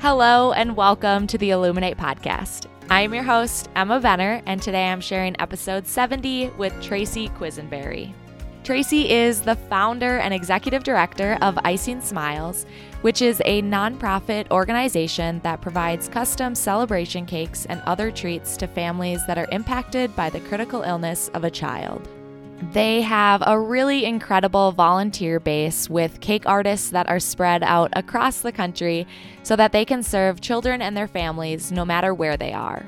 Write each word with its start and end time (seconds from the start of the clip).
Hello, 0.00 0.52
and 0.52 0.78
welcome 0.78 1.26
to 1.26 1.36
the 1.36 1.50
Illuminate 1.50 1.98
Podcast. 1.98 2.68
I 2.88 3.02
am 3.02 3.12
your 3.12 3.22
host, 3.22 3.68
Emma 3.76 4.00
Benner, 4.00 4.40
and 4.46 4.62
today 4.62 4.88
I'm 4.88 5.02
sharing 5.02 5.38
episode 5.38 5.86
70 5.86 6.48
with 6.56 6.72
Tracy 6.80 7.28
Quisenberry. 7.28 8.14
Tracy 8.64 9.10
is 9.10 9.42
the 9.42 9.56
founder 9.56 10.16
and 10.16 10.32
executive 10.32 10.84
director 10.84 11.36
of 11.42 11.58
Icing 11.64 12.00
Smiles, 12.00 12.64
which 13.02 13.20
is 13.20 13.42
a 13.44 13.60
nonprofit 13.60 14.50
organization 14.50 15.38
that 15.40 15.60
provides 15.60 16.08
custom 16.08 16.54
celebration 16.54 17.26
cakes 17.26 17.66
and 17.66 17.82
other 17.82 18.10
treats 18.10 18.56
to 18.56 18.66
families 18.66 19.26
that 19.26 19.36
are 19.36 19.48
impacted 19.52 20.16
by 20.16 20.30
the 20.30 20.40
critical 20.40 20.80
illness 20.80 21.28
of 21.34 21.44
a 21.44 21.50
child. 21.50 22.08
They 22.62 23.00
have 23.00 23.42
a 23.44 23.58
really 23.58 24.04
incredible 24.04 24.72
volunteer 24.72 25.40
base 25.40 25.88
with 25.88 26.20
cake 26.20 26.44
artists 26.46 26.90
that 26.90 27.08
are 27.08 27.18
spread 27.18 27.62
out 27.62 27.90
across 27.94 28.42
the 28.42 28.52
country 28.52 29.06
so 29.42 29.56
that 29.56 29.72
they 29.72 29.84
can 29.84 30.02
serve 30.02 30.40
children 30.40 30.82
and 30.82 30.96
their 30.96 31.08
families 31.08 31.72
no 31.72 31.84
matter 31.84 32.12
where 32.12 32.36
they 32.36 32.52
are. 32.52 32.86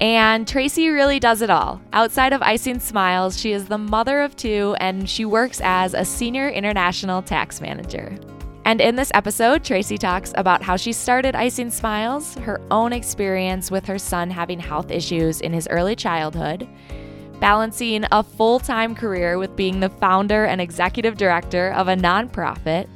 And 0.00 0.46
Tracy 0.46 0.90
really 0.90 1.18
does 1.18 1.40
it 1.40 1.48
all. 1.48 1.80
Outside 1.92 2.32
of 2.34 2.42
Icing 2.42 2.80
Smiles, 2.80 3.40
she 3.40 3.52
is 3.52 3.66
the 3.66 3.78
mother 3.78 4.20
of 4.20 4.36
two 4.36 4.76
and 4.80 5.08
she 5.08 5.24
works 5.24 5.60
as 5.62 5.94
a 5.94 6.04
senior 6.04 6.50
international 6.50 7.22
tax 7.22 7.60
manager. 7.60 8.18
And 8.66 8.80
in 8.80 8.96
this 8.96 9.12
episode, 9.14 9.62
Tracy 9.62 9.96
talks 9.96 10.32
about 10.34 10.60
how 10.60 10.76
she 10.76 10.92
started 10.92 11.36
Icing 11.36 11.70
Smiles, 11.70 12.34
her 12.38 12.60
own 12.72 12.92
experience 12.92 13.70
with 13.70 13.86
her 13.86 13.98
son 13.98 14.28
having 14.28 14.58
health 14.58 14.90
issues 14.90 15.40
in 15.40 15.52
his 15.52 15.68
early 15.68 15.94
childhood, 15.94 16.68
balancing 17.40 18.04
a 18.12 18.22
full 18.22 18.58
time 18.58 18.94
career 18.94 19.38
with 19.38 19.56
being 19.56 19.80
the 19.80 19.88
founder 19.88 20.44
and 20.44 20.60
executive 20.60 21.16
director 21.16 21.72
of 21.72 21.88
a 21.88 21.94
nonprofit, 21.96 22.88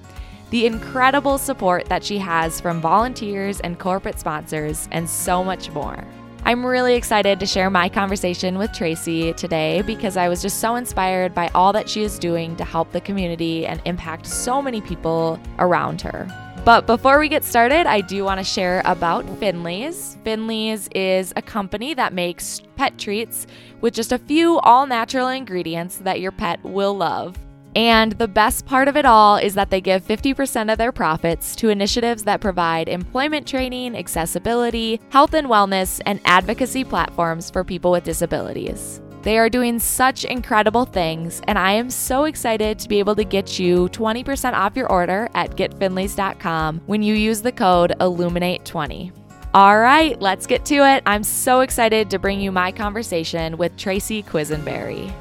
the 0.51 0.67
incredible 0.67 1.39
support 1.39 1.87
that 1.87 2.05
she 2.05 2.19
has 2.19 2.61
from 2.61 2.81
volunteers 2.81 3.61
and 3.61 3.79
corporate 3.79 4.19
sponsors, 4.19 4.89
and 4.91 5.09
so 5.09 5.45
much 5.45 5.71
more. 5.71 6.05
I'm 6.43 6.65
really 6.65 6.95
excited 6.95 7.39
to 7.39 7.47
share 7.47 7.69
my 7.69 7.89
conversation 7.89 8.57
with 8.57 8.73
Tracy 8.73 9.35
today 9.35 9.83
because 9.83 10.17
I 10.17 10.29
was 10.29 10.41
just 10.41 10.59
so 10.59 10.77
inspired 10.77 11.35
by 11.35 11.49
all 11.55 11.73
that 11.75 11.89
she 11.89 12.03
is 12.03 12.19
doing 12.19 12.57
to 12.57 12.65
help 12.65 12.91
the 12.93 13.01
community 13.01 13.67
and 13.67 13.81
impact 13.85 14.27
so 14.27 14.63
many 14.63 14.81
people 14.81 15.39
around 15.59 16.01
her. 16.01 16.27
But 16.64 16.86
before 16.86 17.19
we 17.19 17.28
get 17.28 17.42
started, 17.42 17.86
I 17.86 18.03
do 18.03 18.22
want 18.22 18.39
to 18.39 18.44
share 18.44 18.83
about 18.84 19.25
Finley's. 19.39 20.19
Finley's 20.25 20.89
is 20.94 21.33
a 21.34 21.42
company 21.42 21.94
that 21.94 22.12
makes 22.12 22.61
pet 22.77 22.98
treats 22.98 23.47
with 23.80 23.94
just 23.94 24.12
a 24.12 24.19
few 24.19 24.58
all 24.61 24.86
natural 24.86 25.28
ingredients 25.28 25.97
that 25.98 26.20
your 26.20 26.33
pet 26.33 26.62
will 26.62 26.94
love. 26.94 27.36
And 27.75 28.12
the 28.12 28.28
best 28.28 28.66
part 28.66 28.88
of 28.88 28.97
it 28.97 29.06
all 29.06 29.36
is 29.36 29.55
that 29.55 29.70
they 29.70 29.81
give 29.81 30.05
50% 30.05 30.70
of 30.70 30.77
their 30.77 30.92
profits 30.92 31.56
to 31.56 31.70
initiatives 31.70 32.25
that 32.25 32.41
provide 32.41 32.88
employment 32.88 33.47
training, 33.47 33.97
accessibility, 33.97 35.00
health 35.10 35.34
and 35.34 35.47
wellness, 35.47 36.00
and 36.04 36.20
advocacy 36.25 36.84
platforms 36.84 37.49
for 37.49 37.65
people 37.65 37.93
with 37.93 38.04
disabilities. 38.04 39.00
They 39.22 39.38
are 39.38 39.50
doing 39.50 39.78
such 39.78 40.25
incredible 40.25 40.84
things, 40.86 41.42
and 41.47 41.58
I 41.58 41.72
am 41.72 41.91
so 41.91 42.25
excited 42.25 42.78
to 42.78 42.88
be 42.88 42.98
able 42.98 43.14
to 43.16 43.25
get 43.25 43.58
you 43.58 43.88
20% 43.91 44.54
off 44.54 44.76
your 44.76 44.91
order 44.91 45.28
at 45.34 45.56
getfinleys.com 45.56 46.81
when 46.86 47.03
you 47.03 47.14
use 47.14 47.42
the 47.42 47.53
code 47.53 47.92
Illuminate20. 48.00 49.12
All 49.53 49.78
right, 49.78 50.20
let's 50.20 50.47
get 50.47 50.64
to 50.66 50.76
it. 50.76 51.03
I'm 51.06 51.25
so 51.25 51.60
excited 51.60 52.08
to 52.10 52.19
bring 52.19 52.41
you 52.41 52.53
my 52.53 52.70
conversation 52.70 53.56
with 53.58 53.76
Tracy 53.76 54.22
Quisenberry. 54.22 55.12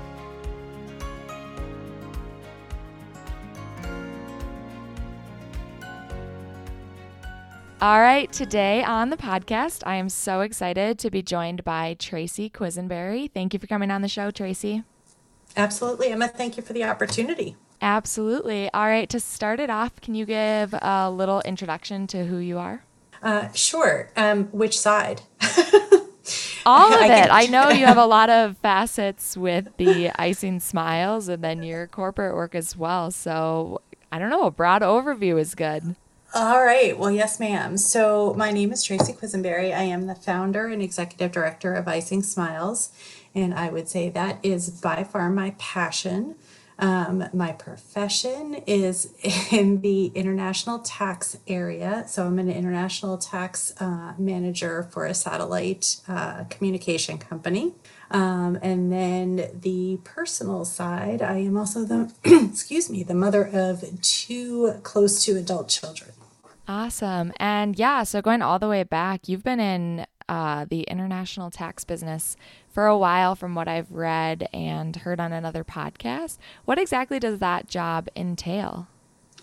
All 7.82 8.02
right, 8.02 8.30
today 8.34 8.84
on 8.84 9.10
the 9.10 9.16
podcast, 9.16 9.84
I 9.86 9.96
am 9.96 10.10
so 10.10 10.42
excited 10.42 11.00
to 11.00 11.10
be 11.10 11.22
joined 11.22 11.64
by 11.64 11.96
Tracy 11.98 12.50
Quisenberry. 12.50 13.32
Thank 13.32 13.54
you 13.54 13.60
for 13.60 13.68
coming 13.68 13.90
on 13.90 14.02
the 14.02 14.10
show, 14.10 14.32
Tracy. 14.32 14.84
Absolutely, 15.56 16.10
Emma. 16.10 16.28
Thank 16.28 16.58
you 16.58 16.64
for 16.64 16.74
the 16.74 16.84
opportunity. 16.84 17.56
Absolutely. 17.82 18.70
All 18.74 18.86
right, 18.86 19.10
to 19.10 19.22
start 19.22 19.62
it 19.62 19.70
off, 19.70 20.02
can 20.02 20.14
you 20.14 20.26
give 20.26 20.74
a 20.74 21.10
little 21.10 21.40
introduction 21.42 22.06
to 22.08 22.26
who 22.26 22.40
you 22.40 22.58
are? 22.58 22.84
Uh, 23.24 23.50
sure. 23.54 24.12
Um, 24.18 24.48
which 24.48 24.78
side? 24.78 25.22
All 26.66 26.94
of 26.94 27.02
it. 27.02 27.30
I 27.32 27.46
know 27.50 27.70
you 27.70 27.86
have 27.86 27.98
a 27.98 28.06
lot 28.06 28.30
of 28.30 28.58
facets 28.58 29.38
with 29.38 29.70
the 29.78 30.12
icing 30.20 30.60
smiles 30.60 31.30
and 31.30 31.42
then 31.42 31.64
your 31.64 31.88
corporate 31.88 32.36
work 32.36 32.56
as 32.56 32.76
well. 32.76 33.10
So 33.10 33.80
I 34.12 34.20
don't 34.20 34.30
know, 34.30 34.44
a 34.44 34.52
broad 34.52 34.82
overview 34.82 35.40
is 35.40 35.56
good. 35.56 35.96
All 36.32 36.64
right. 36.64 36.96
Well, 36.96 37.10
yes, 37.10 37.40
ma'am. 37.40 37.76
So, 37.76 38.36
my 38.36 38.52
name 38.52 38.72
is 38.72 38.84
Tracy 38.84 39.14
Quisenberry. 39.14 39.76
I 39.76 39.82
am 39.82 40.06
the 40.06 40.14
founder 40.14 40.68
and 40.68 40.80
executive 40.80 41.32
director 41.32 41.74
of 41.74 41.88
Icing 41.88 42.22
Smiles. 42.22 42.92
And 43.34 43.52
I 43.52 43.70
would 43.70 43.90
say 43.90 44.10
that 44.10 44.38
is 44.44 44.70
by 44.70 45.04
far 45.04 45.32
my 45.32 45.56
passion. 45.58 46.36
Um, 46.78 47.26
my 47.34 47.54
profession 47.54 48.62
is 48.68 49.12
in 49.52 49.82
the 49.82 50.12
international 50.14 50.78
tax 50.80 51.40
area. 51.48 52.04
So, 52.08 52.28
I'm 52.28 52.38
an 52.38 52.52
international 52.52 53.18
tax 53.18 53.74
uh, 53.82 54.14
manager 54.20 54.84
for 54.92 55.08
a 55.08 55.16
satellite 55.16 56.00
uh, 56.08 56.44
communication 56.52 57.18
company. 57.18 57.74
Um, 58.12 58.60
and 58.62 58.92
then 58.92 59.50
the 59.62 59.98
personal 60.04 60.64
side, 60.64 61.24
I 61.24 61.40
am 61.40 61.58
also 61.58 61.86
the, 61.86 62.14
excuse 62.52 62.88
me, 62.88 63.02
the 63.02 63.16
mother 63.16 63.50
of 63.52 63.84
two 64.04 64.74
close 64.84 65.26
to 65.26 65.36
adult 65.36 65.70
children. 65.70 66.12
Awesome. 66.70 67.34
And 67.38 67.80
yeah, 67.80 68.04
so 68.04 68.22
going 68.22 68.44
all 68.44 68.60
the 68.60 68.68
way 68.68 68.84
back, 68.84 69.28
you've 69.28 69.44
been 69.44 69.60
in 69.60 70.06
uh, 70.30 70.66
the 70.70 70.82
international 70.84 71.50
tax 71.50 71.84
business 71.84 72.38
for 72.68 72.86
a 72.86 72.96
while, 72.96 73.34
from 73.34 73.56
what 73.56 73.68
I've 73.68 73.92
read 73.92 74.48
and 74.54 74.96
heard 74.96 75.20
on 75.20 75.34
another 75.34 75.64
podcast. 75.64 76.38
What 76.66 76.78
exactly 76.78 77.18
does 77.18 77.40
that 77.40 77.68
job 77.68 78.08
entail? 78.16 78.88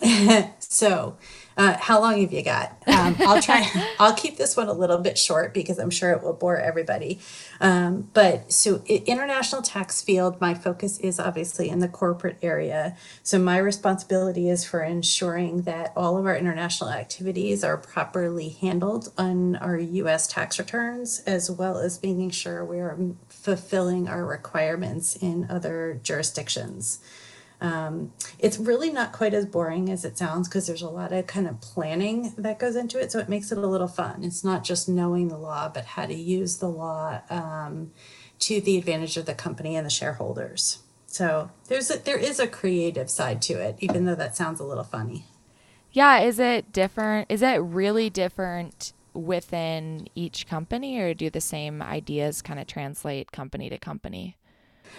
so, 0.58 1.16
uh, 1.56 1.74
how 1.78 2.00
long 2.00 2.20
have 2.20 2.32
you 2.32 2.42
got? 2.42 2.76
Um, 2.86 3.16
I'll 3.20 3.40
try. 3.40 3.66
I'll 3.98 4.14
keep 4.14 4.36
this 4.36 4.56
one 4.56 4.68
a 4.68 4.74
little 4.74 4.98
bit 4.98 5.16
short 5.16 5.54
because 5.54 5.78
I'm 5.78 5.88
sure 5.88 6.10
it 6.12 6.22
will 6.22 6.34
bore 6.34 6.58
everybody. 6.58 7.18
Um, 7.60 8.10
but 8.12 8.52
so, 8.52 8.82
international 8.86 9.62
tax 9.62 10.02
field, 10.02 10.38
my 10.38 10.52
focus 10.52 10.98
is 10.98 11.18
obviously 11.18 11.70
in 11.70 11.78
the 11.78 11.88
corporate 11.88 12.36
area. 12.42 12.94
So, 13.22 13.38
my 13.38 13.56
responsibility 13.56 14.50
is 14.50 14.66
for 14.66 14.82
ensuring 14.82 15.62
that 15.62 15.94
all 15.96 16.18
of 16.18 16.26
our 16.26 16.36
international 16.36 16.90
activities 16.90 17.64
are 17.64 17.78
properly 17.78 18.50
handled 18.50 19.12
on 19.16 19.56
our 19.56 19.78
U.S. 19.78 20.26
tax 20.26 20.58
returns, 20.58 21.20
as 21.20 21.50
well 21.50 21.78
as 21.78 22.02
making 22.02 22.30
sure 22.30 22.66
we 22.66 22.80
are 22.80 22.98
fulfilling 23.30 24.08
our 24.08 24.26
requirements 24.26 25.16
in 25.16 25.46
other 25.48 25.98
jurisdictions. 26.02 26.98
Um, 27.60 28.12
it's 28.38 28.58
really 28.58 28.90
not 28.90 29.12
quite 29.12 29.32
as 29.32 29.46
boring 29.46 29.88
as 29.88 30.04
it 30.04 30.18
sounds 30.18 30.48
because 30.48 30.66
there's 30.66 30.82
a 30.82 30.88
lot 30.88 31.12
of 31.12 31.26
kind 31.26 31.46
of 31.48 31.60
planning 31.60 32.34
that 32.36 32.58
goes 32.58 32.76
into 32.76 32.98
it. 32.98 33.10
So 33.10 33.18
it 33.18 33.28
makes 33.28 33.50
it 33.50 33.58
a 33.58 33.66
little 33.66 33.88
fun. 33.88 34.24
It's 34.24 34.44
not 34.44 34.62
just 34.62 34.88
knowing 34.88 35.28
the 35.28 35.38
law, 35.38 35.68
but 35.68 35.84
how 35.84 36.06
to 36.06 36.14
use 36.14 36.58
the 36.58 36.68
law 36.68 37.20
um, 37.30 37.92
to 38.40 38.60
the 38.60 38.76
advantage 38.76 39.16
of 39.16 39.26
the 39.26 39.34
company 39.34 39.74
and 39.74 39.86
the 39.86 39.90
shareholders. 39.90 40.82
So 41.06 41.50
there's 41.68 41.90
a, 41.90 41.98
there 41.98 42.18
is 42.18 42.38
a 42.38 42.46
creative 42.46 43.08
side 43.08 43.40
to 43.42 43.54
it, 43.54 43.76
even 43.80 44.04
though 44.04 44.16
that 44.16 44.36
sounds 44.36 44.60
a 44.60 44.64
little 44.64 44.84
funny. 44.84 45.24
Yeah, 45.92 46.20
is 46.20 46.38
it 46.38 46.72
different? 46.72 47.30
Is 47.30 47.40
it 47.40 47.56
really 47.56 48.10
different 48.10 48.92
within 49.14 50.08
each 50.14 50.46
company, 50.46 50.98
or 50.98 51.14
do 51.14 51.30
the 51.30 51.40
same 51.40 51.80
ideas 51.80 52.42
kind 52.42 52.60
of 52.60 52.66
translate 52.66 53.32
company 53.32 53.70
to 53.70 53.78
company? 53.78 54.36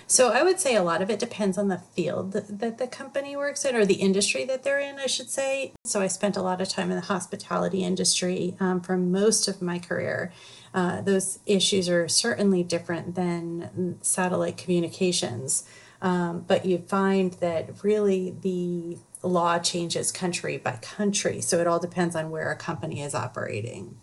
So 0.06 0.32
I 0.32 0.44
would 0.44 0.60
say 0.60 0.76
a 0.76 0.84
lot 0.84 1.02
of 1.02 1.10
it 1.10 1.20
depends 1.20 1.58
on 1.58 1.68
the 1.68 1.80
field 1.80 2.34
that, 2.34 2.78
the 2.78 2.88
company 2.88 3.36
works 3.36 3.66
in 3.66 3.76
or 3.76 3.86
the 3.86 3.96
industry 3.96 4.46
that 4.46 4.64
they're 4.64 4.80
in, 4.80 5.00
I 5.00 5.08
should 5.08 5.30
say. 5.30 5.74
So 5.84 6.02
I 6.02 6.08
spent 6.08 6.38
a 6.38 6.42
lot 6.42 6.62
of 6.62 6.70
time 6.70 6.92
in 6.92 6.98
the 6.98 7.06
hospitality 7.06 7.84
industry 7.84 8.56
um, 8.60 8.82
for 8.82 8.98
most 8.98 9.48
of 9.48 9.62
my 9.62 9.80
career. 9.80 10.32
Uh, 10.74 11.02
those 11.02 11.40
issues 11.46 11.90
are 11.90 12.08
certainly 12.08 12.64
different 12.64 13.16
than 13.16 13.98
satellite 14.02 14.58
communications. 14.58 15.68
Um, 16.02 16.46
but 16.48 16.66
you 16.66 16.78
find 16.78 17.34
that 17.34 17.84
really 17.84 18.36
the 18.42 19.00
law 19.24 19.60
changes 19.60 20.12
country 20.12 20.58
by 20.58 20.74
country. 20.82 21.42
So 21.42 21.60
it 21.60 21.68
all 21.68 21.80
depends 21.80 22.16
on 22.16 22.30
where 22.30 22.52
a 22.52 22.56
company 22.56 23.02
is 23.02 23.16
operating. 23.16 23.98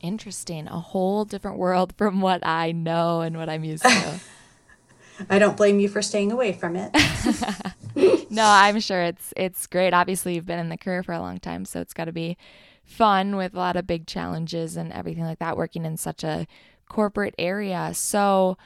Interesting. 0.00 0.68
A 0.68 0.80
whole 0.80 1.24
different 1.24 1.58
world 1.58 1.94
from 1.96 2.20
what 2.20 2.46
I 2.46 2.72
know 2.72 3.20
and 3.20 3.36
what 3.36 3.48
I'm 3.48 3.64
used 3.64 3.84
to. 3.84 4.20
I 5.30 5.38
don't 5.38 5.56
blame 5.56 5.80
you 5.80 5.88
for 5.88 6.02
staying 6.02 6.32
away 6.32 6.52
from 6.52 6.76
it. 6.76 6.94
no, 8.30 8.44
I'm 8.44 8.80
sure 8.80 9.02
it's 9.02 9.32
it's 9.36 9.66
great. 9.66 9.92
Obviously, 9.92 10.34
you've 10.34 10.46
been 10.46 10.58
in 10.58 10.68
the 10.68 10.76
career 10.76 11.02
for 11.02 11.12
a 11.12 11.20
long 11.20 11.38
time, 11.38 11.64
so 11.64 11.80
it's 11.80 11.94
got 11.94 12.04
to 12.04 12.12
be 12.12 12.36
fun 12.84 13.36
with 13.36 13.54
a 13.54 13.58
lot 13.58 13.76
of 13.76 13.86
big 13.86 14.06
challenges 14.06 14.76
and 14.76 14.92
everything 14.92 15.24
like 15.24 15.38
that 15.40 15.56
working 15.56 15.84
in 15.84 15.96
such 15.96 16.24
a 16.24 16.46
corporate 16.88 17.34
area. 17.38 17.92
So, 17.94 18.56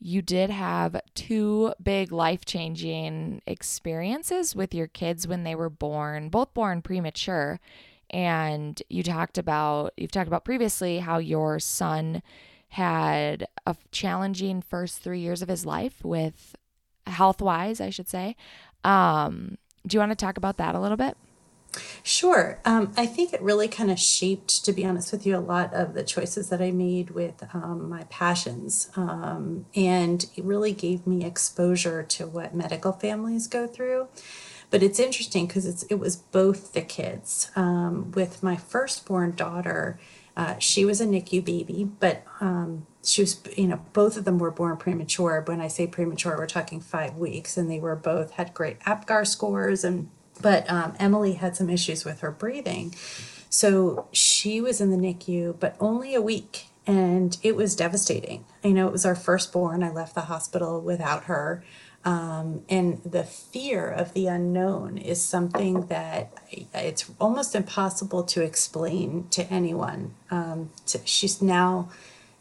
you 0.00 0.22
did 0.22 0.50
have 0.50 1.00
two 1.14 1.74
big 1.82 2.12
life-changing 2.12 3.42
experiences 3.46 4.54
with 4.54 4.74
your 4.74 4.86
kids 4.86 5.26
when 5.26 5.44
they 5.44 5.54
were 5.54 5.70
born, 5.70 6.28
both 6.28 6.54
born 6.54 6.82
premature. 6.82 7.60
And 8.10 8.80
you 8.88 9.02
talked 9.02 9.36
about 9.36 9.92
you've 9.96 10.12
talked 10.12 10.28
about 10.28 10.44
previously 10.44 11.00
how 11.00 11.18
your 11.18 11.58
son 11.58 12.22
had 12.68 13.46
a 13.66 13.76
challenging 13.90 14.62
first 14.62 14.98
three 14.98 15.20
years 15.20 15.42
of 15.42 15.48
his 15.48 15.64
life 15.64 16.04
with 16.04 16.54
health 17.06 17.40
wise, 17.40 17.80
I 17.80 17.90
should 17.90 18.08
say. 18.08 18.36
Um, 18.84 19.58
do 19.86 19.96
you 19.96 20.00
want 20.00 20.12
to 20.12 20.16
talk 20.16 20.36
about 20.36 20.58
that 20.58 20.74
a 20.74 20.80
little 20.80 20.96
bit? 20.96 21.16
Sure. 22.02 22.60
Um, 22.64 22.92
I 22.96 23.06
think 23.06 23.32
it 23.32 23.42
really 23.42 23.68
kind 23.68 23.90
of 23.90 23.98
shaped, 23.98 24.64
to 24.64 24.72
be 24.72 24.84
honest 24.84 25.12
with 25.12 25.26
you, 25.26 25.36
a 25.36 25.38
lot 25.38 25.72
of 25.74 25.94
the 25.94 26.02
choices 26.02 26.48
that 26.48 26.62
I 26.62 26.70
made 26.70 27.10
with 27.10 27.44
um, 27.52 27.88
my 27.88 28.04
passions. 28.04 28.90
Um, 28.96 29.66
and 29.74 30.24
it 30.34 30.44
really 30.44 30.72
gave 30.72 31.06
me 31.06 31.24
exposure 31.24 32.02
to 32.02 32.26
what 32.26 32.54
medical 32.54 32.92
families 32.92 33.46
go 33.46 33.66
through. 33.66 34.08
But 34.70 34.82
it's 34.82 34.98
interesting 34.98 35.46
because 35.46 35.84
it 35.84 35.98
was 35.98 36.16
both 36.16 36.72
the 36.72 36.82
kids. 36.82 37.50
Um, 37.56 38.12
with 38.12 38.42
my 38.42 38.56
firstborn 38.56 39.34
daughter, 39.34 39.98
uh, 40.38 40.56
she 40.60 40.84
was 40.84 41.00
a 41.00 41.04
NICU 41.04 41.44
baby, 41.44 41.90
but 41.98 42.22
um, 42.40 42.86
she 43.02 43.22
was, 43.22 43.40
you 43.56 43.66
know, 43.66 43.80
both 43.92 44.16
of 44.16 44.24
them 44.24 44.38
were 44.38 44.52
born 44.52 44.76
premature. 44.76 45.42
When 45.44 45.60
I 45.60 45.66
say 45.66 45.88
premature, 45.88 46.36
we're 46.38 46.46
talking 46.46 46.80
five 46.80 47.16
weeks, 47.16 47.56
and 47.56 47.68
they 47.68 47.80
were 47.80 47.96
both 47.96 48.30
had 48.30 48.54
great 48.54 48.78
APGAR 48.86 49.26
scores, 49.26 49.82
and 49.82 50.08
but 50.40 50.70
um, 50.70 50.94
Emily 51.00 51.32
had 51.32 51.56
some 51.56 51.68
issues 51.68 52.04
with 52.04 52.20
her 52.20 52.30
breathing, 52.30 52.94
so 53.50 54.06
she 54.12 54.60
was 54.60 54.80
in 54.80 54.92
the 54.92 54.96
NICU, 54.96 55.58
but 55.58 55.74
only 55.80 56.14
a 56.14 56.22
week, 56.22 56.66
and 56.86 57.36
it 57.42 57.56
was 57.56 57.74
devastating. 57.74 58.44
You 58.62 58.74
know, 58.74 58.86
it 58.86 58.92
was 58.92 59.04
our 59.04 59.16
firstborn. 59.16 59.82
I 59.82 59.90
left 59.90 60.14
the 60.14 60.22
hospital 60.22 60.80
without 60.80 61.24
her. 61.24 61.64
Um, 62.04 62.62
and 62.68 63.02
the 63.04 63.24
fear 63.24 63.88
of 63.88 64.14
the 64.14 64.28
unknown 64.28 64.98
is 64.98 65.20
something 65.20 65.86
that 65.88 66.32
it's 66.50 67.10
almost 67.20 67.54
impossible 67.54 68.22
to 68.24 68.42
explain 68.42 69.26
to 69.30 69.42
anyone. 69.52 70.14
Um, 70.30 70.70
to, 70.86 71.00
she's 71.04 71.42
now 71.42 71.90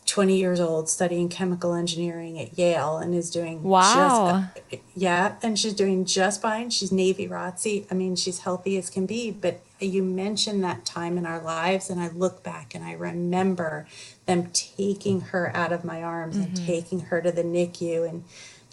20 0.08 0.38
years 0.38 0.60
old 0.60 0.90
studying 0.90 1.28
chemical 1.28 1.74
engineering 1.74 2.40
at 2.40 2.58
Yale 2.58 2.98
and 2.98 3.14
is 3.14 3.30
doing 3.30 3.62
wow 3.62 4.46
just, 4.56 4.82
yeah 4.96 5.36
and 5.44 5.60
she's 5.60 5.74
doing 5.74 6.06
just 6.06 6.42
fine 6.42 6.70
she's 6.70 6.94
Navy 6.94 7.28
ROTC 7.28 7.86
I 7.92 7.94
mean 7.94 8.16
she's 8.16 8.40
healthy 8.40 8.78
as 8.78 8.90
can 8.90 9.06
be 9.06 9.32
but 9.32 9.60
you 9.80 10.02
mentioned 10.02 10.64
that 10.64 10.86
time 10.86 11.18
in 11.18 11.26
our 11.26 11.42
lives 11.42 11.90
and 11.90 12.00
I 12.00 12.08
look 12.08 12.42
back 12.42 12.74
and 12.74 12.86
I 12.86 12.94
remember 12.94 13.86
them 14.26 14.50
taking 14.54 15.20
her 15.22 15.52
out 15.54 15.74
of 15.74 15.84
my 15.84 16.02
arms 16.02 16.38
mm-hmm. 16.38 16.56
and 16.56 16.66
taking 16.66 17.00
her 17.02 17.22
to 17.22 17.32
the 17.32 17.44
NICU 17.44 18.08
and 18.08 18.24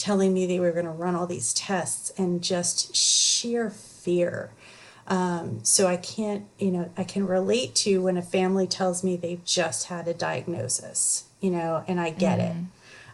telling 0.04 0.34
me 0.34 0.44
they 0.44 0.60
were 0.60 0.70
going 0.70 0.84
to 0.84 0.90
run 0.90 1.14
all 1.14 1.26
these 1.26 1.54
tests 1.54 2.12
and 2.18 2.42
just 2.42 2.94
sheer 2.94 3.70
fear. 3.70 4.50
Um, 5.06 5.64
so 5.64 5.86
I 5.86 5.96
can't, 5.96 6.44
you 6.58 6.70
know, 6.70 6.90
I 6.94 7.04
can 7.04 7.26
relate 7.26 7.74
to 7.76 8.02
when 8.02 8.18
a 8.18 8.22
family 8.22 8.66
tells 8.66 9.02
me 9.02 9.16
they've 9.16 9.42
just 9.46 9.86
had 9.86 10.06
a 10.06 10.12
diagnosis, 10.12 11.24
you 11.40 11.50
know, 11.50 11.84
and 11.88 11.98
I 11.98 12.10
get 12.10 12.38
mm-hmm. 12.38 12.58
it. 12.58 12.66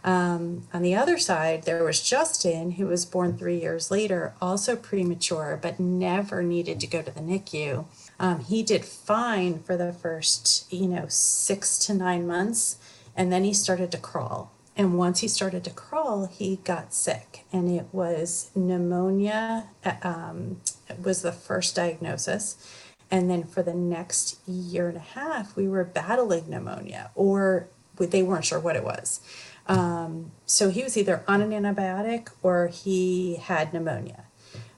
Um, 0.03 0.63
on 0.73 0.81
the 0.81 0.95
other 0.95 1.17
side, 1.17 1.63
there 1.63 1.81
was 1.81 2.01
Justin, 2.01 2.71
who 2.71 2.87
was 2.87 3.05
born 3.05 3.37
three 3.37 3.61
years 3.61 3.89
later, 3.89 4.33
also 4.41 4.75
premature, 4.75 5.57
but 5.61 5.79
never 5.79 6.43
needed 6.43 6.81
to 6.81 6.87
go 6.87 7.01
to 7.01 7.11
the 7.11 7.21
NICU. 7.21 7.85
Um, 8.19 8.41
he 8.41 8.63
did 8.63 8.83
fine 8.83 9.59
for 9.59 9.77
the 9.77 9.93
first, 9.93 10.69
you 10.73 10.87
know, 10.87 11.05
six 11.07 11.77
to 11.85 11.93
nine 11.93 12.27
months, 12.27 12.77
and 13.15 13.31
then 13.31 13.45
he 13.45 13.53
started 13.53 13.91
to 13.93 13.97
crawl. 13.97 14.51
And 14.81 14.97
once 14.97 15.19
he 15.19 15.27
started 15.27 15.63
to 15.65 15.69
crawl, 15.69 16.25
he 16.25 16.55
got 16.55 16.91
sick, 16.91 17.45
and 17.53 17.69
it 17.69 17.85
was 17.91 18.49
pneumonia. 18.55 19.65
Um, 20.01 20.59
was 20.99 21.21
the 21.21 21.31
first 21.31 21.75
diagnosis, 21.75 22.57
and 23.11 23.29
then 23.29 23.43
for 23.43 23.61
the 23.61 23.75
next 23.75 24.39
year 24.47 24.87
and 24.87 24.97
a 24.97 25.01
half, 25.01 25.55
we 25.55 25.67
were 25.67 25.83
battling 25.83 26.49
pneumonia, 26.49 27.11
or 27.13 27.67
they 27.95 28.23
weren't 28.23 28.43
sure 28.43 28.59
what 28.59 28.75
it 28.75 28.83
was. 28.83 29.21
Um, 29.67 30.31
so 30.47 30.71
he 30.71 30.81
was 30.81 30.97
either 30.97 31.23
on 31.27 31.43
an 31.43 31.51
antibiotic 31.51 32.29
or 32.41 32.65
he 32.65 33.35
had 33.35 33.75
pneumonia. 33.75 34.23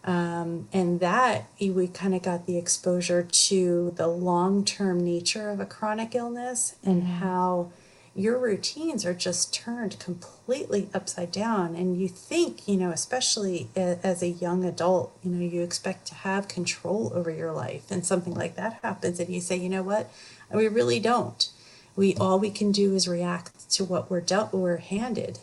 Um, 0.04 0.68
and 0.74 1.00
that 1.00 1.46
we 1.62 1.88
kind 1.88 2.14
of 2.14 2.22
got 2.22 2.46
the 2.46 2.58
exposure 2.58 3.24
to 3.24 3.94
the 3.96 4.08
long 4.08 4.66
term 4.66 5.02
nature 5.02 5.50
of 5.50 5.62
a 5.62 5.66
chronic 5.66 6.14
illness 6.14 6.76
and 6.84 7.04
mm-hmm. 7.04 7.14
how 7.14 7.72
your 8.16 8.38
routines 8.38 9.06
are 9.06 9.14
just 9.14 9.54
turned 9.54 9.98
completely 10.00 10.90
upside 10.94 11.32
down. 11.32 11.76
And 11.76 12.00
you 12.00 12.08
think 12.08 12.68
you 12.68 12.78
know 12.78 12.92
especially 12.92 13.70
as 13.76 14.22
a 14.22 14.30
young 14.30 14.64
adult 14.64 15.18
you 15.24 15.32
know 15.32 15.46
you 15.46 15.62
expect 15.62 16.08
to 16.08 16.16
have 16.16 16.48
control 16.48 17.12
over 17.16 17.32
your 17.32 17.52
life 17.52 17.90
and 17.90 18.06
something 18.06 18.34
like 18.34 18.56
that 18.56 18.80
happens 18.84 19.20
and 19.20 19.30
you 19.30 19.42
say 19.42 19.56
you 19.56 19.70
know 19.70 19.84
what? 19.84 20.12
We 20.52 20.68
really 20.68 21.00
don't. 21.00 21.50
We 21.96 22.16
all 22.16 22.40
we 22.40 22.52
can 22.52 22.72
do 22.72 22.94
is 22.96 23.08
react 23.08 23.70
to 23.72 23.84
what 23.84 24.10
we're 24.10 24.22
dealt 24.22 24.54
we're 24.54 24.78
handed. 24.78 25.40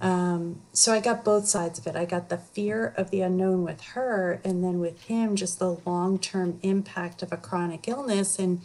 Um, 0.00 0.60
so 0.72 0.92
i 0.92 1.00
got 1.00 1.24
both 1.24 1.48
sides 1.48 1.78
of 1.78 1.86
it. 1.86 1.96
I 1.96 2.04
got 2.04 2.28
the 2.28 2.38
fear 2.38 2.92
of 2.96 3.10
the 3.10 3.22
unknown 3.22 3.64
with 3.64 3.80
her 3.80 4.40
and 4.44 4.62
then 4.62 4.80
with 4.80 5.02
him 5.04 5.34
just 5.34 5.58
the 5.58 5.78
long-term 5.86 6.58
impact 6.62 7.22
of 7.22 7.32
a 7.32 7.36
chronic 7.36 7.88
illness. 7.88 8.38
And 8.38 8.60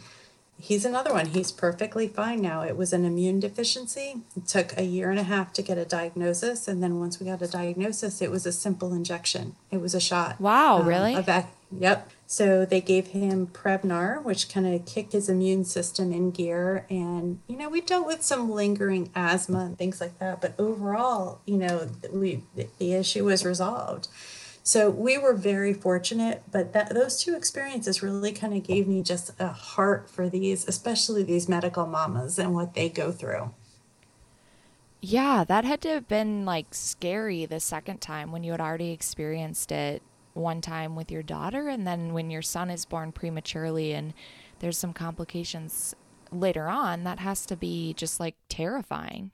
he's 0.58 0.84
another 0.84 1.12
one. 1.12 1.26
He's 1.26 1.52
perfectly 1.52 2.08
fine 2.08 2.40
now. 2.40 2.62
It 2.62 2.76
was 2.76 2.92
an 2.92 3.04
immune 3.04 3.40
deficiency. 3.40 4.22
It 4.36 4.46
took 4.46 4.76
a 4.78 4.84
year 4.84 5.10
and 5.10 5.18
a 5.18 5.24
half 5.24 5.52
to 5.54 5.62
get 5.62 5.78
a 5.78 5.84
diagnosis. 5.84 6.68
And 6.68 6.82
then 6.82 6.98
once 7.00 7.20
we 7.20 7.26
got 7.26 7.42
a 7.42 7.48
diagnosis, 7.48 8.22
it 8.22 8.30
was 8.30 8.46
a 8.46 8.52
simple 8.52 8.92
injection. 8.92 9.56
It 9.70 9.80
was 9.80 9.94
a 9.94 10.00
shot. 10.00 10.40
Wow, 10.40 10.80
um, 10.80 10.86
really? 10.86 11.20
Vac- 11.20 11.54
yep. 11.70 12.10
So 12.26 12.64
they 12.64 12.80
gave 12.80 13.08
him 13.08 13.46
Prevnar, 13.48 14.22
which 14.22 14.48
kind 14.48 14.66
of 14.66 14.86
kicked 14.86 15.12
his 15.12 15.28
immune 15.28 15.64
system 15.64 16.12
in 16.12 16.30
gear. 16.30 16.86
And, 16.88 17.40
you 17.46 17.56
know, 17.56 17.68
we 17.68 17.80
dealt 17.80 18.06
with 18.06 18.22
some 18.22 18.50
lingering 18.50 19.10
asthma 19.14 19.60
and 19.60 19.78
things 19.78 20.00
like 20.00 20.18
that. 20.18 20.40
But 20.40 20.54
overall, 20.58 21.40
you 21.44 21.58
know, 21.58 21.90
we 22.10 22.42
the 22.78 22.94
issue 22.94 23.24
was 23.24 23.44
resolved. 23.44 24.08
So 24.66 24.88
we 24.88 25.18
were 25.18 25.34
very 25.34 25.74
fortunate, 25.74 26.42
but 26.50 26.72
that 26.72 26.94
those 26.94 27.22
two 27.22 27.36
experiences 27.36 28.02
really 28.02 28.32
kind 28.32 28.54
of 28.54 28.62
gave 28.62 28.88
me 28.88 29.02
just 29.02 29.38
a 29.38 29.48
heart 29.48 30.08
for 30.08 30.30
these, 30.30 30.66
especially 30.66 31.22
these 31.22 31.50
medical 31.50 31.86
mamas 31.86 32.38
and 32.38 32.54
what 32.54 32.72
they 32.72 32.88
go 32.88 33.12
through. 33.12 33.50
Yeah, 35.02 35.44
that 35.44 35.66
had 35.66 35.82
to 35.82 35.90
have 35.90 36.08
been 36.08 36.46
like 36.46 36.72
scary 36.72 37.44
the 37.44 37.60
second 37.60 38.00
time 38.00 38.32
when 38.32 38.42
you 38.42 38.52
had 38.52 38.60
already 38.60 38.90
experienced 38.90 39.70
it 39.70 40.02
one 40.32 40.62
time 40.62 40.96
with 40.96 41.10
your 41.10 41.22
daughter 41.22 41.68
and 41.68 41.86
then 41.86 42.14
when 42.14 42.30
your 42.30 42.40
son 42.40 42.70
is 42.70 42.86
born 42.86 43.12
prematurely 43.12 43.92
and 43.92 44.14
there's 44.60 44.78
some 44.78 44.94
complications 44.94 45.94
later 46.32 46.68
on, 46.68 47.04
that 47.04 47.18
has 47.18 47.44
to 47.46 47.54
be 47.56 47.92
just 47.92 48.18
like 48.18 48.34
terrifying 48.48 49.30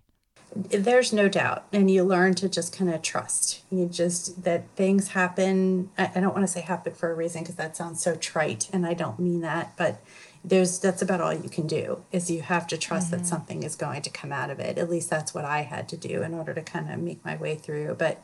there's 0.54 1.12
no 1.12 1.28
doubt. 1.28 1.64
And 1.72 1.90
you 1.90 2.04
learn 2.04 2.34
to 2.34 2.48
just 2.48 2.76
kind 2.76 2.92
of 2.92 3.02
trust. 3.02 3.62
You 3.70 3.86
just 3.86 4.44
that 4.44 4.68
things 4.76 5.08
happen. 5.08 5.90
I, 5.96 6.10
I 6.14 6.20
don't 6.20 6.34
want 6.34 6.46
to 6.46 6.52
say 6.52 6.60
happen 6.60 6.94
for 6.94 7.10
a 7.10 7.14
reason 7.14 7.42
because 7.42 7.56
that 7.56 7.76
sounds 7.76 8.02
so 8.02 8.16
trite 8.16 8.68
and 8.72 8.86
i 8.86 8.94
don't 8.94 9.18
mean 9.18 9.40
that 9.40 9.76
but 9.76 10.02
there's 10.44 10.78
that's 10.78 11.02
about 11.02 11.20
all 11.20 11.34
you 11.34 11.48
can 11.48 11.66
do 11.66 12.02
is 12.12 12.30
you 12.30 12.42
have 12.42 12.66
to 12.68 12.78
trust 12.78 13.10
mm-hmm. 13.10 13.18
that 13.18 13.26
something 13.26 13.62
is 13.62 13.76
going 13.76 14.02
to 14.02 14.10
come 14.10 14.32
out 14.32 14.50
of 14.50 14.58
it. 14.58 14.78
At 14.78 14.90
least 14.90 15.10
that's 15.10 15.34
what 15.34 15.44
i 15.44 15.62
had 15.62 15.88
to 15.90 15.96
do 15.96 16.22
in 16.22 16.34
order 16.34 16.54
to 16.54 16.62
kind 16.62 16.90
of 16.90 16.98
make 16.98 17.24
my 17.24 17.36
way 17.36 17.54
through. 17.56 17.94
But 17.98 18.22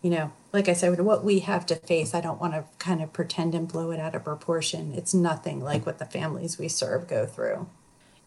you 0.00 0.10
know 0.10 0.30
like 0.52 0.68
i 0.68 0.72
said 0.72 1.00
what 1.00 1.24
we 1.24 1.40
have 1.40 1.66
to 1.66 1.74
face 1.74 2.14
i 2.14 2.20
don't 2.20 2.40
want 2.40 2.52
to 2.52 2.64
kind 2.78 3.02
of 3.02 3.12
pretend 3.12 3.52
and 3.52 3.66
blow 3.66 3.90
it 3.90 3.98
out 3.98 4.14
of 4.14 4.24
proportion. 4.24 4.94
It's 4.94 5.12
nothing 5.12 5.60
like 5.60 5.84
what 5.84 5.98
the 5.98 6.06
families 6.06 6.58
we 6.58 6.68
serve 6.68 7.08
go 7.08 7.26
through 7.26 7.68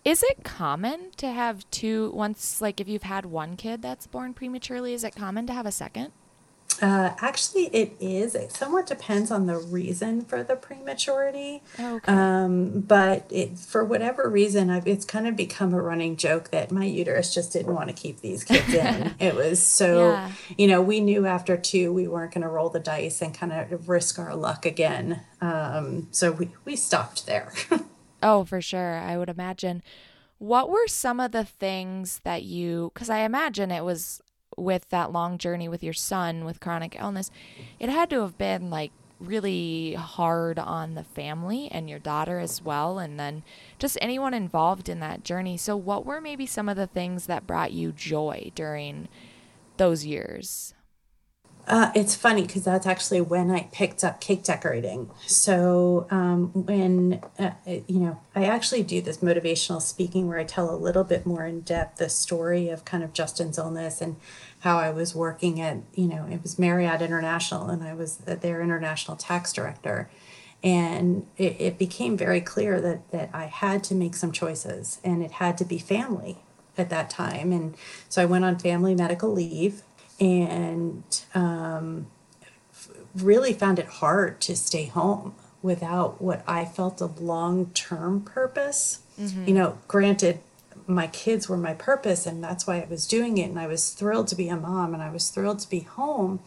is 0.04 0.24
it 0.24 0.44
common 0.44 1.12
to 1.18 1.28
have 1.32 1.70
two 1.72 2.12
once 2.14 2.62
like 2.62 2.80
if 2.80 2.88
you've 2.88 3.04
had 3.04 3.26
one 3.26 3.56
kid 3.56 3.82
that's 3.82 4.08
born 4.08 4.34
prematurely, 4.34 4.94
is 4.94 5.04
it 5.04 5.16
common 5.16 5.46
to 5.48 5.54
have 5.54 5.66
a 5.66 5.72
second? 5.72 6.12
Uh, 6.82 7.14
actually, 7.20 7.66
it 7.68 7.96
is. 8.00 8.34
It 8.34 8.52
somewhat 8.52 8.88
depends 8.88 9.30
on 9.30 9.46
the 9.46 9.58
reason 9.58 10.22
for 10.24 10.42
the 10.42 10.56
prematurity. 10.56 11.62
Okay. 11.80 12.12
Um, 12.12 12.80
but 12.80 13.28
it, 13.30 13.60
for 13.60 13.84
whatever 13.86 14.28
reason, 14.28 14.72
I've, 14.72 14.88
it's 14.88 15.06
kind 15.06 15.28
of 15.28 15.36
become 15.36 15.76
a 15.76 15.82
running 15.82 16.16
joke 16.16 16.50
that 16.50 16.72
my 16.72 16.86
uterus 16.86 17.34
just 17.36 17.54
didn't 17.54 17.76
want 17.76 17.90
to 17.90 17.94
keep 17.94 18.22
these 18.22 18.44
kids 18.44 18.74
in. 18.74 19.14
it 19.20 19.36
was 19.36 19.62
so, 19.62 20.10
Yeah. 20.12 20.32
you 20.58 20.66
know, 20.68 20.82
we 20.82 21.02
knew 21.02 21.28
after 21.28 21.56
two 21.56 21.94
we 21.94 22.08
weren't 22.08 22.34
going 22.34 22.42
to 22.42 22.50
roll 22.50 22.70
the 22.70 22.80
dice 22.80 23.22
and 23.22 23.32
kind 23.34 23.52
of 23.54 23.88
risk 23.88 24.18
our 24.18 24.34
luck 24.36 24.66
again. 24.66 25.22
Um, 25.40 26.08
so 26.10 26.32
we, 26.32 26.50
we 26.66 26.76
stopped 26.76 27.28
there. 27.28 27.52
Oh, 28.22 28.44
for 28.44 28.62
sure. 28.62 28.96
I 28.96 29.18
would 29.18 29.30
imagine. 29.30 29.82
What 30.38 30.70
were 30.70 30.88
some 30.88 31.20
of 31.20 31.32
the 31.32 31.46
things 31.46 32.20
that 32.24 32.44
you, 32.44 32.92
because 32.94 33.10
I 33.10 33.20
imagine 33.20 33.72
it 33.72 33.84
was 33.86 34.22
with 34.58 34.90
that 34.90 35.12
long 35.12 35.38
journey 35.38 35.70
with 35.70 35.84
your 35.84 35.94
son 35.94 36.46
with 36.46 36.60
chronic 36.60 36.96
illness, 37.00 37.32
it 37.80 37.90
had 37.90 38.10
to 38.10 38.22
have 38.22 38.38
been 38.38 38.70
like 38.70 38.92
really 39.20 39.94
hard 39.94 40.58
on 40.58 40.96
the 40.96 41.04
family 41.04 41.70
and 41.72 41.90
your 41.90 42.00
daughter 42.00 42.40
as 42.40 42.62
well, 42.62 42.98
and 42.98 43.20
then 43.20 43.44
just 43.78 43.98
anyone 44.02 44.34
involved 44.34 44.90
in 44.90 45.00
that 45.00 45.24
journey. 45.24 45.58
So, 45.58 45.78
what 45.78 46.06
were 46.06 46.20
maybe 46.20 46.46
some 46.48 46.68
of 46.68 46.76
the 46.76 46.88
things 46.88 47.28
that 47.28 47.46
brought 47.48 47.72
you 47.72 47.92
joy 47.92 48.52
during 48.56 49.08
those 49.78 50.06
years? 50.06 50.74
Uh, 51.68 51.92
it's 51.96 52.16
funny 52.16 52.42
because 52.42 52.64
that's 52.64 52.86
actually 52.86 53.22
when 53.22 53.52
I 53.52 53.70
picked 53.72 54.04
up 54.04 54.20
cake 54.20 54.44
decorating. 54.44 55.10
So 55.28 56.08
um, 56.10 56.52
when 56.54 57.22
uh, 57.38 57.52
you 57.66 58.00
know, 58.00 58.20
I 58.36 58.46
actually 58.46 58.84
do 58.84 59.02
this 59.02 59.18
motivational 59.18 59.82
speaking 59.82 60.28
where 60.28 60.40
I 60.40 60.44
tell 60.44 60.74
a 60.74 60.76
little 60.76 61.04
bit 61.04 61.26
more 61.26 61.46
in 61.46 61.62
depth 61.62 61.98
the 61.98 62.10
story 62.10 62.70
of 62.70 62.84
kind 62.84 63.04
of 63.04 63.14
Justin's 63.14 63.58
illness 63.58 64.02
and 64.02 64.16
how 64.62 64.78
I 64.80 64.90
was 64.90 65.16
working 65.16 65.62
at 65.62 65.78
you 65.94 66.08
know 66.08 66.28
it 66.30 66.42
was 66.42 66.58
Marriott 66.58 67.02
International 67.02 67.70
and 67.70 67.84
I 67.84 67.94
was 67.94 68.18
their 68.18 68.62
international 68.62 69.16
tax 69.16 69.54
director, 69.54 70.10
and 70.64 71.28
it, 71.38 71.56
it 71.60 71.78
became 71.78 72.18
very 72.18 72.42
clear 72.42 72.82
that 72.82 73.12
that 73.12 73.30
I 73.34 73.46
had 73.46 73.84
to 73.86 73.96
make 73.96 74.16
some 74.16 74.32
choices 74.32 75.00
and 75.04 75.24
it 75.24 75.32
had 75.34 75.58
to 75.60 75.66
be 75.66 75.78
family 75.78 76.40
at 76.78 76.90
that 76.90 77.10
time, 77.10 77.52
and 77.52 77.76
so 78.10 78.22
I 78.22 78.26
went 78.26 78.46
on 78.46 78.58
family 78.58 78.96
medical 78.96 79.32
leave 79.32 79.84
and 80.22 81.04
um, 81.34 82.06
f- 82.72 82.90
really 83.16 83.52
found 83.54 83.80
it 83.80 83.88
hard 83.88 84.40
to 84.42 84.56
stay 84.56 84.86
home 84.86 85.34
without 85.62 86.22
what 86.22 86.44
I 86.48 86.64
felt 86.64 87.02
a 87.02 87.08
long 87.08 87.72
term 87.74 88.22
purpose. 88.22 89.00
You 89.48 89.54
know, 89.54 89.78
granted, 89.88 90.40
my 90.88 91.08
kids 91.08 91.50
were 91.50 91.58
my 91.58 91.74
purpose, 91.74 92.26
and 92.26 92.44
that's 92.44 92.66
why 92.66 92.78
I 92.82 92.88
was 92.90 93.06
doing 93.08 93.38
it, 93.38 93.50
and 93.50 93.60
I 93.60 93.68
was 93.68 93.92
thrilled 93.92 94.28
to 94.30 94.36
be 94.36 94.48
a 94.50 94.56
mom, 94.56 94.94
and 94.94 95.04
I 95.04 95.10
was 95.12 95.30
thrilled 95.30 95.60
to 95.60 95.70
be 95.70 95.82
home. 95.82 96.40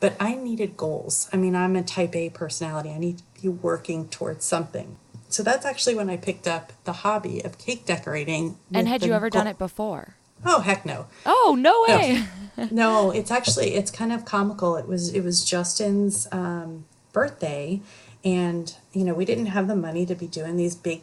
But 0.00 0.14
I 0.20 0.34
needed 0.36 0.76
goals. 0.76 1.28
I 1.32 1.36
mean, 1.36 1.56
I'm 1.56 1.74
a 1.74 1.82
type 1.82 2.14
A 2.14 2.30
personality. 2.30 2.90
I 2.90 2.98
need 2.98 3.18
to 3.18 3.42
be 3.42 3.48
working 3.48 4.08
towards 4.08 4.44
something. 4.44 4.96
So 5.28 5.42
that's 5.42 5.66
actually 5.66 5.96
when 5.96 6.08
I 6.08 6.16
picked 6.16 6.46
up 6.46 6.72
the 6.84 6.92
hobby 6.92 7.44
of 7.44 7.58
cake 7.58 7.84
decorating. 7.84 8.56
And 8.72 8.86
had 8.88 9.02
you 9.02 9.12
ever 9.12 9.28
done 9.28 9.46
it 9.48 9.58
before? 9.58 10.14
Oh, 10.44 10.60
heck 10.60 10.86
no 10.86 11.06
Oh, 11.26 11.56
no 11.58 11.84
way. 11.86 12.24
no, 12.70 13.10
it's 13.10 13.30
actually 13.30 13.74
it's 13.74 13.90
kind 13.90 14.12
of 14.12 14.24
comical. 14.24 14.76
It 14.76 14.86
was 14.86 15.12
it 15.14 15.22
was 15.22 15.44
Justin's 15.44 16.26
um, 16.32 16.84
birthday, 17.12 17.80
and 18.24 18.74
you 18.92 19.04
know 19.04 19.14
we 19.14 19.24
didn't 19.24 19.46
have 19.46 19.68
the 19.68 19.76
money 19.76 20.04
to 20.06 20.14
be 20.14 20.26
doing 20.26 20.56
these 20.56 20.74
big, 20.74 21.02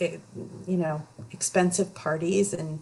eh, 0.00 0.18
you 0.66 0.76
know, 0.76 1.06
expensive 1.30 1.94
parties. 1.94 2.52
And 2.52 2.80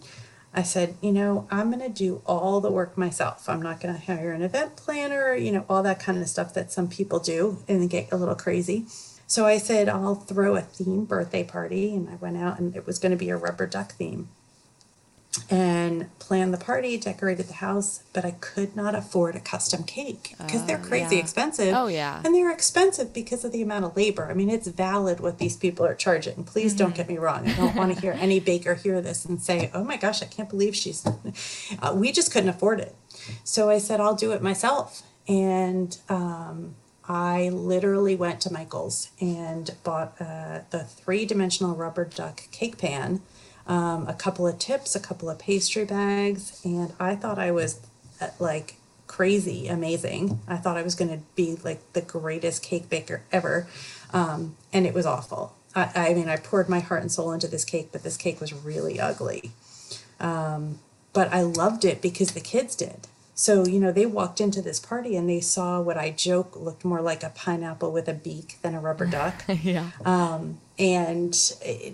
I 0.53 0.63
said, 0.63 0.95
you 1.01 1.11
know, 1.11 1.47
I'm 1.51 1.69
gonna 1.69 1.89
do 1.89 2.21
all 2.25 2.61
the 2.61 2.71
work 2.71 2.97
myself. 2.97 3.47
I'm 3.47 3.61
not 3.61 3.79
gonna 3.79 3.99
hire 3.99 4.31
an 4.31 4.41
event 4.41 4.75
planner. 4.75 5.35
You 5.35 5.51
know, 5.51 5.65
all 5.69 5.83
that 5.83 5.99
kind 5.99 6.17
of 6.17 6.27
stuff 6.27 6.53
that 6.55 6.71
some 6.71 6.87
people 6.87 7.19
do 7.19 7.59
and 7.67 7.89
get 7.89 8.11
a 8.11 8.17
little 8.17 8.35
crazy. 8.35 8.85
So 9.27 9.45
I 9.45 9.57
said 9.57 9.89
I'll 9.89 10.15
throw 10.15 10.55
a 10.55 10.61
theme 10.61 11.05
birthday 11.05 11.43
party, 11.43 11.93
and 11.95 12.09
I 12.09 12.15
went 12.15 12.37
out 12.37 12.59
and 12.59 12.75
it 12.75 12.85
was 12.85 12.99
going 12.99 13.11
to 13.11 13.17
be 13.17 13.29
a 13.29 13.37
rubber 13.37 13.65
duck 13.65 13.93
theme 13.93 14.29
and 15.49 16.09
planned 16.19 16.53
the 16.53 16.57
party, 16.57 16.97
decorated 16.97 17.47
the 17.47 17.55
house, 17.55 18.03
but 18.13 18.25
I 18.25 18.31
could 18.31 18.75
not 18.75 18.95
afford 18.95 19.35
a 19.35 19.39
custom 19.39 19.83
cake 19.83 20.35
because 20.37 20.65
they're 20.65 20.77
crazy 20.77 21.15
yeah. 21.15 21.21
expensive. 21.21 21.73
Oh, 21.75 21.87
yeah. 21.87 22.21
And 22.23 22.33
they're 22.33 22.51
expensive 22.51 23.13
because 23.13 23.43
of 23.43 23.51
the 23.51 23.61
amount 23.61 23.85
of 23.85 23.95
labor. 23.95 24.29
I 24.29 24.33
mean, 24.33 24.49
it's 24.49 24.67
valid 24.67 25.19
what 25.19 25.37
these 25.37 25.57
people 25.57 25.85
are 25.85 25.95
charging. 25.95 26.43
Please 26.43 26.73
don't 26.73 26.95
get 26.95 27.07
me 27.07 27.17
wrong. 27.17 27.47
I 27.47 27.53
don't 27.53 27.75
want 27.75 27.93
to 27.93 28.01
hear 28.01 28.13
any 28.13 28.39
baker 28.39 28.75
hear 28.75 29.01
this 29.01 29.25
and 29.25 29.41
say, 29.41 29.69
oh 29.73 29.83
my 29.83 29.97
gosh, 29.97 30.21
I 30.21 30.25
can't 30.25 30.49
believe 30.49 30.75
she's. 30.75 31.05
Uh, 31.81 31.93
we 31.95 32.11
just 32.11 32.31
couldn't 32.31 32.49
afford 32.49 32.79
it. 32.79 32.95
So 33.43 33.69
I 33.69 33.79
said, 33.79 33.99
I'll 33.99 34.15
do 34.15 34.31
it 34.31 34.41
myself. 34.41 35.03
And 35.27 35.97
um, 36.09 36.75
I 37.07 37.49
literally 37.49 38.15
went 38.15 38.41
to 38.41 38.53
Michael's 38.53 39.11
and 39.19 39.75
bought 39.83 40.15
uh, 40.19 40.61
the 40.71 40.83
three 40.83 41.25
dimensional 41.25 41.75
rubber 41.75 42.05
duck 42.05 42.43
cake 42.51 42.77
pan, 42.77 43.21
um, 43.67 44.07
a 44.07 44.13
couple 44.13 44.47
of 44.47 44.59
tips, 44.59 44.95
a 44.95 44.99
couple 44.99 45.29
of 45.29 45.39
pastry 45.39 45.85
bags, 45.85 46.61
and 46.63 46.93
I 46.99 47.15
thought 47.15 47.39
I 47.39 47.51
was 47.51 47.79
uh, 48.21 48.29
like 48.39 48.75
crazy 49.07 49.67
amazing. 49.67 50.39
I 50.47 50.57
thought 50.57 50.77
I 50.77 50.81
was 50.81 50.95
going 50.95 51.11
to 51.11 51.23
be 51.35 51.57
like 51.63 51.93
the 51.93 52.01
greatest 52.01 52.63
cake 52.63 52.89
baker 52.89 53.23
ever. 53.31 53.67
Um, 54.13 54.55
and 54.73 54.85
it 54.85 54.93
was 54.93 55.05
awful. 55.05 55.55
I, 55.75 55.91
I 55.95 56.13
mean, 56.13 56.29
I 56.29 56.37
poured 56.37 56.69
my 56.69 56.79
heart 56.79 57.01
and 57.01 57.11
soul 57.11 57.31
into 57.31 57.47
this 57.47 57.65
cake, 57.65 57.89
but 57.91 58.03
this 58.03 58.17
cake 58.17 58.39
was 58.39 58.53
really 58.53 58.99
ugly 58.99 59.51
but 61.15 61.33
I 61.33 61.41
loved 61.41 61.85
it 61.85 62.01
because 62.01 62.31
the 62.31 62.41
kids 62.41 62.75
did. 62.75 63.07
So, 63.33 63.65
you 63.65 63.79
know, 63.79 63.91
they 63.91 64.05
walked 64.05 64.39
into 64.39 64.61
this 64.61 64.79
party 64.79 65.15
and 65.15 65.29
they 65.29 65.41
saw 65.41 65.81
what 65.81 65.97
I 65.97 66.11
joke 66.11 66.55
looked 66.55 66.85
more 66.85 67.01
like 67.01 67.23
a 67.23 67.29
pineapple 67.29 67.91
with 67.91 68.07
a 68.07 68.13
beak 68.13 68.57
than 68.61 68.75
a 68.75 68.79
rubber 68.79 69.05
duck. 69.05 69.43
yeah. 69.47 69.89
and 70.77 71.35
it, 71.61 71.93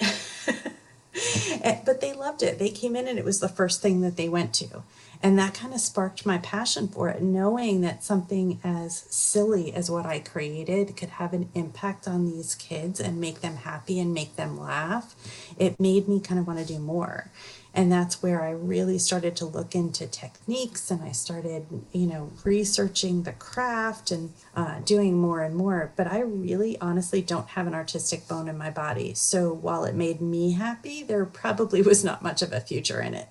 Eh, 0.00 0.12
but 1.84 2.00
they 2.00 2.12
loved 2.12 2.42
it. 2.42 2.58
They 2.58 2.70
came 2.70 2.96
in 2.96 3.08
and 3.08 3.18
it 3.18 3.24
was 3.24 3.40
the 3.40 3.48
first 3.48 3.82
thing 3.82 4.00
that 4.00 4.16
they 4.16 4.28
went 4.28 4.52
to. 4.54 4.82
And 5.22 5.38
that 5.38 5.54
kind 5.54 5.72
of 5.72 5.80
sparked 5.80 6.26
my 6.26 6.36
passion 6.38 6.86
for 6.86 7.08
it, 7.08 7.22
knowing 7.22 7.80
that 7.80 8.04
something 8.04 8.60
as 8.62 9.06
silly 9.08 9.72
as 9.72 9.90
what 9.90 10.04
I 10.04 10.18
created 10.18 10.96
could 10.98 11.10
have 11.10 11.32
an 11.32 11.48
impact 11.54 12.06
on 12.06 12.26
these 12.26 12.54
kids 12.54 13.00
and 13.00 13.20
make 13.20 13.40
them 13.40 13.56
happy 13.56 13.98
and 13.98 14.12
make 14.12 14.36
them 14.36 14.60
laugh. 14.60 15.14
It 15.58 15.80
made 15.80 16.08
me 16.08 16.20
kind 16.20 16.38
of 16.38 16.46
want 16.46 16.58
to 16.58 16.66
do 16.66 16.78
more. 16.78 17.30
And 17.76 17.90
that's 17.90 18.22
where 18.22 18.40
I 18.40 18.50
really 18.50 18.98
started 18.98 19.34
to 19.36 19.44
look 19.44 19.74
into 19.74 20.06
techniques 20.06 20.92
and 20.92 21.02
I 21.02 21.10
started, 21.10 21.66
you 21.90 22.06
know, 22.06 22.30
researching 22.44 23.24
the 23.24 23.32
craft 23.32 24.12
and 24.12 24.32
uh, 24.54 24.78
doing 24.84 25.18
more 25.18 25.42
and 25.42 25.56
more. 25.56 25.92
But 25.96 26.06
I 26.06 26.20
really 26.20 26.80
honestly 26.80 27.20
don't 27.20 27.48
have 27.48 27.66
an 27.66 27.74
artistic 27.74 28.28
bone 28.28 28.46
in 28.46 28.56
my 28.56 28.70
body. 28.70 29.12
So 29.14 29.52
while 29.52 29.84
it 29.84 29.96
made 29.96 30.20
me 30.20 30.52
happy, 30.52 31.02
there 31.02 31.24
probably 31.24 31.82
was 31.82 32.04
not 32.04 32.22
much 32.22 32.42
of 32.42 32.52
a 32.52 32.60
future 32.60 33.00
in 33.00 33.14
it. 33.14 33.28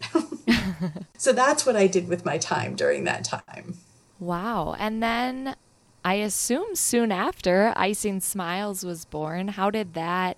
so 1.18 1.32
that's 1.32 1.66
what 1.66 1.78
I 1.78 1.88
did 1.88 2.10
with 2.10 2.26
my 2.26 2.38
time 2.38 2.76
during 2.76 3.06
that 3.06 3.24
time. 3.24 3.78
Wow. 4.20 4.76
And 4.78 5.02
then 5.02 5.56
I 6.04 6.16
assume 6.16 6.76
soon 6.76 7.14
after 7.14 7.72
Icing 7.78 8.20
Smiles 8.20 8.84
was 8.84 9.06
born. 9.06 9.48
How 9.48 9.70
did 9.70 9.94
that 9.94 10.38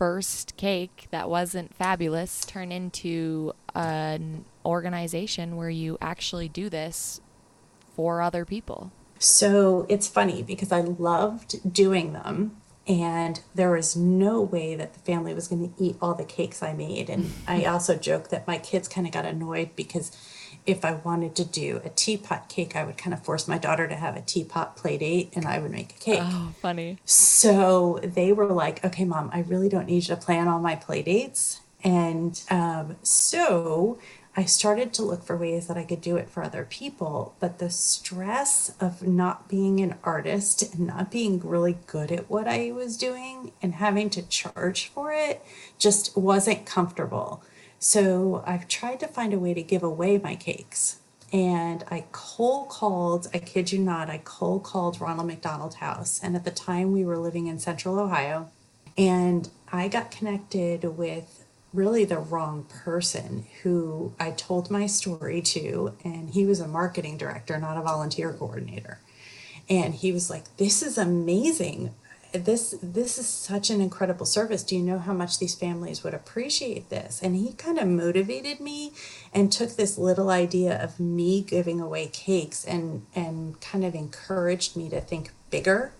first 0.00 0.56
cake 0.56 1.08
that 1.10 1.28
wasn't 1.28 1.74
fabulous 1.74 2.42
turn 2.46 2.72
into 2.72 3.52
an 3.74 4.46
organization 4.64 5.56
where 5.56 5.68
you 5.68 5.98
actually 6.00 6.48
do 6.48 6.70
this 6.70 7.20
for 7.94 8.22
other 8.22 8.46
people? 8.46 8.90
So 9.18 9.84
it's 9.90 10.08
funny 10.08 10.42
because 10.42 10.72
I 10.72 10.80
loved 10.80 11.70
doing 11.70 12.14
them. 12.14 12.59
And 12.90 13.40
there 13.54 13.70
was 13.70 13.94
no 13.94 14.40
way 14.40 14.74
that 14.74 14.94
the 14.94 14.98
family 15.00 15.32
was 15.32 15.46
going 15.46 15.72
to 15.72 15.82
eat 15.82 15.96
all 16.02 16.14
the 16.14 16.24
cakes 16.24 16.60
I 16.60 16.72
made. 16.72 17.08
And 17.08 17.32
I 17.46 17.64
also 17.66 17.94
joke 17.96 18.30
that 18.30 18.48
my 18.48 18.58
kids 18.58 18.88
kind 18.88 19.06
of 19.06 19.12
got 19.12 19.24
annoyed 19.24 19.76
because 19.76 20.10
if 20.66 20.84
I 20.84 20.94
wanted 20.94 21.36
to 21.36 21.44
do 21.44 21.80
a 21.84 21.88
teapot 21.88 22.48
cake, 22.48 22.74
I 22.74 22.84
would 22.84 22.98
kind 22.98 23.14
of 23.14 23.24
force 23.24 23.46
my 23.46 23.58
daughter 23.58 23.86
to 23.86 23.94
have 23.94 24.16
a 24.16 24.20
teapot 24.20 24.76
play 24.76 24.98
date 24.98 25.30
and 25.34 25.46
I 25.46 25.60
would 25.60 25.70
make 25.70 25.92
a 25.92 25.98
cake. 26.00 26.20
Oh, 26.20 26.52
funny. 26.60 26.98
So 27.04 28.00
they 28.02 28.32
were 28.32 28.46
like, 28.46 28.84
okay, 28.84 29.04
mom, 29.04 29.30
I 29.32 29.42
really 29.42 29.68
don't 29.68 29.86
need 29.86 30.08
you 30.08 30.14
to 30.14 30.16
plan 30.16 30.48
all 30.48 30.58
my 30.58 30.74
play 30.74 31.02
dates. 31.02 31.60
And 31.84 32.42
um, 32.50 32.96
so 33.02 33.98
I 34.36 34.44
started 34.44 34.94
to 34.94 35.02
look 35.02 35.24
for 35.24 35.36
ways 35.36 35.66
that 35.66 35.76
I 35.76 35.82
could 35.82 36.00
do 36.00 36.16
it 36.16 36.30
for 36.30 36.42
other 36.42 36.64
people. 36.68 37.34
But 37.40 37.58
the 37.58 37.70
stress 37.70 38.74
of 38.80 39.02
not 39.02 39.48
being 39.48 39.80
an 39.80 39.96
artist 40.04 40.62
and 40.62 40.86
not 40.86 41.10
being 41.10 41.40
really 41.40 41.78
good 41.86 42.12
at 42.12 42.30
what 42.30 42.46
I 42.46 42.70
was 42.70 42.96
doing 42.96 43.52
and 43.60 43.74
having 43.74 44.08
to 44.10 44.22
charge 44.22 44.86
for 44.88 45.12
it 45.12 45.44
just 45.78 46.16
wasn't 46.16 46.64
comfortable. 46.64 47.42
So 47.78 48.44
I've 48.46 48.68
tried 48.68 49.00
to 49.00 49.08
find 49.08 49.34
a 49.34 49.38
way 49.38 49.54
to 49.54 49.62
give 49.62 49.82
away 49.82 50.18
my 50.18 50.36
cakes. 50.36 51.00
And 51.32 51.84
I 51.90 52.04
cold 52.12 52.68
called, 52.68 53.28
I 53.32 53.38
kid 53.38 53.72
you 53.72 53.78
not, 53.78 54.10
I 54.10 54.20
cold 54.24 54.64
called 54.64 55.00
Ronald 55.00 55.28
McDonald 55.28 55.74
House. 55.74 56.20
And 56.22 56.36
at 56.36 56.44
the 56.44 56.50
time 56.50 56.92
we 56.92 57.04
were 57.04 57.18
living 57.18 57.46
in 57.46 57.58
central 57.58 57.98
Ohio. 57.98 58.48
And 58.98 59.48
I 59.72 59.88
got 59.88 60.10
connected 60.10 60.84
with 60.84 61.39
really 61.72 62.04
the 62.04 62.18
wrong 62.18 62.64
person 62.64 63.46
who 63.62 64.12
I 64.18 64.32
told 64.32 64.70
my 64.70 64.86
story 64.86 65.40
to, 65.42 65.94
and 66.04 66.30
he 66.30 66.44
was 66.44 66.60
a 66.60 66.68
marketing 66.68 67.16
director, 67.16 67.58
not 67.58 67.76
a 67.76 67.82
volunteer 67.82 68.32
coordinator. 68.32 68.98
And 69.68 69.94
he 69.94 70.12
was 70.12 70.30
like, 70.30 70.56
"This 70.56 70.82
is 70.82 70.98
amazing. 70.98 71.94
This 72.32 72.74
this 72.82 73.18
is 73.18 73.28
such 73.28 73.70
an 73.70 73.80
incredible 73.80 74.26
service. 74.26 74.62
Do 74.62 74.76
you 74.76 74.82
know 74.82 74.98
how 74.98 75.12
much 75.12 75.38
these 75.38 75.54
families 75.54 76.02
would 76.02 76.14
appreciate 76.14 76.90
this?" 76.90 77.20
And 77.22 77.36
he 77.36 77.52
kind 77.52 77.78
of 77.78 77.86
motivated 77.86 78.60
me 78.60 78.92
and 79.32 79.52
took 79.52 79.76
this 79.76 79.96
little 79.96 80.30
idea 80.30 80.82
of 80.82 80.98
me 80.98 81.40
giving 81.40 81.80
away 81.80 82.08
cakes 82.08 82.64
and 82.64 83.06
and 83.14 83.60
kind 83.60 83.84
of 83.84 83.94
encouraged 83.94 84.76
me 84.76 84.88
to 84.88 85.00
think 85.00 85.30
bigger 85.50 85.92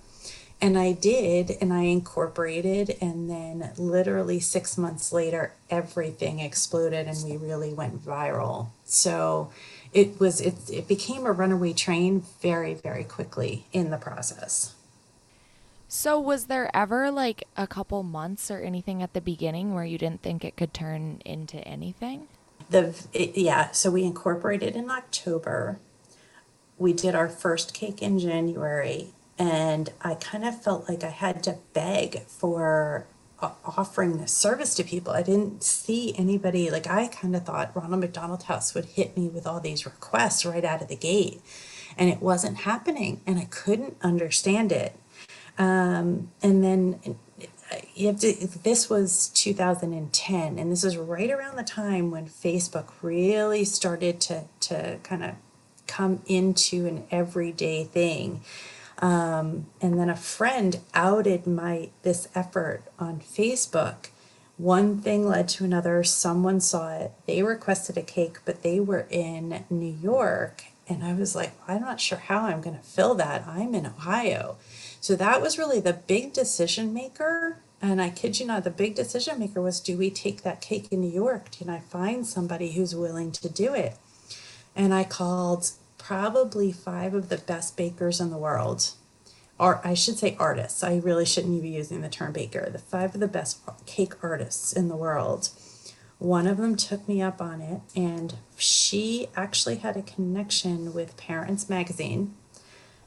and 0.63 0.79
I 0.79 0.93
did, 0.93 1.57
and 1.61 1.73
I 1.73 1.83
incorporated, 1.83 2.97
and 3.01 3.31
then 3.31 3.73
literally 3.79 4.41
six 4.41 4.77
months 4.77 5.13
later, 5.13 5.55
everything 5.71 6.41
exploded, 6.41 7.07
and 7.07 7.25
we 7.25 7.37
really 7.37 7.73
went 7.73 8.05
viral. 8.05 8.69
So 8.85 9.51
it 9.93 10.21
was 10.21 10.41
it, 10.41 10.55
it 10.71 10.89
became 10.89 11.27
a 11.27 11.33
runaway 11.33 11.73
train 11.73 12.23
very 12.43 12.75
very 12.75 13.05
quickly 13.05 13.67
in 13.73 13.91
the 13.91 13.97
process. 13.97 14.75
So 15.89 16.21
was 16.21 16.47
there 16.47 16.71
ever 16.75 17.11
like 17.11 17.45
a 17.57 17.67
couple 17.67 18.03
months 18.03 18.51
or 18.51 18.61
anything 18.61 19.03
at 19.03 19.13
the 19.13 19.21
beginning 19.21 19.75
where 19.75 19.85
you 19.85 19.99
didn't 19.99 20.23
think 20.23 20.45
it 20.45 20.57
could 20.57 20.73
turn 20.73 21.21
into 21.25 21.57
anything? 21.67 22.29
The 22.69 22.95
it, 23.13 23.37
yeah, 23.37 23.71
so 23.73 23.91
we 23.91 24.05
incorporated 24.05 24.77
in 24.77 24.91
October. 24.91 25.79
We 26.79 26.93
did 26.93 27.15
our 27.15 27.29
first 27.29 27.75
cake 27.75 28.01
in 28.03 28.19
January 28.19 29.13
and 29.41 29.91
I 30.03 30.17
kind 30.17 30.45
of 30.45 30.63
felt 30.63 30.87
like 30.87 31.03
I 31.03 31.09
had 31.09 31.43
to 31.45 31.57
beg 31.73 32.25
for 32.27 33.07
offering 33.41 34.19
this 34.19 34.33
service 34.33 34.75
to 34.75 34.85
people. 34.85 35.15
I 35.15 35.23
didn't 35.23 35.65
see 35.65 36.15
anybody 36.19 36.71
like 36.71 36.87
I 36.87 37.07
kind 37.07 37.35
of 37.35 37.47
thought 37.47 37.75
Ronald 37.75 38.01
McDonald 38.01 38.43
House 38.43 38.75
would 38.75 38.85
hit 38.85 39.17
me 39.17 39.29
with 39.29 39.47
all 39.47 39.59
these 39.59 39.87
requests 39.87 40.45
right 40.45 40.63
out 40.63 40.83
of 40.83 40.89
the 40.89 40.97
gate, 40.97 41.41
and 41.97 42.11
it 42.11 42.21
wasn't 42.21 42.59
happening, 42.59 43.23
and 43.27 43.39
I 43.39 43.47
couldn't 43.47 43.97
understand 44.03 44.73
it. 44.73 44.95
Um, 45.57 46.31
and 46.43 46.63
then 46.63 47.17
you 47.95 48.09
have 48.09 48.21
to, 48.21 48.33
this 48.63 48.91
was 48.91 49.29
2010, 49.31 50.59
and 50.59 50.71
this 50.71 50.85
is 50.85 50.99
right 50.99 51.31
around 51.31 51.57
the 51.57 51.63
time 51.63 52.11
when 52.11 52.27
Facebook 52.27 52.89
really 53.01 53.65
started 53.65 54.21
to 54.21 54.45
to 54.61 54.99
kind 55.03 55.25
of 55.25 55.37
come 55.87 56.21
into 56.27 56.85
an 56.85 57.05
everyday 57.11 57.85
thing. 57.85 58.43
Um, 59.01 59.67
and 59.81 59.99
then 59.99 60.11
a 60.11 60.17
friend 60.17 60.81
outed 60.95 61.47
my 61.47 61.91
this 62.03 62.29
effort 62.35 62.83
on 62.99 63.21
Facebook. 63.21 64.09
One 64.59 64.99
thing 64.99 65.27
led 65.27 65.49
to 65.51 65.65
another. 65.65 66.05
Someone 66.05 66.61
saw 66.61 66.95
it. 66.95 67.13
They 67.27 67.43
requested 67.43 67.97
a 67.97 68.03
cake, 68.03 68.39
but 68.45 68.63
they 68.63 68.79
were 68.79 69.07
in 69.09 69.65
New 69.71 69.97
York. 70.03 70.65
And 70.87 71.03
I 71.03 71.15
was 71.15 71.35
like, 71.35 71.53
I'm 71.67 71.81
not 71.81 72.01
sure 72.01 72.19
how 72.19 72.41
I'm 72.43 72.61
going 72.61 72.77
to 72.77 72.83
fill 72.83 73.15
that. 73.15 73.47
I'm 73.47 73.75
in 73.75 73.87
Ohio. 73.87 74.59
So 75.01 75.17
that 75.17 75.41
was 75.41 75.57
really 75.57 75.81
the 75.81 75.95
big 75.95 76.35
decision 76.35 76.93
maker. 76.93 77.59
And 77.81 78.03
I 78.03 78.11
kid 78.11 78.39
you 78.39 78.47
not, 78.47 78.65
the 78.65 78.71
big 78.71 78.95
decision 78.97 79.39
maker 79.39 79.63
was 79.63 79.81
do 79.81 79.97
we 79.97 80.11
take 80.11 80.43
that 80.43 80.61
cake 80.61 80.89
in 80.91 81.01
New 81.01 81.11
York? 81.11 81.53
Can 81.53 81.71
I 81.71 81.79
find 81.79 82.27
somebody 82.27 82.73
who's 82.73 82.95
willing 82.95 83.33
to 83.33 83.49
do 83.49 83.73
it? 83.73 83.97
And 84.77 84.93
I 84.93 85.05
called 85.05 85.71
probably 86.01 86.73
five 86.73 87.15
of 87.15 87.29
the 87.29 87.39
best 87.39 87.77
bakers 87.77 88.21
in 88.21 88.31
the 88.31 88.39
world. 88.39 88.91
Or 89.59 89.81
I 89.85 89.93
should 89.93 90.19
say 90.19 90.37
artists. 90.41 90.83
I 90.83 90.97
really 90.97 91.27
shouldn't 91.27 91.61
be 91.61 91.69
using 91.69 92.01
the 92.01 92.09
term 92.09 92.33
baker. 92.33 92.71
The 92.71 92.79
five 92.79 93.15
of 93.15 93.21
the 93.21 93.29
best 93.29 93.61
cake 93.85 94.15
artists 94.23 94.73
in 94.73 94.89
the 94.89 94.97
world. 94.97 95.51
One 96.19 96.47
of 96.47 96.57
them 96.57 96.77
took 96.77 97.07
me 97.07 97.23
up 97.23 97.41
on 97.41 97.61
it, 97.61 97.81
and 97.95 98.35
she 98.57 99.29
actually 99.37 99.77
had 99.77 99.97
a 99.97 100.03
connection 100.03 100.93
with 100.93 101.17
Parents 101.17 101.69
Magazine. 101.69 102.35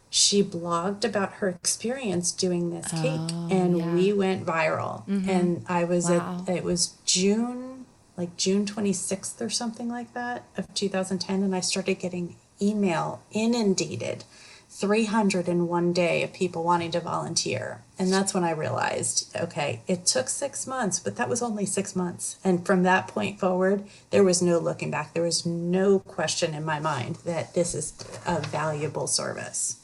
She 0.09 0.43
blogged 0.43 1.03
about 1.03 1.33
her 1.33 1.49
experience 1.49 2.31
doing 2.31 2.69
this 2.69 2.91
cake, 2.91 3.19
oh, 3.33 3.47
and 3.51 3.77
yeah. 3.77 3.93
we 3.93 4.13
went 4.13 4.45
viral. 4.45 5.07
Mm-hmm. 5.07 5.29
And 5.29 5.65
I 5.67 5.83
was 5.83 6.09
wow. 6.09 6.43
at 6.47 6.55
it 6.55 6.63
was 6.63 6.95
June, 7.05 7.85
like 8.15 8.35
June 8.37 8.65
26th 8.65 9.41
or 9.41 9.49
something 9.49 9.89
like 9.89 10.13
that 10.13 10.45
of 10.55 10.71
2010, 10.73 11.43
and 11.43 11.55
I 11.55 11.59
started 11.59 11.95
getting 11.95 12.35
email 12.61 13.21
inundated 13.31 14.23
301 14.69 15.93
day 15.93 16.23
of 16.23 16.33
people 16.33 16.63
wanting 16.63 16.89
to 16.89 16.99
volunteer. 16.99 17.81
And 17.99 18.11
that's 18.11 18.33
when 18.33 18.43
I 18.43 18.51
realized, 18.51 19.35
okay, 19.39 19.81
it 19.87 20.07
took 20.07 20.27
six 20.29 20.65
months, 20.65 20.99
but 20.99 21.15
that 21.17 21.29
was 21.29 21.43
only 21.43 21.65
six 21.67 21.95
months. 21.95 22.37
And 22.43 22.65
from 22.65 22.81
that 22.81 23.07
point 23.07 23.39
forward, 23.39 23.83
there 24.09 24.23
was 24.23 24.41
no 24.41 24.57
looking 24.57 24.89
back. 24.89 25.13
There 25.13 25.21
was 25.21 25.45
no 25.45 25.99
question 25.99 26.55
in 26.55 26.65
my 26.65 26.79
mind 26.79 27.17
that 27.17 27.53
this 27.53 27.75
is 27.75 27.93
a 28.25 28.39
valuable 28.39 29.05
service. 29.05 29.79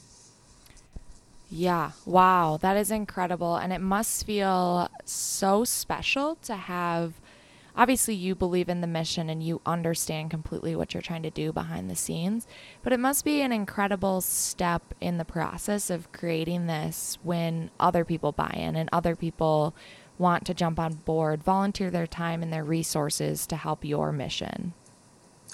Yeah, 1.48 1.92
wow, 2.04 2.58
that 2.60 2.76
is 2.76 2.90
incredible. 2.90 3.56
And 3.56 3.72
it 3.72 3.80
must 3.80 4.26
feel 4.26 4.88
so 5.04 5.62
special 5.64 6.34
to 6.42 6.56
have 6.56 7.19
obviously 7.76 8.14
you 8.14 8.34
believe 8.34 8.68
in 8.68 8.80
the 8.80 8.86
mission 8.86 9.30
and 9.30 9.42
you 9.42 9.60
understand 9.64 10.30
completely 10.30 10.74
what 10.76 10.94
you're 10.94 11.02
trying 11.02 11.22
to 11.22 11.30
do 11.30 11.52
behind 11.52 11.90
the 11.90 11.96
scenes, 11.96 12.46
but 12.82 12.92
it 12.92 13.00
must 13.00 13.24
be 13.24 13.40
an 13.40 13.52
incredible 13.52 14.20
step 14.20 14.94
in 15.00 15.18
the 15.18 15.24
process 15.24 15.90
of 15.90 16.12
creating 16.12 16.66
this 16.66 17.18
when 17.22 17.70
other 17.78 18.04
people 18.04 18.32
buy 18.32 18.54
in 18.56 18.76
and 18.76 18.88
other 18.92 19.16
people 19.16 19.74
want 20.18 20.44
to 20.46 20.54
jump 20.54 20.78
on 20.78 20.94
board, 20.94 21.42
volunteer 21.42 21.90
their 21.90 22.06
time 22.06 22.42
and 22.42 22.52
their 22.52 22.64
resources 22.64 23.46
to 23.46 23.56
help 23.56 23.84
your 23.84 24.12
mission. 24.12 24.74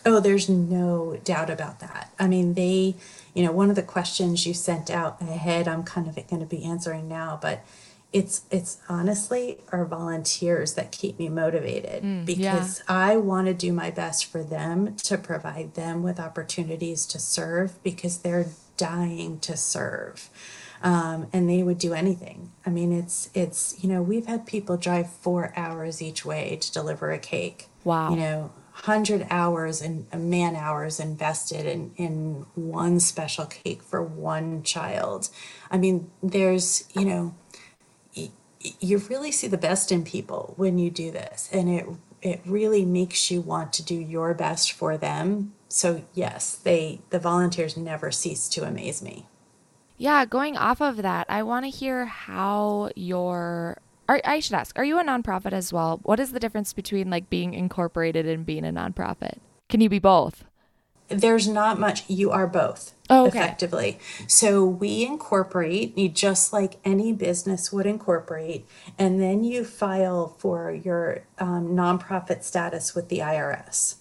Oh, 0.05 0.21
there's 0.21 0.49
no 0.49 1.19
doubt 1.25 1.51
about 1.51 1.81
that. 1.81 2.13
I 2.19 2.29
mean, 2.29 2.55
they, 2.55 2.95
you 3.35 3.45
know, 3.45 3.53
one 3.53 3.71
of 3.71 3.77
the 3.77 3.83
questions 3.83 4.47
you 4.47 4.55
sent 4.55 4.91
out 4.91 5.21
ahead, 5.21 5.67
I'm 5.67 5.83
kind 5.83 6.07
of 6.07 6.15
going 6.15 6.41
to 6.41 6.47
be 6.47 6.65
answering 6.65 7.09
now, 7.09 7.39
but 7.41 7.65
it's 8.13 8.43
it's 8.51 8.79
honestly 8.89 9.59
our 9.73 9.85
volunteers 9.85 10.75
that 10.75 10.93
keep 10.93 11.19
me 11.19 11.29
motivated 11.29 12.03
mm, 12.03 12.25
because 12.25 12.79
yeah. 12.89 12.97
I 12.97 13.17
want 13.17 13.47
to 13.49 13.55
do 13.55 13.73
my 13.73 13.91
best 13.91 14.27
for 14.27 14.43
them 14.43 14.97
to 15.05 15.19
provide 15.19 15.75
them 15.75 16.03
with 16.03 16.21
opportunities 16.21 17.05
to 17.07 17.19
serve 17.19 17.83
because 17.83 18.19
they're 18.19 18.47
dying 18.77 19.39
to 19.41 19.57
serve. 19.57 20.31
Um, 20.83 21.29
and 21.33 21.49
they 21.49 21.63
would 21.63 21.79
do 21.79 21.95
anything. 21.95 22.53
I 22.65 22.71
mean, 22.71 22.93
it's 22.93 23.31
it's 23.35 23.83
you 23.83 23.89
know 23.89 24.03
we've 24.03 24.27
had 24.27 24.47
people 24.47 24.77
drive 24.77 25.11
four 25.11 25.53
hours 25.57 26.01
each 26.03 26.25
way 26.25 26.59
to 26.61 26.73
deliver 26.73 27.11
a 27.11 27.19
cake. 27.19 27.69
Wow. 27.83 28.11
You 28.11 28.17
know, 28.17 28.53
hundred 28.73 29.27
hours 29.31 29.81
and 29.81 30.07
man 30.15 30.55
hours 30.55 31.01
invested 31.01 31.65
in 31.65 31.93
in 31.97 32.47
one 32.55 33.01
special 33.01 33.47
cake 33.47 33.83
for 33.83 34.03
one 34.03 34.63
child. 34.63 35.31
I 35.71 35.79
mean, 35.79 36.11
there's 36.23 36.85
you 36.95 37.07
know 37.07 37.35
you 38.61 38.99
really 38.99 39.31
see 39.33 39.49
the 39.49 39.59
best 39.59 39.93
in 39.93 40.05
people 40.05 40.55
when 40.57 40.79
you 40.79 40.91
do 40.91 41.11
this 41.11 41.49
and 41.53 41.69
it 41.69 41.87
it 42.23 42.41
really 42.47 42.85
makes 42.85 43.31
you 43.31 43.41
want 43.41 43.73
to 43.75 43.85
do 43.85 43.95
your 43.95 44.35
best 44.35 44.73
for 44.73 44.97
them. 44.97 45.53
So 45.69 46.05
yes 46.15 46.57
they 46.57 47.01
the 47.11 47.19
volunteers 47.19 47.77
never 47.77 48.11
cease 48.11 48.49
to 48.51 48.65
amaze 48.65 49.03
me. 49.03 49.27
Yeah 49.99 50.25
going 50.25 50.57
off 50.57 50.81
of 50.81 50.99
that 50.99 51.27
i 51.29 51.43
want 51.43 51.65
to 51.65 51.71
hear 51.71 52.07
how 52.07 52.91
your 52.95 53.79
i 54.09 54.41
should 54.41 54.55
ask 54.55 54.79
are 54.79 54.85
you 54.85 54.99
a 54.99 55.05
nonprofit 55.05 55.53
as 55.53 55.73
well? 55.73 56.01
What 56.03 56.21
is 56.21 56.33
the 56.33 56.41
difference 56.41 56.73
between 56.73 57.11
like 57.11 57.31
being 57.31 57.55
incorporated 57.55 58.27
and 58.27 58.47
being 58.47 58.65
a 58.65 58.73
nonprofit? 58.73 59.39
Can 59.69 59.81
you 59.81 59.89
be 59.89 59.99
both 59.99 60.45
there's 61.09 61.47
not 61.47 61.79
much 61.79 62.09
you 62.09 62.31
are 62.31 62.47
both 62.47 62.93
oh, 63.09 63.27
okay. 63.27 63.39
effectively 63.39 63.99
so 64.27 64.65
we 64.65 65.05
incorporate 65.05 65.97
you 65.97 66.09
just 66.09 66.53
like 66.53 66.79
any 66.85 67.13
business 67.13 67.73
would 67.73 67.87
incorporate 67.87 68.67
and 68.99 69.21
then 69.21 69.45
you 69.45 69.65
file 69.65 70.35
for 70.39 70.71
your 70.71 71.23
um, 71.39 71.69
nonprofit 71.69 72.43
status 72.43 72.95
with 72.95 73.09
the 73.09 73.19
irs 73.19 73.97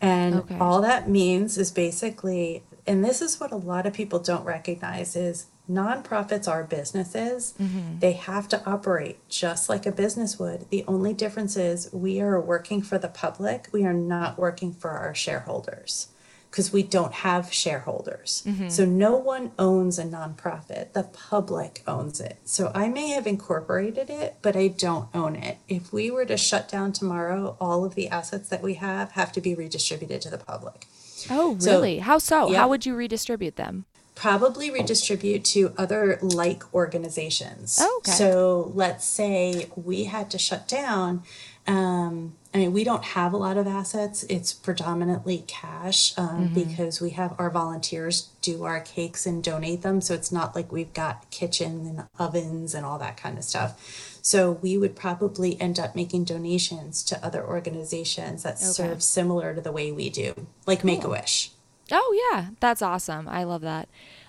and 0.00 0.34
okay. 0.34 0.58
all 0.58 0.80
that 0.80 1.08
means 1.08 1.56
is 1.56 1.70
basically 1.70 2.62
and 2.86 3.04
this 3.04 3.22
is 3.22 3.38
what 3.38 3.52
a 3.52 3.56
lot 3.56 3.86
of 3.86 3.92
people 3.92 4.18
don't 4.18 4.44
recognize 4.44 5.16
is 5.16 5.46
nonprofits 5.70 6.48
are 6.48 6.64
businesses 6.64 7.54
mm-hmm. 7.58 7.98
they 8.00 8.12
have 8.12 8.48
to 8.48 8.62
operate 8.68 9.16
just 9.28 9.68
like 9.68 9.86
a 9.86 9.92
business 9.92 10.38
would 10.38 10.68
the 10.70 10.84
only 10.88 11.14
difference 11.14 11.56
is 11.56 11.88
we 11.92 12.20
are 12.20 12.40
working 12.40 12.82
for 12.82 12.98
the 12.98 13.08
public 13.08 13.68
we 13.72 13.84
are 13.84 13.92
not 13.94 14.36
working 14.36 14.72
for 14.72 14.90
our 14.90 15.14
shareholders 15.14 16.08
because 16.52 16.70
we 16.70 16.82
don't 16.82 17.14
have 17.14 17.50
shareholders. 17.50 18.42
Mm-hmm. 18.46 18.68
So 18.68 18.84
no 18.84 19.16
one 19.16 19.52
owns 19.58 19.98
a 19.98 20.04
nonprofit. 20.04 20.92
The 20.92 21.04
public 21.04 21.82
owns 21.86 22.20
it. 22.20 22.40
So 22.44 22.70
I 22.74 22.88
may 22.88 23.08
have 23.08 23.26
incorporated 23.26 24.10
it, 24.10 24.36
but 24.42 24.54
I 24.54 24.68
don't 24.68 25.08
own 25.14 25.34
it. 25.34 25.56
If 25.66 25.94
we 25.94 26.10
were 26.10 26.26
to 26.26 26.36
shut 26.36 26.68
down 26.68 26.92
tomorrow, 26.92 27.56
all 27.58 27.86
of 27.86 27.94
the 27.94 28.06
assets 28.08 28.50
that 28.50 28.60
we 28.62 28.74
have 28.74 29.12
have 29.12 29.32
to 29.32 29.40
be 29.40 29.54
redistributed 29.54 30.20
to 30.22 30.30
the 30.30 30.36
public. 30.36 30.86
Oh, 31.30 31.54
really? 31.62 32.00
So, 32.00 32.04
How 32.04 32.18
so? 32.18 32.50
Yeah. 32.50 32.58
How 32.58 32.68
would 32.68 32.84
you 32.84 32.94
redistribute 32.94 33.56
them? 33.56 33.86
Probably 34.14 34.70
redistribute 34.70 35.46
to 35.46 35.72
other 35.78 36.18
like 36.20 36.74
organizations. 36.74 37.78
Oh, 37.80 38.02
okay. 38.02 38.12
So 38.12 38.72
let's 38.74 39.06
say 39.06 39.70
we 39.74 40.04
had 40.04 40.30
to 40.32 40.38
shut 40.38 40.68
down. 40.68 41.22
Um, 41.66 42.34
I 42.54 42.58
mean, 42.58 42.72
we 42.72 42.84
don't 42.84 43.04
have 43.04 43.32
a 43.32 43.38
lot 43.38 43.56
of 43.56 43.66
assets. 43.66 44.24
It's 44.24 44.52
predominantly 44.52 45.44
cash 45.46 46.16
um, 46.18 46.28
mm-hmm. 46.28 46.54
because 46.54 47.00
we 47.00 47.10
have 47.10 47.34
our 47.38 47.48
volunteers 47.48 48.28
do 48.42 48.64
our 48.64 48.80
cakes 48.80 49.24
and 49.24 49.42
donate 49.42 49.80
them. 49.80 50.02
So 50.02 50.12
it's 50.12 50.30
not 50.30 50.54
like 50.54 50.70
we've 50.70 50.92
got 50.92 51.30
kitchen 51.30 51.86
and 51.86 52.04
ovens 52.18 52.74
and 52.74 52.84
all 52.84 52.98
that 52.98 53.16
kind 53.16 53.38
of 53.38 53.44
stuff. 53.44 54.18
So 54.20 54.52
we 54.52 54.76
would 54.76 54.94
probably 54.94 55.58
end 55.60 55.78
up 55.78 55.96
making 55.96 56.24
donations 56.24 57.02
to 57.04 57.24
other 57.24 57.44
organizations 57.44 58.42
that 58.42 58.56
okay. 58.56 58.64
serve 58.64 59.02
similar 59.02 59.54
to 59.54 59.60
the 59.60 59.72
way 59.72 59.90
we 59.90 60.10
do, 60.10 60.46
like 60.66 60.84
Make 60.84 61.04
a 61.04 61.08
Wish. 61.08 61.52
Oh, 61.90 62.30
yeah. 62.32 62.50
That's 62.60 62.82
awesome. 62.82 63.28
I 63.28 63.44
love 63.44 63.62
that. 63.62 63.88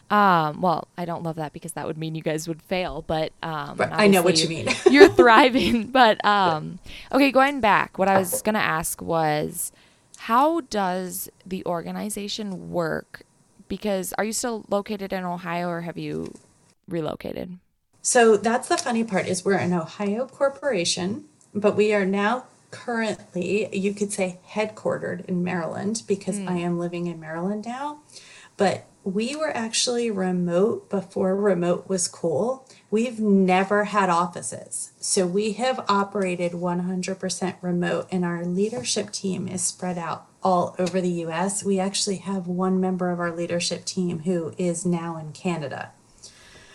Um, 0.09 0.61
well, 0.61 0.87
I 0.97 1.05
don't 1.05 1.23
love 1.23 1.37
that 1.37 1.53
because 1.53 1.73
that 1.73 1.87
would 1.87 1.97
mean 1.97 2.13
you 2.13 2.21
guys 2.21 2.47
would 2.47 2.61
fail, 2.61 3.03
but 3.07 3.31
um, 3.41 3.81
I 3.81 4.07
know 4.07 4.21
what 4.21 4.41
you 4.41 4.49
mean. 4.49 4.69
you're 4.91 5.09
thriving, 5.09 5.87
but 5.91 6.23
um, 6.23 6.79
okay. 7.11 7.31
Going 7.31 7.61
back, 7.61 7.97
what 7.97 8.07
I 8.07 8.19
was 8.19 8.41
gonna 8.41 8.59
ask 8.59 9.01
was, 9.01 9.71
how 10.17 10.61
does 10.61 11.29
the 11.45 11.65
organization 11.65 12.71
work? 12.71 13.23
Because 13.67 14.13
are 14.17 14.23
you 14.23 14.33
still 14.33 14.65
located 14.69 15.13
in 15.13 15.23
Ohio, 15.23 15.67
or 15.69 15.81
have 15.81 15.97
you 15.97 16.33
relocated? 16.87 17.57
So 18.01 18.37
that's 18.37 18.67
the 18.67 18.77
funny 18.77 19.03
part 19.03 19.27
is 19.27 19.45
we're 19.45 19.53
an 19.53 19.73
Ohio 19.73 20.27
corporation, 20.27 21.25
but 21.55 21.75
we 21.75 21.93
are 21.93 22.05
now 22.05 22.45
currently, 22.69 23.73
you 23.75 23.93
could 23.93 24.11
say, 24.11 24.39
headquartered 24.49 25.25
in 25.25 25.43
Maryland 25.43 26.03
because 26.07 26.37
mm. 26.37 26.49
I 26.49 26.57
am 26.57 26.77
living 26.77 27.07
in 27.07 27.19
Maryland 27.19 27.65
now. 27.65 27.99
But 28.57 28.85
we 29.03 29.35
were 29.35 29.55
actually 29.55 30.09
remote 30.09 30.89
before 30.89 31.35
remote 31.35 31.89
was 31.89 32.07
cool. 32.07 32.67
We've 32.89 33.19
never 33.19 33.85
had 33.85 34.09
offices. 34.09 34.91
So 34.99 35.27
we 35.27 35.53
have 35.53 35.83
operated 35.89 36.53
100% 36.53 37.55
remote, 37.61 38.07
and 38.11 38.23
our 38.23 38.45
leadership 38.45 39.11
team 39.11 39.47
is 39.47 39.61
spread 39.61 39.97
out 39.97 40.27
all 40.41 40.75
over 40.79 41.01
the 41.01 41.23
US. 41.25 41.63
We 41.63 41.79
actually 41.79 42.17
have 42.17 42.47
one 42.47 42.79
member 42.79 43.11
of 43.11 43.19
our 43.19 43.31
leadership 43.31 43.85
team 43.85 44.19
who 44.19 44.53
is 44.57 44.85
now 44.85 45.17
in 45.17 45.33
Canada. 45.33 45.91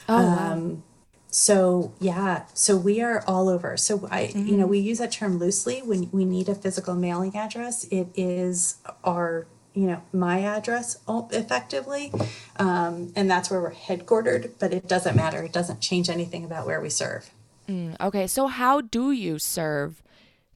Oh, 0.09 0.17
um, 0.17 0.71
wow. 0.71 0.83
So 1.31 1.93
yeah, 2.01 2.45
so 2.55 2.77
we 2.77 3.03
are 3.03 3.23
all 3.27 3.49
over. 3.49 3.77
So 3.77 4.09
I, 4.11 4.27
mm-hmm. 4.27 4.47
you 4.47 4.57
know, 4.57 4.65
mm-hmm. 4.65 4.71
we 4.71 4.79
use 4.79 4.99
that 4.99 5.13
term 5.13 5.39
loosely 5.39 5.81
when 5.81 6.11
we 6.11 6.25
need 6.25 6.49
a 6.49 6.55
physical 6.55 6.95
mailing 6.95 7.37
address. 7.37 7.85
It 7.85 8.09
is 8.15 8.77
our 9.05 9.47
you 9.79 9.87
know 9.87 10.03
my 10.13 10.41
address 10.43 10.99
effectively. 11.09 12.13
Um, 12.57 13.13
and 13.15 13.31
that's 13.31 13.49
where 13.49 13.61
we're 13.61 13.73
headquartered 13.73 14.51
but 14.59 14.75
it 14.75 14.89
doesn't 14.89 15.15
matter. 15.15 15.43
It 15.45 15.53
doesn't 15.53 15.81
change 15.81 16.11
anything 16.11 16.45
about 16.45 16.67
where 16.67 16.81
we 16.81 16.91
serve. 16.91 17.31
Mm, 17.69 17.95
okay. 18.01 18.27
So 18.27 18.49
how 18.49 18.81
do 18.81 19.13
you 19.13 19.39
serve 19.39 20.03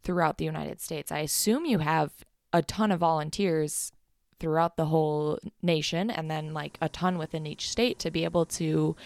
throughout 0.03 0.39
the 0.39 0.45
united 0.45 0.81
states? 0.81 1.13
I 1.13 1.21
assume 1.21 1.67
you 1.67 1.79
have 1.79 2.11
a 2.53 2.63
ton 2.63 2.91
of 2.91 2.99
volunteers 2.99 3.93
throughout 4.41 4.77
the 4.77 4.87
whole 4.87 5.39
nation 5.63 6.11
and 6.11 6.29
then 6.29 6.53
like 6.53 6.77
a 6.81 6.89
ton 6.89 7.17
within 7.17 7.47
each 7.47 7.71
state 7.71 8.01
to 8.01 8.11
be 8.11 8.25
able 8.25 8.45
to 8.45 8.97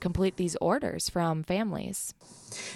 complete 0.00 0.36
these 0.36 0.56
orders 0.56 1.08
from 1.08 1.42
families 1.42 2.14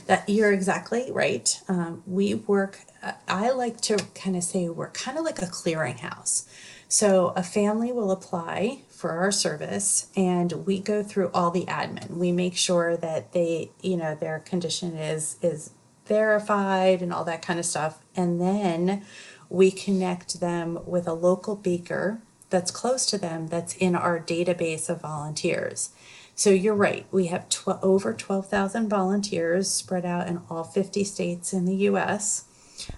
that 0.06 0.28
you're 0.28 0.52
exactly 0.52 1.11
right. 1.11 1.61
Um, 1.68 2.02
we 2.06 2.35
work, 2.35 2.80
I 3.28 3.50
like 3.50 3.80
to 3.82 3.96
kind 4.14 4.37
of 4.37 4.44
say 4.44 4.68
we're 4.68 4.90
kind 4.90 5.18
of 5.18 5.24
like 5.24 5.40
a 5.40 5.46
clearinghouse. 5.46 6.46
So 6.88 7.32
a 7.37 7.42
family 7.42 7.90
will 7.90 8.11
apply 8.11 8.80
for 8.90 9.12
our 9.12 9.32
service 9.32 10.08
and 10.14 10.52
we 10.66 10.78
go 10.78 11.02
through 11.02 11.30
all 11.32 11.50
the 11.50 11.64
admin. 11.64 12.11
We 12.11 12.32
make 12.32 12.56
sure 12.56 12.96
that 12.98 13.32
they, 13.32 13.70
you 13.80 13.96
know, 13.96 14.14
their 14.14 14.40
condition 14.40 14.96
is 14.96 15.37
is 15.40 15.70
verified 16.06 17.00
and 17.00 17.12
all 17.12 17.24
that 17.24 17.40
kind 17.42 17.58
of 17.58 17.64
stuff. 17.64 17.98
And 18.14 18.40
then 18.40 19.04
we 19.48 19.70
connect 19.70 20.40
them 20.40 20.80
with 20.85 21.06
a 21.06 21.14
local 21.14 21.56
baker 21.56 22.20
that's 22.50 22.70
close 22.70 23.06
to 23.06 23.16
them 23.16 23.46
that's 23.46 23.74
in 23.76 23.94
our 23.96 24.20
database 24.20 24.90
of 24.90 25.00
volunteers. 25.00 25.90
So 26.35 26.51
you're 26.51 26.75
right. 26.75 27.07
We 27.11 27.27
have 27.27 27.49
tw- 27.49 27.83
over 27.83 28.12
12,000 28.12 28.88
volunteers 28.88 29.71
spread 29.71 30.05
out 30.05 30.29
in 30.29 30.40
all 30.49 30.64
50 30.64 31.05
states 31.05 31.53
in 31.53 31.66
the 31.66 31.75
US. 31.88 32.45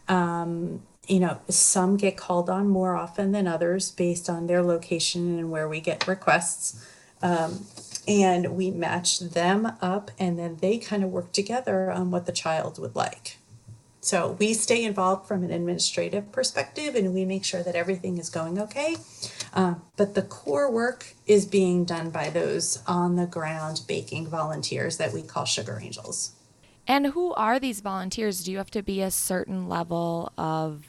Um, 0.09 0.83
you 1.07 1.21
know, 1.21 1.41
some 1.49 1.97
get 1.97 2.17
called 2.17 2.49
on 2.49 2.69
more 2.69 2.97
often 2.97 3.33
than 3.33 3.47
others 3.47 3.91
based 3.91 4.31
on 4.31 4.47
their 4.47 4.63
location 4.63 5.39
and 5.39 5.51
where 5.51 5.69
we 5.69 5.81
get 5.81 6.09
requests. 6.09 6.87
Um, 7.23 7.67
and 8.07 8.55
we 8.55 8.71
match 8.71 9.19
them 9.19 9.73
up, 9.81 10.11
and 10.19 10.39
then 10.39 10.59
they 10.61 10.77
kind 10.77 11.03
of 11.03 11.11
work 11.11 11.33
together 11.33 11.91
on 11.91 12.11
what 12.11 12.27
the 12.27 12.33
child 12.33 12.79
would 12.79 12.95
like. 12.95 13.39
So 14.05 14.37
we 14.39 14.53
stay 14.53 14.85
involved 14.85 15.27
from 15.27 15.43
an 15.45 15.51
administrative 15.51 16.31
perspective 16.31 16.95
and 16.95 17.15
we 17.15 17.25
make 17.25 17.43
sure 17.43 17.63
that 17.63 17.75
everything 17.75 18.19
is 18.19 18.29
going 18.29 18.59
okay. 18.59 18.97
Uh, 19.55 19.77
but 19.97 20.15
the 20.15 20.23
core 20.23 20.71
work 20.71 21.15
is 21.27 21.47
being 21.47 21.85
done 21.85 22.11
by 22.11 22.29
those 22.29 22.83
on 22.89 23.15
the 23.15 23.27
ground 23.27 23.81
baking 23.87 24.27
volunteers 24.27 24.97
that 24.97 25.13
we 25.13 25.23
call 25.23 25.45
Sugar 25.45 25.79
Angels. 25.81 26.33
And 26.89 27.07
who 27.07 27.33
are 27.35 27.61
these 27.61 27.81
volunteers? 27.81 28.43
Do 28.43 28.51
you 28.51 28.59
have 28.59 28.73
to 28.73 28.83
be 28.83 29.01
a 29.01 29.13
certain 29.13 29.69
level 29.69 30.33
of, 30.37 30.85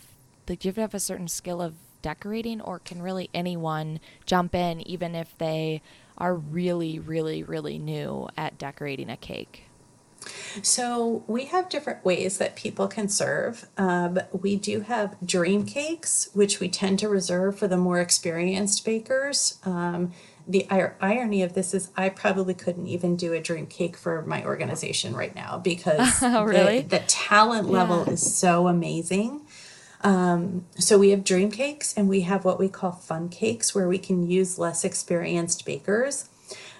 do 0.47 0.53
you 0.53 0.69
have 0.69 0.75
to 0.75 0.81
have 0.81 0.93
a 0.95 0.99
certain 0.99 1.27
skill 1.27 1.61
of 1.61 1.75
decorating, 2.01 2.59
or 2.59 2.79
can 2.79 3.03
really 3.03 3.29
anyone 3.35 3.99
jump 4.25 4.55
in, 4.55 4.81
even 4.81 5.13
if 5.13 5.37
they 5.37 5.81
are 6.17 6.33
really, 6.33 6.97
really, 6.97 7.43
really 7.43 7.77
new 7.77 8.27
at 8.35 8.57
decorating 8.57 9.11
a 9.11 9.17
cake? 9.17 9.64
So 10.61 11.23
we 11.27 11.45
have 11.45 11.69
different 11.69 12.03
ways 12.03 12.37
that 12.37 12.55
people 12.55 12.87
can 12.87 13.09
serve. 13.09 13.67
Um, 13.77 14.19
we 14.31 14.55
do 14.55 14.81
have 14.81 15.15
dream 15.25 15.65
cakes, 15.65 16.29
which 16.33 16.59
we 16.59 16.69
tend 16.69 16.99
to 16.99 17.09
reserve 17.09 17.57
for 17.57 17.67
the 17.67 17.77
more 17.77 17.99
experienced 17.99 18.83
bakers. 18.85 19.59
Um, 19.63 20.11
the 20.47 20.67
irony 20.69 21.41
of 21.41 21.53
this 21.53 21.73
is 21.73 21.89
I 21.97 22.09
probably 22.09 22.53
couldn't 22.53 22.87
even 22.87 23.15
do 23.15 23.33
a 23.33 23.41
dream 23.41 23.65
cake 23.65 23.97
for 23.97 24.21
my 24.23 24.45
organization 24.45 25.15
right 25.15 25.33
now 25.33 25.57
because 25.57 26.19
oh, 26.21 26.43
really? 26.43 26.81
the, 26.81 26.99
the, 26.99 27.03
talent 27.07 27.69
level 27.69 28.03
yeah. 28.05 28.13
is 28.13 28.37
so 28.37 28.67
amazing. 28.67 29.41
Um, 30.01 30.65
so 30.77 30.99
we 30.99 31.09
have 31.09 31.23
dream 31.23 31.49
cakes 31.49 31.93
and 31.97 32.07
we 32.07 32.21
have 32.21 32.45
what 32.45 32.59
we 32.59 32.69
call 32.69 32.91
fun 32.91 33.29
cakes 33.29 33.73
where 33.73 33.87
we 33.87 33.97
can 33.97 34.29
use 34.29 34.59
less 34.59 34.83
experienced 34.83 35.65
bakers 35.65 36.29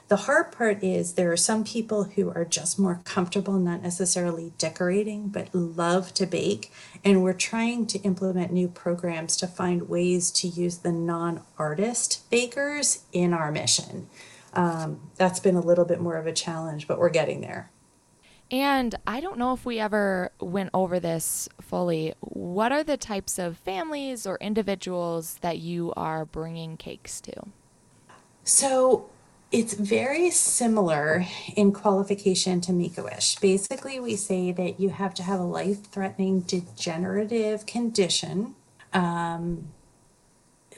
the 0.08 0.16
hard 0.18 0.52
part 0.52 0.84
is 0.84 1.14
there 1.14 1.32
are 1.32 1.38
some 1.38 1.64
people 1.64 2.04
who 2.04 2.30
are 2.30 2.46
just 2.46 2.78
more 2.78 3.02
comfortable, 3.06 3.54
not 3.54 3.82
necessarily 3.82 4.54
decorating, 4.58 5.30
but 5.30 5.54
love 5.54 6.14
to 6.16 6.28
bake. 6.28 6.72
And 7.04 7.24
we're 7.24 7.34
trying 7.34 7.88
to 7.88 8.00
implement 8.00 8.52
new 8.52 8.68
programs 8.68 9.36
to 9.38 9.48
find 9.48 9.90
ways 9.90 10.30
to 10.32 10.48
use 10.48 10.80
the 10.80 10.92
non 10.92 11.42
artist 11.58 12.30
bakers 12.30 13.04
in 13.12 13.34
our 13.34 13.52
mission. 13.52 14.08
Um, 14.54 15.10
that's 15.16 15.40
been 15.40 15.56
a 15.56 15.62
little 15.62 15.86
bit 15.86 16.00
more 16.00 16.18
of 16.18 16.28
a 16.28 16.34
challenge, 16.34 16.88
but 16.88 17.00
we're 17.00 17.10
getting 17.10 17.42
there. 17.42 17.72
And 18.52 18.94
I 19.08 19.22
don't 19.22 19.40
know 19.40 19.54
if 19.54 19.66
we 19.66 19.80
ever 19.80 20.32
went 20.40 20.70
over 20.74 21.00
this 21.00 21.50
fully. 21.60 22.14
What 22.20 22.72
are 22.72 22.84
the 22.84 22.96
types 22.96 23.40
of 23.40 23.58
families 23.58 24.28
or 24.28 24.38
individuals 24.40 25.40
that 25.42 25.58
you 25.58 25.94
are 25.98 26.26
bringing 26.26 26.78
cakes 26.78 27.20
to? 27.22 27.34
So, 28.44 29.10
it's 29.52 29.74
very 29.74 30.30
similar 30.32 31.26
in 31.56 31.72
qualification 31.72 32.62
to 32.62 32.74
Make 32.74 32.98
a 32.98 33.04
Wish. 33.04 33.38
Basically, 33.38 34.00
we 34.00 34.16
say 34.16 34.52
that 34.52 34.80
you 34.80 34.90
have 34.90 35.14
to 35.16 35.24
have 35.24 35.40
a 35.40 35.44
life 35.44 35.86
threatening 35.86 36.42
degenerative 36.42 37.66
condition. 37.66 38.56
Um, 38.92 39.70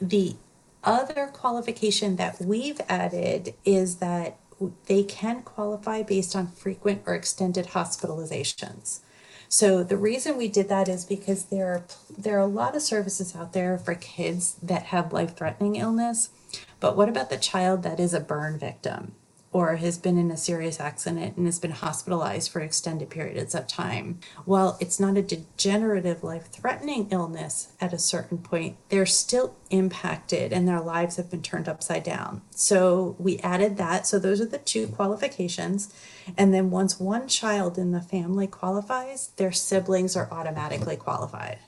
the 0.00 0.36
other 0.84 1.30
qualification 1.32 2.16
that 2.16 2.40
we've 2.40 2.80
added 2.88 3.54
is 3.64 3.96
that 3.96 4.38
they 4.86 5.02
can 5.02 5.42
qualify 5.42 6.02
based 6.02 6.34
on 6.36 6.48
frequent 6.48 7.02
or 7.06 7.14
extended 7.14 7.68
hospitalizations. 7.68 9.00
So 9.48 9.82
the 9.82 9.96
reason 9.96 10.36
we 10.36 10.48
did 10.48 10.68
that 10.68 10.88
is 10.88 11.04
because 11.04 11.46
there 11.46 11.68
are 11.68 11.82
there 12.16 12.36
are 12.36 12.42
a 12.42 12.46
lot 12.46 12.76
of 12.76 12.82
services 12.82 13.34
out 13.34 13.54
there 13.54 13.78
for 13.78 13.94
kids 13.94 14.56
that 14.62 14.84
have 14.84 15.12
life-threatening 15.12 15.76
illness 15.76 16.30
but 16.80 16.96
what 16.96 17.08
about 17.08 17.30
the 17.30 17.36
child 17.36 17.82
that 17.82 18.00
is 18.00 18.14
a 18.14 18.20
burn 18.20 18.58
victim 18.58 19.14
or 19.50 19.76
has 19.76 19.96
been 19.96 20.18
in 20.18 20.30
a 20.30 20.36
serious 20.36 20.78
accident 20.78 21.36
and 21.36 21.46
has 21.46 21.58
been 21.58 21.70
hospitalized 21.70 22.50
for 22.50 22.60
extended 22.60 23.08
periods 23.08 23.54
of 23.54 23.66
time? 23.66 24.20
Well, 24.44 24.76
it's 24.80 25.00
not 25.00 25.16
a 25.16 25.22
degenerative, 25.22 26.22
life 26.22 26.48
threatening 26.52 27.08
illness 27.10 27.72
at 27.80 27.92
a 27.92 27.98
certain 27.98 28.38
point. 28.38 28.76
They're 28.90 29.06
still 29.06 29.56
impacted 29.70 30.52
and 30.52 30.68
their 30.68 30.80
lives 30.80 31.16
have 31.16 31.30
been 31.30 31.42
turned 31.42 31.68
upside 31.68 32.02
down. 32.02 32.42
So 32.50 33.16
we 33.18 33.38
added 33.38 33.78
that. 33.78 34.06
So 34.06 34.18
those 34.18 34.40
are 34.40 34.46
the 34.46 34.58
two 34.58 34.86
qualifications. 34.88 35.94
And 36.36 36.52
then 36.52 36.70
once 36.70 37.00
one 37.00 37.26
child 37.26 37.78
in 37.78 37.92
the 37.92 38.02
family 38.02 38.46
qualifies, 38.46 39.28
their 39.36 39.52
siblings 39.52 40.14
are 40.14 40.28
automatically 40.30 40.96
qualified. 40.96 41.58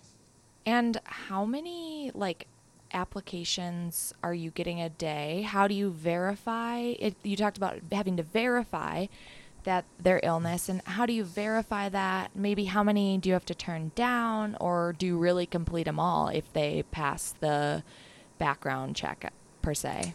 And 0.66 1.00
how 1.04 1.46
many 1.46 2.10
like 2.14 2.46
applications 2.92 4.12
are 4.22 4.34
you 4.34 4.50
getting 4.50 4.80
a 4.80 4.88
day? 4.88 5.42
How 5.42 5.68
do 5.68 5.74
you 5.74 5.90
verify? 5.90 6.78
It, 6.78 7.16
you 7.22 7.36
talked 7.36 7.56
about 7.56 7.78
having 7.92 8.16
to 8.16 8.22
verify, 8.22 9.06
that 9.64 9.84
their 9.98 10.20
illness 10.22 10.68
and 10.68 10.80
how 10.82 11.06
do 11.06 11.12
you 11.12 11.24
verify 11.24 11.88
that 11.88 12.30
maybe 12.34 12.64
how 12.64 12.82
many 12.82 13.18
do 13.18 13.28
you 13.28 13.32
have 13.34 13.44
to 13.46 13.54
turn 13.54 13.92
down 13.94 14.56
or 14.60 14.94
do 14.98 15.06
you 15.06 15.18
really 15.18 15.46
complete 15.46 15.84
them 15.84 16.00
all 16.00 16.28
if 16.28 16.50
they 16.52 16.82
pass 16.90 17.34
the 17.40 17.82
background 18.38 18.96
check 18.96 19.32
per 19.60 19.74
se 19.74 20.14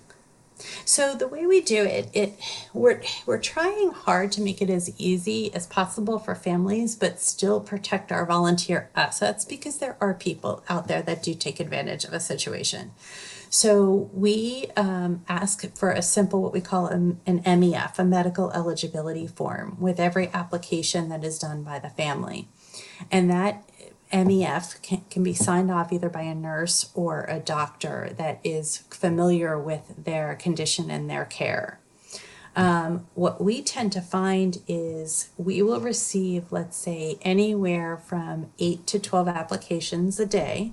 so 0.85 1.15
the 1.15 1.27
way 1.27 1.45
we 1.45 1.61
do 1.61 1.83
it, 1.83 2.09
it 2.13 2.39
we're 2.73 3.01
we're 3.25 3.39
trying 3.39 3.91
hard 3.91 4.31
to 4.33 4.41
make 4.41 4.61
it 4.61 4.69
as 4.69 4.93
easy 4.97 5.53
as 5.53 5.67
possible 5.67 6.19
for 6.19 6.35
families, 6.35 6.95
but 6.95 7.19
still 7.19 7.59
protect 7.59 8.11
our 8.11 8.25
volunteer 8.25 8.89
assets 8.95 9.45
because 9.45 9.77
there 9.77 9.97
are 9.99 10.13
people 10.13 10.63
out 10.69 10.87
there 10.87 11.01
that 11.01 11.23
do 11.23 11.33
take 11.33 11.59
advantage 11.59 12.05
of 12.05 12.13
a 12.13 12.19
situation. 12.19 12.91
So 13.49 14.09
we 14.13 14.67
um, 14.75 15.23
ask 15.29 15.77
for 15.77 15.91
a 15.91 16.01
simple, 16.01 16.41
what 16.41 16.51
we 16.51 16.61
call 16.61 16.87
an, 16.87 17.21
an 17.25 17.41
MEF, 17.43 17.97
a 17.97 18.03
medical 18.03 18.51
eligibility 18.51 19.27
form, 19.27 19.77
with 19.79 19.99
every 19.99 20.29
application 20.33 21.09
that 21.09 21.23
is 21.23 21.39
done 21.39 21.63
by 21.63 21.79
the 21.79 21.89
family, 21.89 22.49
and 23.11 23.29
that 23.29 23.63
MEF 24.11 24.81
can, 24.81 25.03
can 25.09 25.23
be 25.23 25.33
signed 25.33 25.71
off 25.71 25.91
either 25.91 26.09
by 26.09 26.21
a 26.21 26.35
nurse 26.35 26.91
or 26.93 27.25
a 27.25 27.39
doctor 27.39 28.11
that 28.17 28.39
is 28.43 28.77
familiar 28.89 29.59
with 29.59 30.05
their 30.05 30.35
condition 30.35 30.89
and 30.89 31.09
their 31.09 31.25
care. 31.25 31.79
Um, 32.55 33.07
what 33.15 33.43
we 33.43 33.61
tend 33.61 33.91
to 33.93 34.01
find 34.01 34.61
is 34.67 35.29
we 35.37 35.61
will 35.61 35.81
receive, 35.81 36.51
let's 36.51 36.77
say, 36.77 37.17
anywhere 37.21 37.97
from 37.97 38.51
8 38.59 38.87
to 38.87 38.99
12 38.99 39.27
applications 39.27 40.19
a 40.19 40.25
day, 40.25 40.71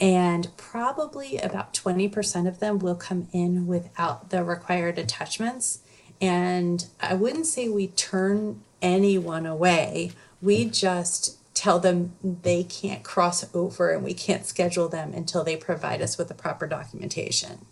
and 0.00 0.48
probably 0.56 1.36
about 1.36 1.74
20% 1.74 2.48
of 2.48 2.58
them 2.58 2.78
will 2.78 2.94
come 2.94 3.28
in 3.32 3.66
without 3.66 4.30
the 4.30 4.42
required 4.42 4.98
attachments. 4.98 5.80
And 6.20 6.86
I 7.00 7.14
wouldn't 7.14 7.46
say 7.46 7.68
we 7.68 7.88
turn 7.88 8.62
anyone 8.80 9.44
away, 9.44 10.12
we 10.40 10.64
just 10.64 11.38
tell 11.54 11.78
them 11.78 12.12
they 12.22 12.64
can't 12.64 13.02
cross 13.02 13.44
over 13.54 13.90
and 13.92 14.04
we 14.04 14.12
can't 14.12 14.44
schedule 14.44 14.88
them 14.88 15.12
until 15.14 15.44
they 15.44 15.56
provide 15.56 16.02
us 16.02 16.18
with 16.18 16.28
the 16.28 16.34
proper 16.34 16.66
documentation. 16.66 17.64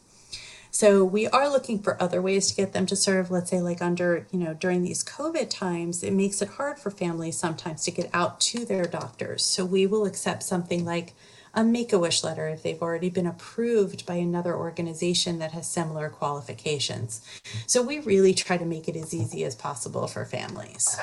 So 0.74 1.04
we 1.04 1.26
are 1.26 1.50
looking 1.50 1.80
for 1.80 2.02
other 2.02 2.22
ways 2.22 2.48
to 2.48 2.56
get 2.56 2.72
them 2.72 2.86
to 2.86 2.96
serve. 2.96 3.30
Let's 3.30 3.50
say, 3.50 3.60
like 3.60 3.82
under, 3.82 4.26
you 4.32 4.38
know, 4.38 4.54
during 4.54 4.82
these 4.82 5.04
COVID 5.04 5.50
times, 5.50 6.02
it 6.02 6.14
makes 6.14 6.40
it 6.40 6.48
hard 6.48 6.78
for 6.78 6.90
families 6.90 7.36
sometimes 7.36 7.84
to 7.84 7.90
get 7.90 8.08
out 8.14 8.40
to 8.40 8.64
their 8.64 8.86
doctors. 8.86 9.44
So 9.44 9.66
we 9.66 9.86
will 9.86 10.06
accept 10.06 10.42
something 10.42 10.86
like 10.86 11.12
a 11.52 11.62
Make 11.62 11.92
a 11.92 11.98
Wish 11.98 12.24
letter 12.24 12.48
if 12.48 12.62
they've 12.62 12.80
already 12.80 13.10
been 13.10 13.26
approved 13.26 14.06
by 14.06 14.14
another 14.14 14.56
organization 14.56 15.38
that 15.40 15.52
has 15.52 15.68
similar 15.68 16.08
qualifications. 16.08 17.20
So 17.66 17.82
we 17.82 17.98
really 17.98 18.32
try 18.32 18.56
to 18.56 18.64
make 18.64 18.88
it 18.88 18.96
as 18.96 19.12
easy 19.12 19.44
as 19.44 19.54
possible 19.54 20.06
for 20.06 20.24
families. 20.24 20.98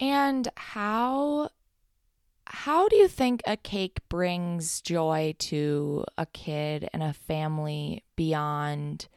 And 0.00 0.48
how 0.56 1.50
how 2.46 2.88
do 2.88 2.96
you 2.96 3.08
think 3.08 3.42
a 3.46 3.56
cake 3.56 4.00
brings 4.08 4.80
joy 4.80 5.34
to 5.38 6.04
a 6.18 6.26
kid 6.26 6.88
and 6.92 7.02
a 7.02 7.12
family 7.12 8.04
beyond 8.16 9.08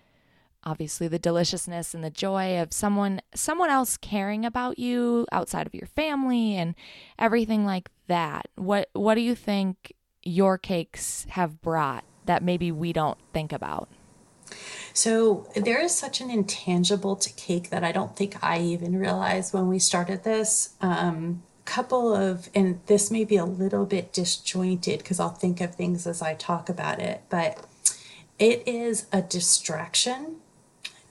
obviously 0.64 1.08
the 1.08 1.20
deliciousness 1.20 1.94
and 1.94 2.04
the 2.04 2.10
joy 2.10 2.60
of 2.60 2.74
someone 2.74 3.22
someone 3.34 3.70
else 3.70 3.96
caring 3.98 4.46
about 4.46 4.80
you 4.80 5.26
outside 5.32 5.68
of 5.68 5.74
your 5.74 5.88
family 5.88 6.56
and 6.56 6.76
everything 7.20 7.66
like 7.66 7.90
that? 8.08 8.48
What 8.56 8.90
what 8.94 9.16
do 9.16 9.22
you 9.22 9.36
think 9.36 9.94
your 10.24 10.58
cakes 10.58 11.26
have 11.30 11.62
brought 11.62 12.04
that 12.26 12.44
maybe 12.44 12.72
we 12.72 12.94
don't 12.94 13.20
think 13.34 13.54
about? 13.54 13.90
So 14.94 15.48
there 15.56 15.82
is 15.82 15.94
such 15.94 16.22
an 16.22 16.30
intangible 16.30 17.16
to 17.18 17.32
cake 17.34 17.70
that 17.70 17.84
I 17.84 17.92
don't 17.92 18.16
think 18.16 18.44
I 18.44 18.60
even 18.60 18.98
realized 18.98 19.54
when 19.54 19.68
we 19.68 19.80
started 19.80 20.24
this. 20.24 20.76
Um, 20.82 21.44
couple 21.68 22.16
of, 22.16 22.50
and 22.56 22.80
this 22.86 23.12
may 23.12 23.26
be 23.26 23.36
a 23.36 23.46
little 23.46 23.86
bit 23.86 24.14
disjointed 24.14 25.00
because 25.00 25.20
I'll 25.20 25.30
think 25.30 25.60
of 25.60 25.76
things 25.76 26.08
as 26.08 26.22
I 26.22 26.34
talk 26.34 26.70
about 26.70 27.00
it, 27.00 27.22
but 27.30 27.64
it 28.40 28.66
is 28.66 29.06
a 29.12 29.22
distraction 29.22 30.38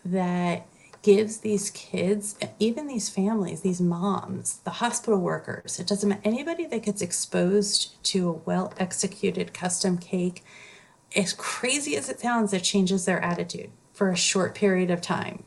that 0.04 0.66
gives 1.02 1.38
these 1.38 1.70
kids, 1.70 2.36
even 2.58 2.86
these 2.88 3.08
families, 3.08 3.60
these 3.60 3.80
moms, 3.80 4.58
the 4.64 4.70
hospital 4.70 5.20
workers, 5.20 5.78
it 5.78 5.86
doesn't 5.86 6.08
matter, 6.08 6.22
anybody 6.24 6.66
that 6.66 6.82
gets 6.82 7.02
exposed 7.02 8.02
to 8.04 8.28
a 8.28 8.32
well 8.32 8.72
executed 8.78 9.52
custom 9.52 9.98
cake 9.98 10.42
as 11.16 11.32
crazy 11.32 11.96
as 11.96 12.08
it 12.08 12.20
sounds, 12.20 12.52
it 12.52 12.62
changes 12.62 13.04
their 13.04 13.20
attitude 13.20 13.70
for 13.92 14.10
a 14.10 14.16
short 14.16 14.54
period 14.54 14.90
of 14.90 15.00
time 15.00 15.42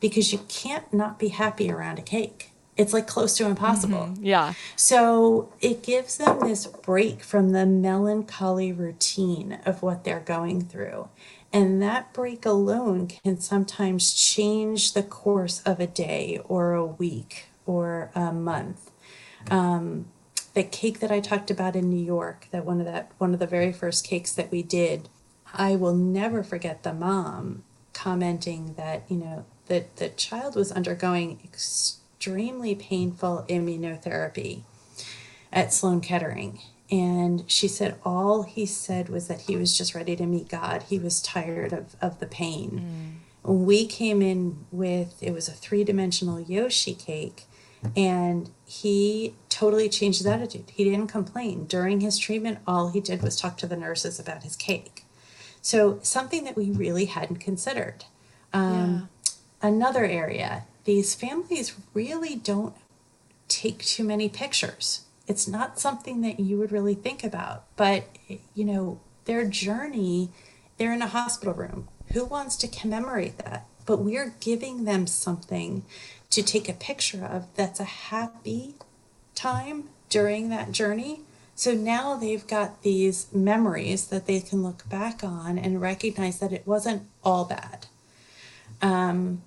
because 0.00 0.32
you 0.32 0.40
can't 0.48 0.92
not 0.92 1.18
be 1.18 1.28
happy 1.28 1.70
around 1.70 1.98
a 1.98 2.02
cake. 2.02 2.50
It's 2.76 2.94
like 2.94 3.06
close 3.06 3.36
to 3.36 3.46
impossible. 3.46 3.98
Mm-hmm. 3.98 4.24
Yeah. 4.24 4.54
So 4.76 5.52
it 5.60 5.82
gives 5.82 6.16
them 6.16 6.40
this 6.40 6.66
break 6.66 7.22
from 7.22 7.50
the 7.50 7.66
melancholy 7.66 8.72
routine 8.72 9.58
of 9.66 9.82
what 9.82 10.04
they're 10.04 10.20
going 10.20 10.62
through. 10.62 11.08
And 11.52 11.82
that 11.82 12.14
break 12.14 12.46
alone 12.46 13.08
can 13.08 13.38
sometimes 13.38 14.14
change 14.14 14.94
the 14.94 15.02
course 15.02 15.60
of 15.66 15.80
a 15.80 15.86
day 15.86 16.40
or 16.46 16.72
a 16.72 16.84
week 16.84 17.48
or 17.66 18.10
a 18.14 18.32
month. 18.32 18.90
Um, 19.50 20.06
the 20.54 20.62
cake 20.62 21.00
that 21.00 21.10
I 21.10 21.20
talked 21.20 21.50
about 21.50 21.76
in 21.76 21.88
New 21.88 22.02
York, 22.02 22.46
that 22.50 22.64
one 22.64 22.80
of 22.80 22.86
that 22.86 23.12
one 23.18 23.32
of 23.32 23.40
the 23.40 23.46
very 23.46 23.72
first 23.72 24.06
cakes 24.06 24.32
that 24.32 24.50
we 24.50 24.62
did, 24.62 25.08
I 25.54 25.76
will 25.76 25.94
never 25.94 26.42
forget 26.42 26.82
the 26.82 26.92
mom 26.92 27.64
commenting 27.92 28.74
that, 28.74 29.04
you 29.08 29.16
know, 29.16 29.44
that 29.66 29.96
the 29.96 30.08
child 30.10 30.56
was 30.56 30.72
undergoing 30.72 31.38
extremely 31.44 32.74
painful 32.74 33.46
immunotherapy 33.48 34.62
at 35.52 35.72
Sloan 35.72 36.00
Kettering. 36.00 36.60
And 36.90 37.50
she 37.50 37.68
said 37.68 37.98
all 38.04 38.42
he 38.42 38.66
said 38.66 39.08
was 39.08 39.28
that 39.28 39.42
he 39.42 39.56
was 39.56 39.76
just 39.76 39.94
ready 39.94 40.14
to 40.16 40.26
meet 40.26 40.48
God. 40.48 40.84
He 40.84 40.98
was 40.98 41.22
tired 41.22 41.72
of, 41.72 41.96
of 42.02 42.20
the 42.20 42.26
pain. 42.26 43.20
Mm. 43.44 43.54
We 43.54 43.86
came 43.86 44.20
in 44.20 44.66
with, 44.70 45.22
it 45.22 45.32
was 45.32 45.48
a 45.48 45.52
three 45.52 45.84
dimensional 45.84 46.38
Yoshi 46.38 46.94
cake 46.94 47.44
and 47.96 48.50
he 48.64 49.34
totally 49.52 49.88
changed 49.88 50.18
his 50.18 50.26
attitude. 50.26 50.70
He 50.72 50.84
didn't 50.84 51.08
complain. 51.08 51.66
During 51.66 52.00
his 52.00 52.18
treatment, 52.18 52.58
all 52.66 52.90
he 52.90 53.00
did 53.00 53.22
was 53.22 53.38
talk 53.38 53.58
to 53.58 53.66
the 53.66 53.76
nurses 53.76 54.18
about 54.18 54.42
his 54.42 54.56
cake. 54.56 55.04
So, 55.60 56.00
something 56.02 56.44
that 56.44 56.56
we 56.56 56.70
really 56.70 57.04
hadn't 57.04 57.36
considered. 57.36 58.06
Um, 58.52 59.08
yeah. 59.62 59.68
Another 59.68 60.04
area, 60.04 60.64
these 60.84 61.14
families 61.14 61.74
really 61.94 62.34
don't 62.34 62.74
take 63.48 63.84
too 63.84 64.02
many 64.02 64.28
pictures. 64.28 65.02
It's 65.28 65.46
not 65.46 65.78
something 65.78 66.22
that 66.22 66.40
you 66.40 66.58
would 66.58 66.72
really 66.72 66.94
think 66.94 67.22
about, 67.22 67.64
but 67.76 68.04
you 68.54 68.64
know, 68.64 69.00
their 69.26 69.44
journey, 69.44 70.30
they're 70.78 70.92
in 70.92 71.02
a 71.02 71.06
hospital 71.06 71.54
room. 71.54 71.88
Who 72.12 72.24
wants 72.24 72.56
to 72.56 72.68
commemorate 72.68 73.38
that? 73.38 73.66
But 73.86 73.98
we're 73.98 74.34
giving 74.40 74.84
them 74.84 75.06
something 75.06 75.84
to 76.30 76.42
take 76.42 76.68
a 76.68 76.72
picture 76.72 77.24
of 77.24 77.46
that's 77.54 77.78
a 77.78 77.84
happy 77.84 78.74
time 79.34 79.88
during 80.08 80.48
that 80.50 80.72
journey. 80.72 81.20
So 81.54 81.74
now 81.74 82.16
they've 82.16 82.46
got 82.46 82.82
these 82.82 83.32
memories 83.32 84.06
that 84.08 84.26
they 84.26 84.40
can 84.40 84.62
look 84.62 84.88
back 84.88 85.22
on 85.22 85.58
and 85.58 85.80
recognize 85.80 86.38
that 86.40 86.52
it 86.52 86.66
wasn't 86.66 87.06
all 87.22 87.44
bad. 87.44 87.86
Um, 88.80 89.42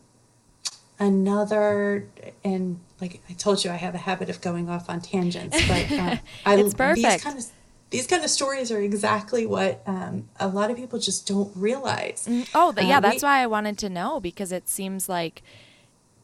another, 1.00 2.08
and 2.44 2.80
like 3.02 3.22
I 3.30 3.34
told 3.34 3.64
you, 3.64 3.72
I 3.72 3.76
have 3.76 3.96
a 3.96 4.00
habit 4.00 4.30
of 4.30 4.42
going 4.42 4.70
off 4.70 4.90
on 4.90 5.02
tangents, 5.02 5.58
but 5.68 5.92
um, 5.92 6.20
I, 6.46 6.56
it's 6.56 6.74
perfect. 6.74 7.06
These 7.06 7.24
kind 7.24 7.40
of, 7.40 7.46
these 7.90 8.08
kind 8.08 8.24
of 8.24 8.30
stories 8.30 8.72
are 8.72 8.82
exactly 8.82 9.46
what 9.46 9.82
um, 9.86 10.30
a 10.40 10.48
lot 10.48 10.72
of 10.72 10.78
people 10.78 11.00
just 11.00 11.28
don't 11.28 11.52
realize. 11.56 12.28
Mm, 12.30 12.50
oh, 12.56 12.74
yeah, 12.78 12.98
uh, 12.98 13.00
that's 13.02 13.24
we, 13.24 13.28
why 13.28 13.40
I 13.40 13.48
wanted 13.48 13.78
to 13.80 13.90
know 13.90 14.20
because 14.20 14.52
it 14.52 14.70
seems 14.70 15.10
like 15.10 15.44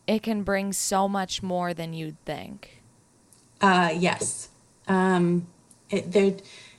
it 0.07 0.23
can 0.23 0.43
bring 0.43 0.73
so 0.73 1.07
much 1.07 1.43
more 1.43 1.73
than 1.73 1.93
you'd 1.93 2.23
think. 2.25 2.80
Uh, 3.61 3.93
yes. 3.95 4.49
Um, 4.87 5.47
it, 5.89 6.11
there, 6.11 6.35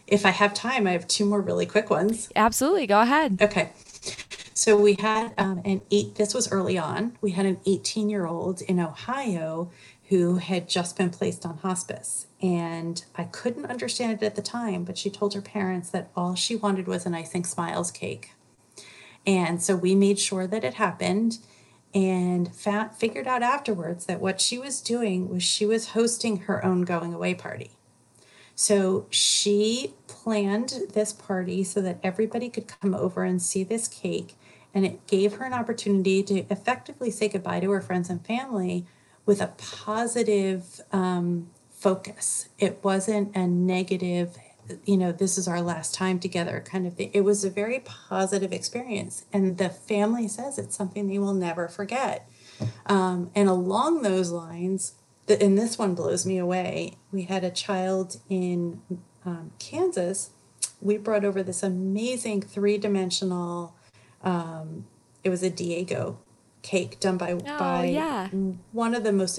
if 0.07 0.27
I 0.27 0.31
have 0.31 0.53
time, 0.55 0.87
I 0.87 0.92
have 0.92 1.07
two 1.07 1.25
more 1.25 1.40
really 1.40 1.66
quick 1.66 1.90
ones. 1.90 2.29
Absolutely. 2.35 2.87
Go 2.87 3.01
ahead. 3.01 3.40
Okay. 3.40 3.71
So 4.55 4.77
we 4.77 4.95
had 4.99 5.33
um, 5.38 5.62
an 5.64 5.81
eight, 5.90 6.16
this 6.16 6.35
was 6.35 6.51
early 6.53 6.77
on, 6.77 7.16
we 7.21 7.31
had 7.33 7.47
an 7.47 7.59
18 7.66 8.11
year 8.11 8.27
old 8.27 8.61
in 8.62 8.79
Ohio 8.79 9.71
who 10.09 10.37
had 10.37 10.68
just 10.68 10.97
been 10.97 11.09
placed 11.09 11.47
on 11.47 11.57
hospice. 11.59 12.27
And 12.42 13.03
I 13.16 13.25
couldn't 13.25 13.64
understand 13.66 14.23
it 14.23 14.27
at 14.27 14.37
the 14.37 14.42
time, 14.42 14.85
but 14.85 14.99
she 14.99 15.09
told 15.09 15.33
her 15.33 15.40
parents 15.40 15.88
that 15.90 16.11
all 16.14 16.35
she 16.35 16.55
wanted 16.55 16.87
was 16.87 17.07
an 17.07 17.14
icing 17.14 17.45
smiles 17.45 17.90
cake. 17.90 18.33
And 19.27 19.62
so 19.62 19.75
we 19.75 19.95
made 19.95 20.18
sure 20.18 20.47
that 20.47 20.64
it 20.64 20.75
happened 20.75 21.38
and 21.94 22.55
fa- 22.55 22.90
figured 22.96 23.26
out 23.26 23.42
afterwards 23.42 24.07
that 24.07 24.20
what 24.20 24.40
she 24.40 24.59
was 24.59 24.81
doing 24.81 25.28
was 25.28 25.42
she 25.42 25.66
was 25.66 25.90
hosting 25.90 26.38
her 26.42 26.64
own 26.64 26.83
going 26.83 27.12
away 27.12 27.35
party. 27.35 27.72
So 28.55 29.07
she 29.11 29.94
planned 30.07 30.74
this 30.92 31.12
party 31.12 31.64
so 31.64 31.81
that 31.81 31.98
everybody 32.02 32.48
could 32.48 32.66
come 32.66 32.94
over 32.94 33.24
and 33.24 33.40
see 33.40 33.64
this 33.64 33.88
cake 33.88 34.37
and 34.74 34.87
it 34.87 35.07
gave 35.07 35.35
her 35.35 35.44
an 35.44 35.52
opportunity 35.52 36.22
to 36.22 36.46
effectively 36.50 37.11
say 37.11 37.28
goodbye 37.28 37.61
to 37.61 37.70
her 37.70 37.81
friends 37.81 38.09
and 38.09 38.24
family 38.24 38.87
with 39.26 39.40
a 39.40 39.48
positive 39.59 40.81
um, 40.92 41.50
focus. 41.70 42.48
It 42.59 42.78
wasn't 42.83 43.37
a 43.37 43.46
negative, 43.46 44.37
you 44.85 44.96
know, 44.96 45.12
this 45.12 45.38
is 45.38 45.48
our 45.48 45.61
last 45.61 45.94
time 45.94 46.18
together 46.18 46.62
kind 46.64 46.87
of 46.87 46.94
thing. 46.94 47.11
It 47.12 47.22
was 47.22 47.44
a 47.44 47.51
very 47.51 47.81
positive 47.81 48.53
experience. 48.53 49.25
And 49.33 49.59
the 49.59 49.68
family 49.68 50.29
says 50.29 50.59
it's 50.59 50.77
something 50.77 51.09
they 51.09 51.18
will 51.18 51.35
never 51.35 51.68
forget. 51.68 52.29
Um, 52.87 53.31
and 53.35 53.48
along 53.48 54.03
those 54.03 54.31
lines, 54.31 54.94
the, 55.27 55.40
and 55.42 55.59
this 55.59 55.79
one 55.79 55.94
blows 55.94 56.25
me 56.27 56.38
away, 56.38 56.96
we 57.11 57.22
had 57.22 57.44
a 57.44 57.51
child 57.51 58.20
in 58.29 58.81
um, 59.25 59.53
Kansas. 59.59 60.31
We 60.81 60.96
brought 60.96 61.25
over 61.25 61.42
this 61.42 61.62
amazing 61.62 62.42
three 62.42 62.79
dimensional, 62.79 63.75
um, 64.22 64.87
it 65.25 65.31
was 65.31 65.42
a 65.42 65.51
Diego 65.51 66.18
cake 66.62 67.01
done 67.01 67.16
by 67.16 67.33
Oh, 67.33 67.59
by 67.59 67.87
yeah. 67.87 68.29
one 68.70 68.94
of 68.94 69.03
the 69.03 69.12
most 69.12 69.38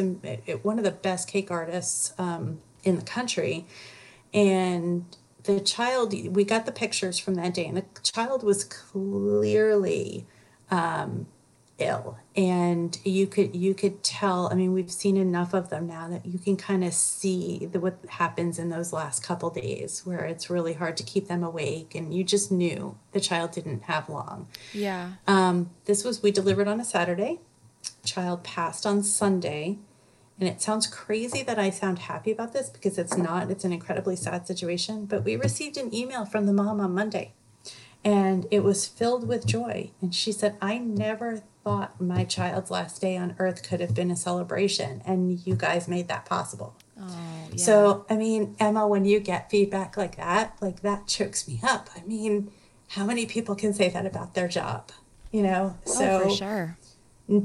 one 0.61 0.77
of 0.77 0.83
the 0.83 0.91
best 0.91 1.27
cake 1.27 1.49
artists 1.49 2.13
um, 2.17 2.59
in 2.83 2.97
the 2.97 3.05
country 3.05 3.65
and 4.33 5.05
the 5.43 5.59
child 5.59 6.13
we 6.35 6.43
got 6.43 6.65
the 6.65 6.71
pictures 6.71 7.19
from 7.19 7.35
that 7.35 7.53
day 7.53 7.65
and 7.65 7.77
the 7.77 7.85
child 8.01 8.43
was 8.43 8.63
clearly 8.63 10.25
um, 10.71 11.27
ill 11.79 12.17
and 12.35 12.99
you 13.03 13.27
could 13.27 13.55
you 13.55 13.73
could 13.73 14.03
tell 14.03 14.47
i 14.51 14.55
mean 14.55 14.71
we've 14.73 14.91
seen 14.91 15.17
enough 15.17 15.53
of 15.53 15.69
them 15.69 15.87
now 15.87 16.07
that 16.07 16.25
you 16.25 16.37
can 16.39 16.55
kind 16.55 16.83
of 16.83 16.93
see 16.93 17.67
the, 17.71 17.79
what 17.79 17.97
happens 18.09 18.57
in 18.59 18.69
those 18.69 18.93
last 18.93 19.21
couple 19.23 19.49
days 19.49 20.05
where 20.05 20.23
it's 20.23 20.49
really 20.49 20.73
hard 20.73 20.95
to 20.95 21.03
keep 21.03 21.27
them 21.27 21.43
awake 21.43 21.93
and 21.95 22.13
you 22.13 22.23
just 22.23 22.51
knew 22.51 22.95
the 23.11 23.19
child 23.19 23.51
didn't 23.51 23.83
have 23.83 24.07
long 24.07 24.47
Yeah. 24.71 25.13
um, 25.27 25.71
this 25.85 26.03
was 26.03 26.23
we 26.23 26.31
delivered 26.31 26.67
on 26.67 26.79
a 26.79 26.85
Saturday. 26.85 27.39
Child 28.05 28.43
passed 28.43 28.85
on 28.85 29.03
Sunday, 29.03 29.77
and 30.39 30.49
it 30.49 30.61
sounds 30.61 30.87
crazy 30.87 31.43
that 31.43 31.59
I 31.59 31.69
sound 31.69 31.99
happy 31.99 32.31
about 32.31 32.53
this 32.53 32.69
because 32.69 32.97
it's 32.97 33.17
not. 33.17 33.51
It's 33.51 33.63
an 33.63 33.73
incredibly 33.73 34.15
sad 34.15 34.47
situation. 34.47 35.05
But 35.05 35.23
we 35.23 35.35
received 35.35 35.77
an 35.77 35.93
email 35.93 36.25
from 36.25 36.45
the 36.45 36.53
mom 36.53 36.79
on 36.79 36.93
Monday, 36.93 37.33
and 38.03 38.47
it 38.49 38.63
was 38.63 38.87
filled 38.87 39.27
with 39.27 39.45
joy. 39.45 39.91
And 40.01 40.13
she 40.13 40.31
said, 40.31 40.57
"I 40.61 40.77
never 40.77 41.43
thought 41.63 42.01
my 42.01 42.23
child's 42.25 42.71
last 42.71 42.99
day 42.99 43.15
on 43.15 43.35
Earth 43.39 43.63
could 43.63 43.79
have 43.79 43.93
been 43.93 44.11
a 44.11 44.15
celebration, 44.15 45.01
and 45.05 45.45
you 45.45 45.55
guys 45.55 45.87
made 45.87 46.07
that 46.07 46.25
possible." 46.25 46.75
Oh, 46.99 47.47
yeah. 47.51 47.63
So, 47.63 48.05
I 48.09 48.15
mean, 48.15 48.55
Emma, 48.59 48.87
when 48.87 49.05
you 49.05 49.19
get 49.19 49.49
feedback 49.49 49.97
like 49.97 50.17
that, 50.17 50.55
like 50.61 50.81
that 50.81 51.07
chokes 51.07 51.47
me 51.47 51.59
up. 51.63 51.89
I 51.95 52.01
mean, 52.05 52.51
how 52.89 53.05
many 53.05 53.25
people 53.25 53.55
can 53.55 53.73
say 53.73 53.89
that 53.89 54.05
about 54.05 54.33
their 54.33 54.47
job? 54.47 54.91
You 55.31 55.41
know, 55.41 55.77
oh, 55.87 55.91
so 55.91 56.05
oh, 56.05 56.29
for 56.29 56.35
sure. 56.35 56.77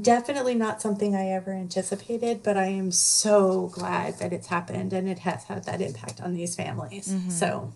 Definitely 0.01 0.55
not 0.55 0.81
something 0.81 1.15
I 1.15 1.29
ever 1.29 1.51
anticipated, 1.51 2.43
but 2.43 2.57
I 2.57 2.65
am 2.65 2.91
so 2.91 3.67
glad 3.67 4.19
that 4.19 4.33
it's 4.33 4.47
happened 4.47 4.91
and 4.93 5.07
it 5.07 5.19
has 5.19 5.45
had 5.45 5.63
that 5.65 5.81
impact 5.81 6.21
on 6.21 6.33
these 6.33 6.55
families. 6.55 7.07
Mm-hmm. 7.07 7.29
So, 7.29 7.73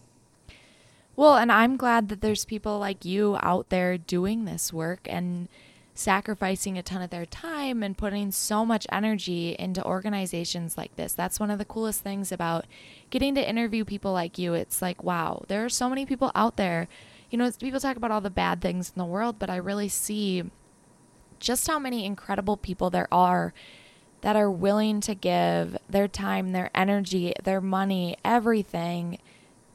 Well, 1.15 1.37
and 1.37 1.51
I'm 1.51 1.77
glad 1.77 2.09
that 2.09 2.21
there's 2.21 2.45
people 2.45 2.77
like 2.79 3.05
you 3.05 3.37
out 3.41 3.69
there 3.69 3.97
doing 3.97 4.45
this 4.45 4.73
work 4.73 5.07
and 5.09 5.47
sacrificing 5.95 6.77
a 6.77 6.83
ton 6.83 7.01
of 7.01 7.11
their 7.11 7.25
time 7.25 7.83
and 7.83 7.97
putting 7.97 8.31
so 8.31 8.65
much 8.65 8.87
energy 8.91 9.55
into 9.59 9.83
organizations 9.85 10.77
like 10.77 10.95
this. 10.95 11.13
That's 11.13 11.39
one 11.39 11.51
of 11.51 11.59
the 11.59 11.65
coolest 11.65 12.01
things 12.01 12.31
about 12.31 12.65
getting 13.11 13.35
to 13.35 13.47
interview 13.47 13.85
people 13.85 14.11
like 14.11 14.37
you. 14.37 14.55
It's 14.55 14.81
like, 14.81 15.03
wow, 15.03 15.43
there 15.47 15.63
are 15.63 15.69
so 15.69 15.89
many 15.89 16.05
people 16.05 16.31
out 16.33 16.57
there. 16.57 16.87
You 17.29 17.37
know, 17.37 17.49
people 17.51 17.79
talk 17.79 17.95
about 17.95 18.11
all 18.11 18.21
the 18.21 18.29
bad 18.29 18.61
things 18.61 18.91
in 18.93 18.99
the 18.99 19.05
world, 19.05 19.37
but 19.39 19.49
I 19.49 19.55
really 19.57 19.89
see 19.89 20.43
just 21.43 21.67
how 21.67 21.77
many 21.77 22.05
incredible 22.05 22.57
people 22.57 22.89
there 22.89 23.07
are 23.11 23.53
that 24.21 24.35
are 24.35 24.49
willing 24.49 25.01
to 25.01 25.13
give 25.13 25.77
their 25.89 26.07
time, 26.07 26.53
their 26.53 26.71
energy, 26.73 27.33
their 27.43 27.59
money, 27.59 28.15
everything 28.23 29.19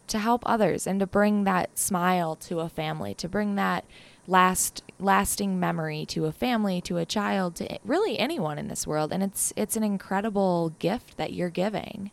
to 0.06 0.18
help 0.18 0.42
others 0.46 0.86
and 0.86 0.98
to 1.00 1.06
bring 1.06 1.44
that 1.44 1.78
smile 1.78 2.34
to 2.34 2.60
a 2.60 2.68
family, 2.68 3.14
to 3.14 3.28
bring 3.28 3.56
that 3.56 3.84
last 4.26 4.82
lasting 4.98 5.60
memory 5.60 6.06
to 6.06 6.24
a 6.24 6.32
family, 6.32 6.80
to 6.80 6.96
a 6.96 7.04
child, 7.04 7.54
to 7.56 7.78
really 7.84 8.18
anyone 8.18 8.58
in 8.58 8.68
this 8.68 8.86
world. 8.86 9.12
And 9.12 9.22
it's 9.22 9.52
it's 9.54 9.76
an 9.76 9.84
incredible 9.84 10.70
gift 10.78 11.18
that 11.18 11.34
you're 11.34 11.50
giving. 11.50 12.10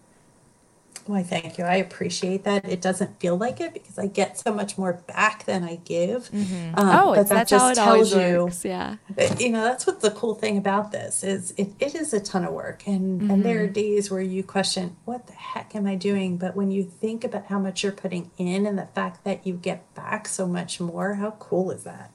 Why, 1.08 1.24
thank 1.24 1.58
you. 1.58 1.64
I 1.66 1.76
appreciate 1.76 2.44
that. 2.46 2.66
It 2.66 2.82
doesn't 2.82 3.20
feel 3.20 3.38
like 3.38 3.62
it 3.62 3.74
because 3.74 4.00
I 4.00 4.08
get 4.08 4.40
so 4.40 4.54
much 4.54 4.78
more 4.78 4.94
back 5.08 5.46
than 5.46 5.64
I 5.64 5.76
give. 5.86 6.30
Um, 6.74 6.90
oh, 6.90 7.14
but 7.16 7.30
that 7.30 7.48
that's 7.50 7.52
how 7.52 7.70
it 7.70 7.78
always 7.78 8.12
you, 8.14 8.46
works. 8.46 8.66
Yeah. 8.66 8.98
You 9.40 9.50
know 9.52 9.64
that's 9.64 9.86
what 9.88 10.02
the 10.02 10.12
cool 10.12 10.36
thing 10.36 10.58
about 10.58 10.92
this 10.92 11.24
is 11.24 11.54
it, 11.58 11.70
it 11.80 11.96
is 11.96 12.14
a 12.14 12.20
ton 12.20 12.44
of 12.46 12.54
work 12.54 12.86
and 12.88 13.22
and 13.30 13.44
there 13.46 13.56
Mm-hmm. 13.56 13.66
are 13.66 13.68
days 13.68 14.12
where 14.12 14.22
you 14.22 14.44
question 14.44 14.96
what 15.06 15.28
the 15.28 15.34
heck 15.34 15.76
am 15.76 15.86
i 15.88 15.96
doing 15.96 16.38
but 16.38 16.56
when 16.56 16.72
you 16.72 16.84
think 16.84 17.24
about 17.24 17.46
how 17.46 17.60
much 17.60 17.84
you're 17.84 17.92
putting 17.92 18.32
in 18.38 18.66
and 18.66 18.78
the 18.78 18.88
fact 18.88 19.24
that 19.24 19.46
you 19.48 19.54
get 19.56 19.94
back 19.96 20.28
so 20.28 20.48
much 20.48 20.80
more 20.80 21.16
how 21.16 21.32
cool 21.32 21.72
is 21.72 21.84
that 21.84 22.12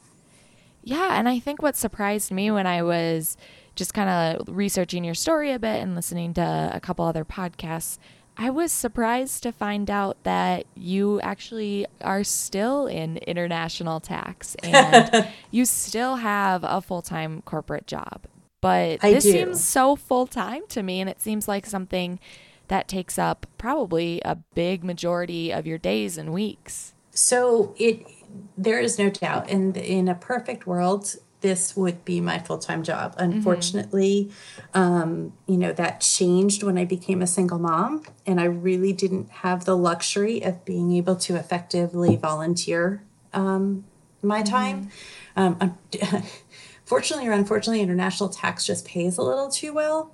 Yeah, 0.82 1.18
and 1.18 1.28
I 1.28 1.38
think 1.38 1.62
what 1.62 1.76
surprised 1.76 2.30
me 2.32 2.50
when 2.50 2.66
I 2.66 2.82
was 2.82 3.36
just 3.76 3.94
kind 3.94 4.08
of 4.38 4.48
researching 4.54 5.04
your 5.04 5.14
story 5.14 5.52
a 5.52 5.58
bit 5.58 5.80
and 5.82 5.94
listening 5.94 6.34
to 6.34 6.70
a 6.74 6.80
couple 6.80 7.04
other 7.04 7.24
podcasts, 7.24 7.98
I 8.40 8.48
was 8.48 8.72
surprised 8.72 9.42
to 9.42 9.52
find 9.52 9.90
out 9.90 10.16
that 10.22 10.64
you 10.74 11.20
actually 11.20 11.86
are 12.00 12.24
still 12.24 12.86
in 12.86 13.18
international 13.18 14.00
tax 14.00 14.54
and 14.62 15.28
you 15.50 15.66
still 15.66 16.16
have 16.16 16.64
a 16.64 16.80
full 16.80 17.02
time 17.02 17.42
corporate 17.42 17.86
job. 17.86 18.22
But 18.62 19.04
I 19.04 19.12
this 19.12 19.24
do. 19.24 19.32
seems 19.32 19.62
so 19.62 19.94
full 19.94 20.26
time 20.26 20.62
to 20.70 20.82
me, 20.82 21.00
and 21.00 21.08
it 21.08 21.20
seems 21.20 21.48
like 21.48 21.66
something 21.66 22.18
that 22.68 22.88
takes 22.88 23.18
up 23.18 23.46
probably 23.58 24.22
a 24.24 24.36
big 24.54 24.84
majority 24.84 25.52
of 25.52 25.66
your 25.66 25.78
days 25.78 26.16
and 26.16 26.32
weeks. 26.32 26.94
so 27.12 27.74
it 27.78 28.06
there 28.56 28.78
is 28.80 28.98
no 28.98 29.10
doubt 29.10 29.50
in 29.50 29.74
in 29.74 30.08
a 30.08 30.14
perfect 30.14 30.66
world 30.66 31.16
this 31.40 31.76
would 31.76 32.04
be 32.04 32.20
my 32.20 32.38
full-time 32.38 32.82
job. 32.82 33.14
Unfortunately 33.18 34.30
um, 34.74 35.32
you 35.46 35.56
know 35.56 35.72
that 35.72 36.00
changed 36.00 36.62
when 36.62 36.78
i 36.78 36.84
became 36.84 37.22
a 37.22 37.26
single 37.26 37.58
mom 37.58 38.02
and 38.26 38.40
i 38.40 38.44
really 38.44 38.92
didn't 38.92 39.28
have 39.30 39.64
the 39.64 39.76
luxury 39.76 40.40
of 40.42 40.64
being 40.64 40.92
able 40.92 41.16
to 41.16 41.34
effectively 41.36 42.16
volunteer 42.16 43.02
um, 43.32 43.84
my 44.22 44.42
time. 44.42 44.90
Um, 45.36 45.78
fortunately 46.84 47.28
or 47.28 47.32
unfortunately 47.32 47.80
international 47.80 48.28
tax 48.28 48.66
just 48.66 48.84
pays 48.84 49.16
a 49.16 49.22
little 49.22 49.48
too 49.48 49.72
well 49.72 50.12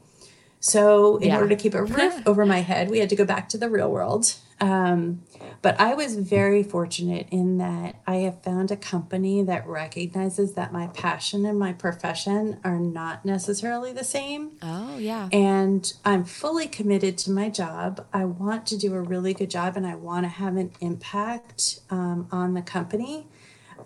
so 0.67 1.17
in 1.19 1.29
Yeah. 1.29 1.37
order 1.37 1.49
to 1.51 1.57
keep 1.57 1.75
a 1.75 1.85
roof 1.85 2.23
over 2.27 2.45
my 2.45 2.61
head, 2.61 2.91
we 2.91 2.99
had 2.99 3.09
to 3.11 3.17
go 3.17 3.25
back 3.25 3.49
to 3.51 3.59
the 3.59 3.69
real 3.71 3.89
world. 3.89 4.35
Um, 4.61 5.21
but 5.63 5.79
I 5.79 5.95
was 5.95 6.17
very 6.17 6.63
fortunate 6.63 7.29
in 7.31 7.59
that 7.59 8.01
I 8.07 8.17
have 8.17 8.43
found 8.43 8.71
a 8.71 8.77
company 8.77 9.43
that 9.45 9.65
recognizes 9.67 10.55
that 10.55 10.73
my 10.73 10.89
passion 10.89 11.45
and 11.47 11.57
my 11.59 11.73
profession 11.73 12.59
are 12.65 12.81
not 12.81 13.25
necessarily 13.25 13.93
the 13.93 14.03
same. 14.03 14.53
Oh, 14.63 14.97
yeah. 14.99 15.29
And 15.31 15.93
I'm 16.05 16.25
fully 16.25 16.67
committed 16.67 17.17
to 17.19 17.31
my 17.31 17.49
job. 17.49 18.07
I 18.13 18.25
want 18.25 18.67
to 18.69 18.77
do 18.79 18.95
a 18.95 19.01
really 19.01 19.35
good 19.35 19.51
job 19.51 19.77
and 19.77 19.87
I 19.87 19.95
want 19.95 20.25
to 20.25 20.31
have 20.31 20.57
an 20.57 20.73
impact 20.81 21.81
um, 21.91 22.27
on 22.33 22.55
the 22.55 22.63
company. 22.63 23.29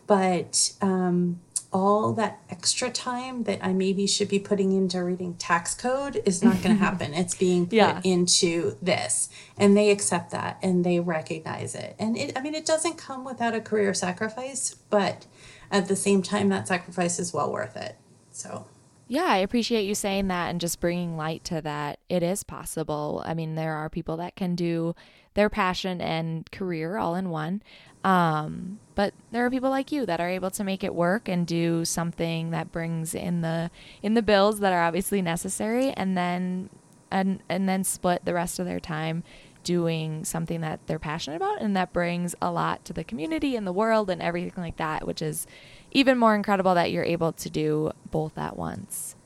But 0.06 0.72
um, 0.80 1.40
all 1.72 2.12
that 2.14 2.40
extra 2.50 2.90
time 2.90 3.44
that 3.44 3.64
I 3.64 3.72
maybe 3.72 4.06
should 4.06 4.28
be 4.28 4.40
putting 4.40 4.72
into 4.72 5.02
reading 5.04 5.34
tax 5.34 5.74
code 5.74 6.20
is 6.24 6.42
not 6.42 6.62
going 6.62 6.76
to 6.78 6.84
happen. 6.84 7.14
It's 7.14 7.34
being 7.36 7.66
put 7.66 7.74
Yeah. 7.74 8.00
into 8.02 8.76
this. 8.82 9.28
And 9.56 9.76
they 9.76 9.90
accept 9.90 10.32
that 10.32 10.58
and 10.62 10.84
they 10.84 10.98
recognize 10.98 11.74
it. 11.74 11.94
And 11.98 12.16
it, 12.16 12.36
I 12.36 12.40
mean, 12.42 12.54
it 12.54 12.66
doesn't 12.66 12.98
come 12.98 13.24
without 13.24 13.54
a 13.54 13.60
career 13.60 13.94
sacrifice, 13.94 14.74
but 14.90 15.26
at 15.70 15.86
the 15.86 15.94
same 15.96 16.22
time, 16.22 16.48
that 16.48 16.66
sacrifice 16.66 17.18
is 17.20 17.32
well 17.32 17.52
worth 17.52 17.76
it. 17.76 17.96
So. 18.32 18.66
Yeah, 19.10 19.24
I 19.26 19.38
appreciate 19.38 19.86
you 19.86 19.96
saying 19.96 20.28
that 20.28 20.50
and 20.50 20.60
just 20.60 20.78
bringing 20.78 21.16
light 21.16 21.42
to 21.46 21.60
that. 21.62 21.98
It 22.08 22.22
is 22.22 22.44
possible. 22.44 23.24
I 23.26 23.34
mean, 23.34 23.56
there 23.56 23.74
are 23.74 23.90
people 23.90 24.16
that 24.18 24.36
can 24.36 24.54
do 24.54 24.94
their 25.34 25.50
passion 25.50 26.00
and 26.00 26.48
career 26.52 26.96
all 26.96 27.16
in 27.16 27.28
one. 27.28 27.60
Um, 28.04 28.78
but 28.94 29.12
there 29.32 29.44
are 29.44 29.50
people 29.50 29.68
like 29.68 29.90
you 29.90 30.06
that 30.06 30.20
are 30.20 30.28
able 30.28 30.52
to 30.52 30.62
make 30.62 30.84
it 30.84 30.94
work 30.94 31.28
and 31.28 31.44
do 31.44 31.84
something 31.84 32.50
that 32.50 32.70
brings 32.70 33.12
in 33.12 33.40
the 33.40 33.72
in 34.00 34.14
the 34.14 34.22
bills 34.22 34.60
that 34.60 34.72
are 34.72 34.82
obviously 34.84 35.20
necessary 35.20 35.90
and 35.90 36.16
then 36.16 36.70
and 37.10 37.40
and 37.48 37.68
then 37.68 37.82
split 37.82 38.24
the 38.24 38.32
rest 38.32 38.60
of 38.60 38.66
their 38.66 38.78
time 38.78 39.24
doing 39.64 40.24
something 40.24 40.60
that 40.60 40.86
they're 40.86 41.00
passionate 41.00 41.36
about 41.36 41.60
and 41.60 41.76
that 41.76 41.92
brings 41.92 42.34
a 42.40 42.50
lot 42.50 42.84
to 42.84 42.92
the 42.92 43.04
community 43.04 43.56
and 43.56 43.66
the 43.66 43.72
world 43.72 44.08
and 44.08 44.22
everything 44.22 44.62
like 44.62 44.76
that, 44.76 45.04
which 45.04 45.20
is 45.20 45.48
even 45.92 46.18
more 46.18 46.34
incredible 46.34 46.74
that 46.74 46.90
you're 46.92 47.04
able 47.04 47.32
to 47.32 47.50
do 47.50 47.90
both 48.10 48.36
at 48.38 48.56
once. 48.56 49.16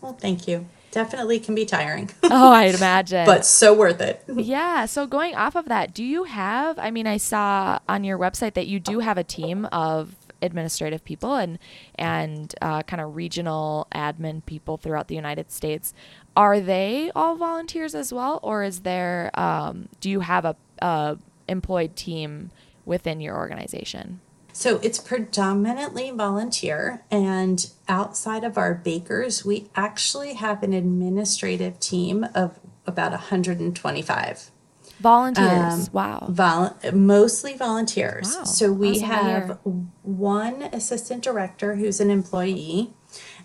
Well, 0.00 0.12
thank 0.14 0.46
you. 0.48 0.66
Definitely 0.90 1.38
can 1.40 1.54
be 1.54 1.66
tiring, 1.66 2.10
Oh, 2.24 2.50
I'd 2.52 2.74
imagine. 2.82 3.26
but 3.26 3.44
so 3.44 3.74
worth 3.74 4.00
it. 4.00 4.24
yeah, 4.34 4.86
so 4.86 5.06
going 5.06 5.34
off 5.34 5.54
of 5.54 5.66
that, 5.66 5.92
do 5.92 6.02
you 6.02 6.24
have 6.24 6.78
I 6.78 6.90
mean, 6.90 7.06
I 7.06 7.18
saw 7.18 7.78
on 7.88 8.04
your 8.04 8.18
website 8.18 8.54
that 8.54 8.66
you 8.66 8.80
do 8.80 9.00
have 9.00 9.18
a 9.18 9.24
team 9.24 9.66
of 9.66 10.14
administrative 10.40 11.04
people 11.04 11.34
and 11.34 11.58
and 11.96 12.54
uh, 12.62 12.82
kind 12.84 13.00
of 13.02 13.16
regional 13.16 13.86
admin 13.92 14.44
people 14.46 14.76
throughout 14.76 15.08
the 15.08 15.14
United 15.14 15.50
States. 15.50 15.92
Are 16.36 16.60
they 16.60 17.10
all 17.14 17.34
volunteers 17.36 17.94
as 17.94 18.12
well, 18.12 18.38
or 18.42 18.62
is 18.62 18.80
there 18.80 19.30
um, 19.34 19.88
do 20.00 20.08
you 20.08 20.20
have 20.20 20.44
a, 20.44 20.56
a 20.80 21.18
employed 21.48 21.96
team 21.96 22.50
within 22.86 23.20
your 23.20 23.36
organization? 23.36 24.20
So 24.58 24.80
it's 24.82 24.98
predominantly 24.98 26.10
volunteer, 26.10 27.04
and 27.12 27.64
outside 27.86 28.42
of 28.42 28.58
our 28.58 28.74
bakers, 28.74 29.44
we 29.44 29.68
actually 29.76 30.34
have 30.34 30.64
an 30.64 30.72
administrative 30.72 31.78
team 31.78 32.26
of 32.34 32.58
about 32.84 33.12
125. 33.12 34.50
Volunteers. 34.98 35.46
Um, 35.46 35.92
wow. 35.92 36.26
Vol- 36.28 36.76
mostly 36.92 37.54
volunteers. 37.54 38.34
Wow. 38.36 38.42
So 38.42 38.72
we 38.72 39.00
awesome 39.00 39.02
have 39.04 39.58
one 40.02 40.62
assistant 40.72 41.22
director 41.22 41.76
who's 41.76 42.00
an 42.00 42.10
employee, 42.10 42.90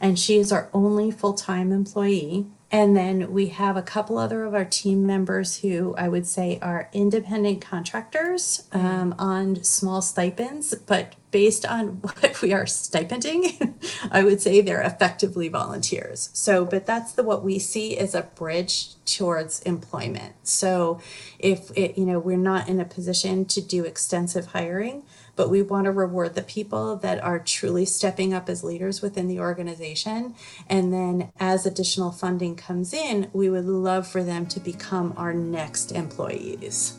and 0.02 0.18
she 0.18 0.40
is 0.40 0.52
our 0.52 0.68
only 0.74 1.12
full 1.12 1.36
time 1.36 1.72
employee. 1.72 2.48
And 2.74 2.98
then 2.98 3.32
we 3.32 3.50
have 3.50 3.78
a 3.78 3.84
couple 3.84 4.18
other 4.18 4.46
of 4.46 4.56
our 4.56 4.66
team 4.66 5.06
members 5.06 5.60
who 5.60 5.94
I 5.96 6.10
would 6.10 6.26
say 6.26 6.58
are 6.60 6.90
independent 6.92 7.62
contractors 7.62 8.68
um, 8.72 9.14
on 9.20 9.64
small 9.64 10.02
stipends, 10.02 10.74
but 10.74 11.14
based 11.30 11.68
on 11.68 11.88
what 12.02 12.42
we 12.42 12.52
are 12.52 12.66
stipending, 12.66 13.76
I 14.12 14.24
would 14.24 14.42
say 14.42 14.60
they're 14.60 14.82
effectively 14.82 15.50
volunteers. 15.50 16.32
So, 16.34 16.66
but 16.66 16.88
that's 16.88 17.12
the 17.12 17.22
what 17.22 17.44
we 17.44 17.60
see 17.60 17.96
as 17.96 18.16
a 18.16 18.24
bridge 18.24 18.96
towards 19.06 19.62
employment. 19.62 20.34
So, 20.42 21.00
if 21.38 21.70
it, 21.78 21.96
you 21.96 22.08
know, 22.08 22.18
we're 22.18 22.38
not 22.38 22.68
in 22.68 22.80
a 22.80 22.86
position 22.86 23.46
to 23.46 23.62
do 23.62 23.84
extensive 23.84 24.48
hiring, 24.48 25.04
but 25.36 25.50
we 25.50 25.62
want 25.62 25.86
to 25.86 25.92
reward 25.92 26.36
the 26.36 26.42
people 26.42 26.96
that 26.98 27.24
are 27.24 27.40
truly 27.40 27.86
stepping 27.86 28.34
up 28.34 28.50
as 28.50 28.64
leaders 28.64 29.02
within 29.02 29.28
the 29.28 29.40
organization. 29.40 30.36
And 30.70 30.94
then 30.94 31.32
as 31.40 31.66
additional 31.66 32.12
funding 32.12 32.56
comes 32.56 32.94
in, 32.94 33.30
we 33.34 33.50
would 33.50 33.66
love 33.66 34.08
for 34.08 34.24
them 34.24 34.46
to 34.48 34.60
become 34.60 35.14
our 35.18 35.34
next 35.34 35.92
employees. 35.92 36.98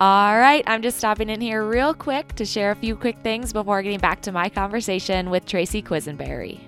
All 0.00 0.36
right, 0.36 0.64
I'm 0.66 0.82
just 0.82 0.98
stopping 0.98 1.30
in 1.30 1.40
here 1.40 1.64
real 1.64 1.94
quick 1.94 2.34
to 2.34 2.44
share 2.44 2.72
a 2.72 2.74
few 2.74 2.96
quick 2.96 3.18
things 3.22 3.52
before 3.52 3.82
getting 3.82 4.00
back 4.00 4.20
to 4.22 4.32
my 4.32 4.48
conversation 4.48 5.30
with 5.30 5.46
Tracy 5.46 5.80
Quisenberry. 5.80 6.58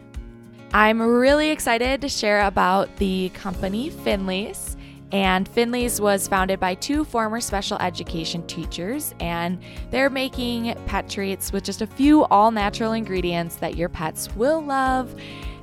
I'm 0.73 1.03
really 1.03 1.51
excited 1.51 2.01
to 2.01 2.09
share 2.09 2.47
about 2.47 2.95
the 2.97 3.31
company 3.31 3.91
Finley's. 3.91 4.77
And 5.15 5.49
Finley's 5.49 6.01
was 6.01 6.27
founded 6.27 6.59
by 6.59 6.75
two 6.75 7.05
former 7.05 7.41
special 7.41 7.79
education 7.79 8.45
teachers, 8.49 9.15
and 9.21 9.61
they're 9.93 10.11
making 10.11 10.75
pet 10.87 11.09
treats 11.09 11.53
with 11.53 11.63
just 11.63 11.83
a 11.83 11.87
few 11.87 12.25
all 12.25 12.51
natural 12.51 12.95
ingredients 12.95 13.55
that 13.57 13.77
your 13.77 13.89
pets 13.89 14.35
will 14.35 14.61
love. 14.61 15.15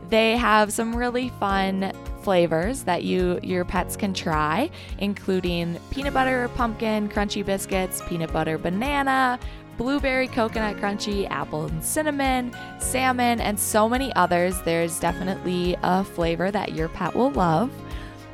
They 0.08 0.38
have 0.38 0.72
some 0.72 0.95
really 0.95 1.34
fun 1.38 1.91
flavors 2.22 2.84
that 2.84 3.04
you 3.04 3.41
your 3.43 3.66
pets 3.66 3.97
can 3.97 4.14
try, 4.14 4.70
including 4.99 5.78
peanut 5.89 6.14
butter 6.14 6.49
pumpkin 6.56 7.10
crunchy 7.10 7.45
biscuits, 7.45 8.02
peanut 8.08 8.32
butter 8.32 8.58
banana, 8.58 9.38
blueberry 9.76 10.28
coconut 10.28 10.78
crunchy, 10.78 11.30
apple 11.30 11.66
and 11.66 11.84
cinnamon, 11.84 12.56
salmon, 12.80 13.41
and 13.41 13.60
so 13.60 13.89
many 13.89 14.16
others. 14.16 14.62
There's 14.62 14.97
definitely 14.97 15.76
a 15.84 16.06
flavor 16.06 16.52
that 16.52 16.72
your 16.72 16.88
pet 16.88 17.14
will 17.14 17.32
love. 17.32 17.70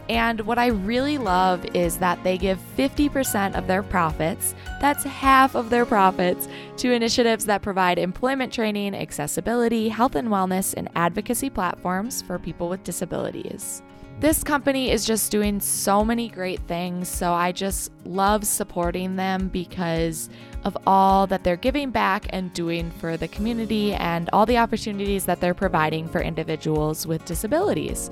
And 0.10 0.42
what 0.42 0.58
I 0.58 0.68
really 0.68 1.18
love 1.18 1.66
is 1.76 1.98
that 1.98 2.24
they 2.24 2.38
give 2.38 2.60
50% 2.78 3.58
of 3.58 3.68
their 3.68 3.84
profits, 3.84 4.56
that's 4.80 5.04
half 5.04 5.56
of 5.56 5.70
their 5.70 5.86
profits, 5.86 6.48
to 6.78 6.92
initiatives 6.92 7.46
that 7.46 7.62
provide 7.62 8.00
employment 8.00 8.54
training, 8.54 8.96
accessibility, 8.96 9.90
health 9.90 10.16
and 10.16 10.30
wellness, 10.30 10.74
and 10.76 10.90
advocacy 10.96 11.50
platforms 11.50 12.22
for 12.22 12.40
people 12.40 12.70
with 12.70 12.84
disabilities. 12.84 13.82
This 14.20 14.44
company 14.44 14.90
is 14.90 15.06
just 15.06 15.30
doing 15.30 15.60
so 15.60 16.04
many 16.04 16.28
great 16.28 16.62
things, 16.62 17.08
so 17.08 17.34
I 17.34 17.52
just 17.52 17.92
love 18.04 18.48
supporting 18.48 19.16
them 19.16 19.48
because 19.48 20.30
of 20.64 20.76
all 20.88 21.28
that 21.28 21.44
they're 21.44 21.56
giving 21.56 21.92
back 21.92 22.26
and 22.32 22.52
doing 22.54 22.90
for 22.90 23.16
the 23.16 23.28
community 23.28 23.94
and 23.94 24.28
all 24.34 24.48
the 24.48 24.58
opportunities 24.58 25.26
that 25.26 25.40
they're 25.40 25.54
providing 25.54 26.08
for 26.08 26.20
individuals 26.20 27.06
with 27.06 27.26
disabilities. 27.26 28.10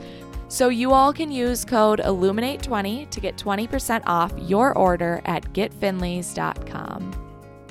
So 0.56 0.70
you 0.70 0.94
all 0.94 1.12
can 1.12 1.34
use 1.34 1.66
code 1.66 2.00
Illuminate20 2.00 3.10
to 3.10 3.20
get 3.20 3.36
20% 3.36 4.04
off 4.08 4.32
your 4.38 4.74
order 4.78 5.22
at 5.26 5.44
getfinleys.com. 5.52 7.14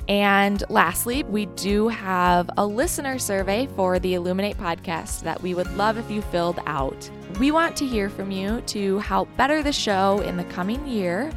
And 0.07 0.63
lastly, 0.69 1.23
we 1.23 1.47
do 1.47 1.87
have 1.87 2.47
a 2.57 2.63
listener 2.63 3.17
survey 3.17 3.67
for 3.75 3.97
the 3.97 4.13
Illuminate 4.13 4.59
podcast 4.59 5.23
that 5.23 5.41
we 5.41 5.55
would 5.55 5.75
love 5.75 5.97
if 5.97 6.11
you 6.11 6.21
filled 6.21 6.59
out. 6.67 7.09
We 7.39 7.49
want 7.49 7.75
to 7.77 7.87
hear 7.87 8.07
from 8.07 8.29
you 8.29 8.61
to 8.67 8.99
help 8.99 9.35
better 9.35 9.63
the 9.63 9.73
show 9.73 10.19
in 10.19 10.37
the 10.37 10.43
coming 10.43 10.85
year. 10.85 11.31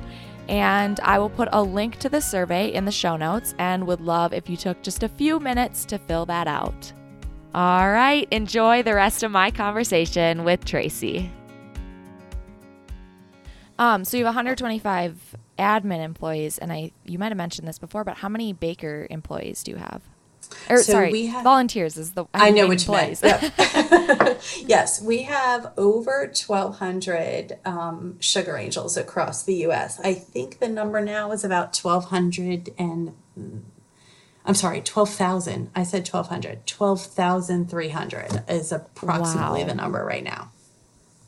And 0.50 1.00
I 1.00 1.18
will 1.18 1.30
put 1.30 1.48
a 1.52 1.62
link 1.62 1.96
to 2.00 2.10
the 2.10 2.20
survey 2.20 2.74
in 2.74 2.84
the 2.84 2.92
show 2.92 3.16
notes 3.16 3.54
and 3.58 3.86
would 3.86 4.02
love 4.02 4.34
if 4.34 4.50
you 4.50 4.58
took 4.58 4.82
just 4.82 5.02
a 5.02 5.08
few 5.08 5.40
minutes 5.40 5.86
to 5.86 5.98
fill 5.98 6.26
that 6.26 6.46
out. 6.46 6.92
All 7.54 7.90
right, 7.90 8.28
enjoy 8.30 8.82
the 8.82 8.94
rest 8.94 9.22
of 9.22 9.30
my 9.30 9.50
conversation 9.50 10.44
with 10.44 10.66
Tracy. 10.66 11.30
Um, 13.78 14.04
so 14.04 14.16
you 14.16 14.24
have 14.24 14.34
125 14.34 15.36
admin 15.58 16.02
employees, 16.04 16.58
and 16.58 16.72
I 16.72 16.92
you 17.04 17.18
might 17.18 17.28
have 17.28 17.36
mentioned 17.36 17.68
this 17.68 17.78
before, 17.78 18.04
but 18.04 18.18
how 18.18 18.28
many 18.28 18.52
baker 18.52 19.06
employees 19.10 19.62
do 19.62 19.70
you 19.72 19.76
have? 19.76 20.02
Or 20.70 20.78
so 20.78 20.92
sorry, 20.92 21.12
we 21.12 21.26
have, 21.26 21.44
volunteers 21.44 21.96
is 21.96 22.12
the 22.12 22.24
I, 22.32 22.48
I 22.48 22.50
know 22.50 22.68
which 22.68 22.82
employees. 22.82 23.22
Yep. 23.22 24.40
yes, 24.66 25.02
we 25.02 25.22
have 25.22 25.72
over 25.76 26.20
1,200 26.20 27.58
um, 27.64 28.18
sugar 28.20 28.56
angels 28.56 28.96
across 28.96 29.42
the 29.42 29.54
U.S. 29.56 30.00
I 30.00 30.14
think 30.14 30.58
the 30.58 30.68
number 30.68 31.02
now 31.02 31.32
is 31.32 31.44
about 31.44 31.76
1,200 31.76 32.70
and 32.78 33.14
I'm 34.48 34.54
sorry, 34.54 34.80
12,000. 34.80 35.70
I 35.76 35.82
said 35.82 36.08
1,200. 36.08 36.66
12,300 36.66 38.44
is 38.48 38.72
approximately 38.72 39.60
wow. 39.60 39.66
the 39.66 39.74
number 39.74 40.02
right 40.04 40.24
now. 40.24 40.52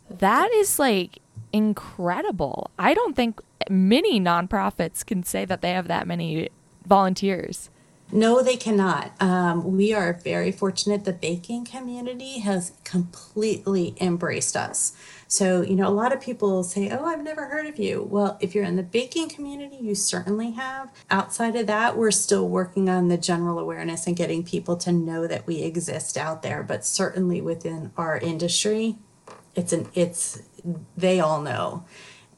That 0.08 0.50
is 0.52 0.78
like 0.78 1.18
incredible. 1.52 2.70
I 2.78 2.94
don't 2.94 3.16
think 3.16 3.40
many 3.68 4.20
nonprofits 4.20 5.04
can 5.04 5.22
say 5.22 5.44
that 5.44 5.62
they 5.62 5.72
have 5.72 5.88
that 5.88 6.06
many 6.06 6.50
volunteers. 6.86 7.70
No, 8.12 8.42
they 8.42 8.56
cannot. 8.56 9.12
Um, 9.20 9.76
we 9.76 9.92
are 9.92 10.14
very 10.14 10.50
fortunate. 10.50 11.04
The 11.04 11.12
baking 11.12 11.64
community 11.64 12.40
has 12.40 12.72
completely 12.82 13.94
embraced 14.00 14.56
us. 14.56 14.94
So, 15.28 15.62
you 15.62 15.76
know, 15.76 15.86
a 15.86 15.94
lot 15.94 16.12
of 16.12 16.20
people 16.20 16.64
say, 16.64 16.90
Oh, 16.90 17.04
I've 17.04 17.22
never 17.22 17.46
heard 17.46 17.66
of 17.66 17.78
you. 17.78 18.02
Well, 18.02 18.36
if 18.40 18.52
you're 18.52 18.64
in 18.64 18.74
the 18.74 18.82
baking 18.82 19.28
community, 19.28 19.76
you 19.76 19.94
certainly 19.94 20.50
have. 20.52 20.92
Outside 21.08 21.54
of 21.54 21.68
that, 21.68 21.96
we're 21.96 22.10
still 22.10 22.48
working 22.48 22.88
on 22.88 23.06
the 23.06 23.16
general 23.16 23.60
awareness 23.60 24.08
and 24.08 24.16
getting 24.16 24.42
people 24.42 24.76
to 24.78 24.90
know 24.90 25.28
that 25.28 25.46
we 25.46 25.62
exist 25.62 26.18
out 26.18 26.42
there. 26.42 26.64
But 26.64 26.84
certainly 26.84 27.40
within 27.40 27.92
our 27.96 28.18
industry, 28.18 28.96
it's 29.54 29.72
an, 29.72 29.88
it's, 29.94 30.42
they 30.96 31.20
all 31.20 31.40
know. 31.40 31.84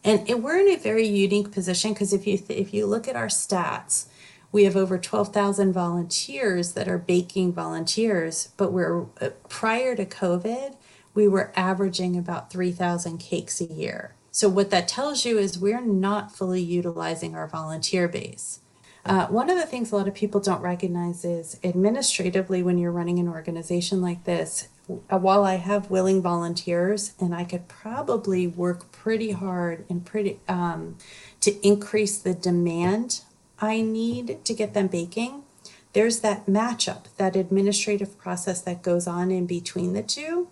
And, 0.04 0.28
and 0.28 0.42
we're 0.42 0.58
in 0.58 0.68
a 0.68 0.76
very 0.76 1.06
unique 1.06 1.52
position 1.52 1.92
because 1.92 2.12
if 2.12 2.26
you, 2.26 2.38
th- 2.38 2.58
if 2.58 2.74
you 2.74 2.86
look 2.86 3.06
at 3.06 3.16
our 3.16 3.28
stats, 3.28 4.06
we 4.50 4.64
have 4.64 4.76
over 4.76 4.98
12,000 4.98 5.72
volunteers 5.72 6.72
that 6.72 6.88
are 6.88 6.98
baking 6.98 7.52
volunteers, 7.52 8.50
but 8.56 8.72
we're 8.72 9.04
uh, 9.20 9.30
prior 9.48 9.96
to 9.96 10.04
COVID, 10.04 10.76
we 11.14 11.28
were 11.28 11.52
averaging 11.56 12.16
about 12.16 12.50
3,000 12.50 13.18
cakes 13.18 13.60
a 13.60 13.64
year. 13.64 14.14
So, 14.30 14.48
what 14.48 14.70
that 14.70 14.88
tells 14.88 15.24
you 15.26 15.38
is 15.38 15.58
we're 15.58 15.82
not 15.82 16.34
fully 16.34 16.62
utilizing 16.62 17.34
our 17.34 17.46
volunteer 17.46 18.08
base. 18.08 18.60
Uh, 19.04 19.26
one 19.26 19.50
of 19.50 19.58
the 19.58 19.66
things 19.66 19.90
a 19.90 19.96
lot 19.96 20.08
of 20.08 20.14
people 20.14 20.40
don't 20.40 20.62
recognize 20.62 21.24
is 21.24 21.58
administratively, 21.62 22.62
when 22.62 22.78
you're 22.78 22.92
running 22.92 23.18
an 23.18 23.28
organization 23.28 24.00
like 24.00 24.24
this, 24.24 24.68
while 24.86 25.44
I 25.44 25.56
have 25.56 25.90
willing 25.90 26.20
volunteers 26.22 27.12
and 27.20 27.34
I 27.34 27.44
could 27.44 27.68
probably 27.68 28.46
work 28.46 28.90
pretty 28.92 29.32
hard 29.32 29.84
and 29.88 30.04
pretty 30.04 30.40
um, 30.48 30.96
to 31.40 31.66
increase 31.66 32.18
the 32.18 32.34
demand 32.34 33.22
I 33.58 33.80
need 33.80 34.44
to 34.44 34.54
get 34.54 34.74
them 34.74 34.88
baking, 34.88 35.44
there's 35.92 36.20
that 36.20 36.46
matchup, 36.46 37.04
that 37.16 37.36
administrative 37.36 38.18
process 38.18 38.60
that 38.62 38.82
goes 38.82 39.06
on 39.06 39.30
in 39.30 39.46
between 39.46 39.92
the 39.92 40.02
two 40.02 40.48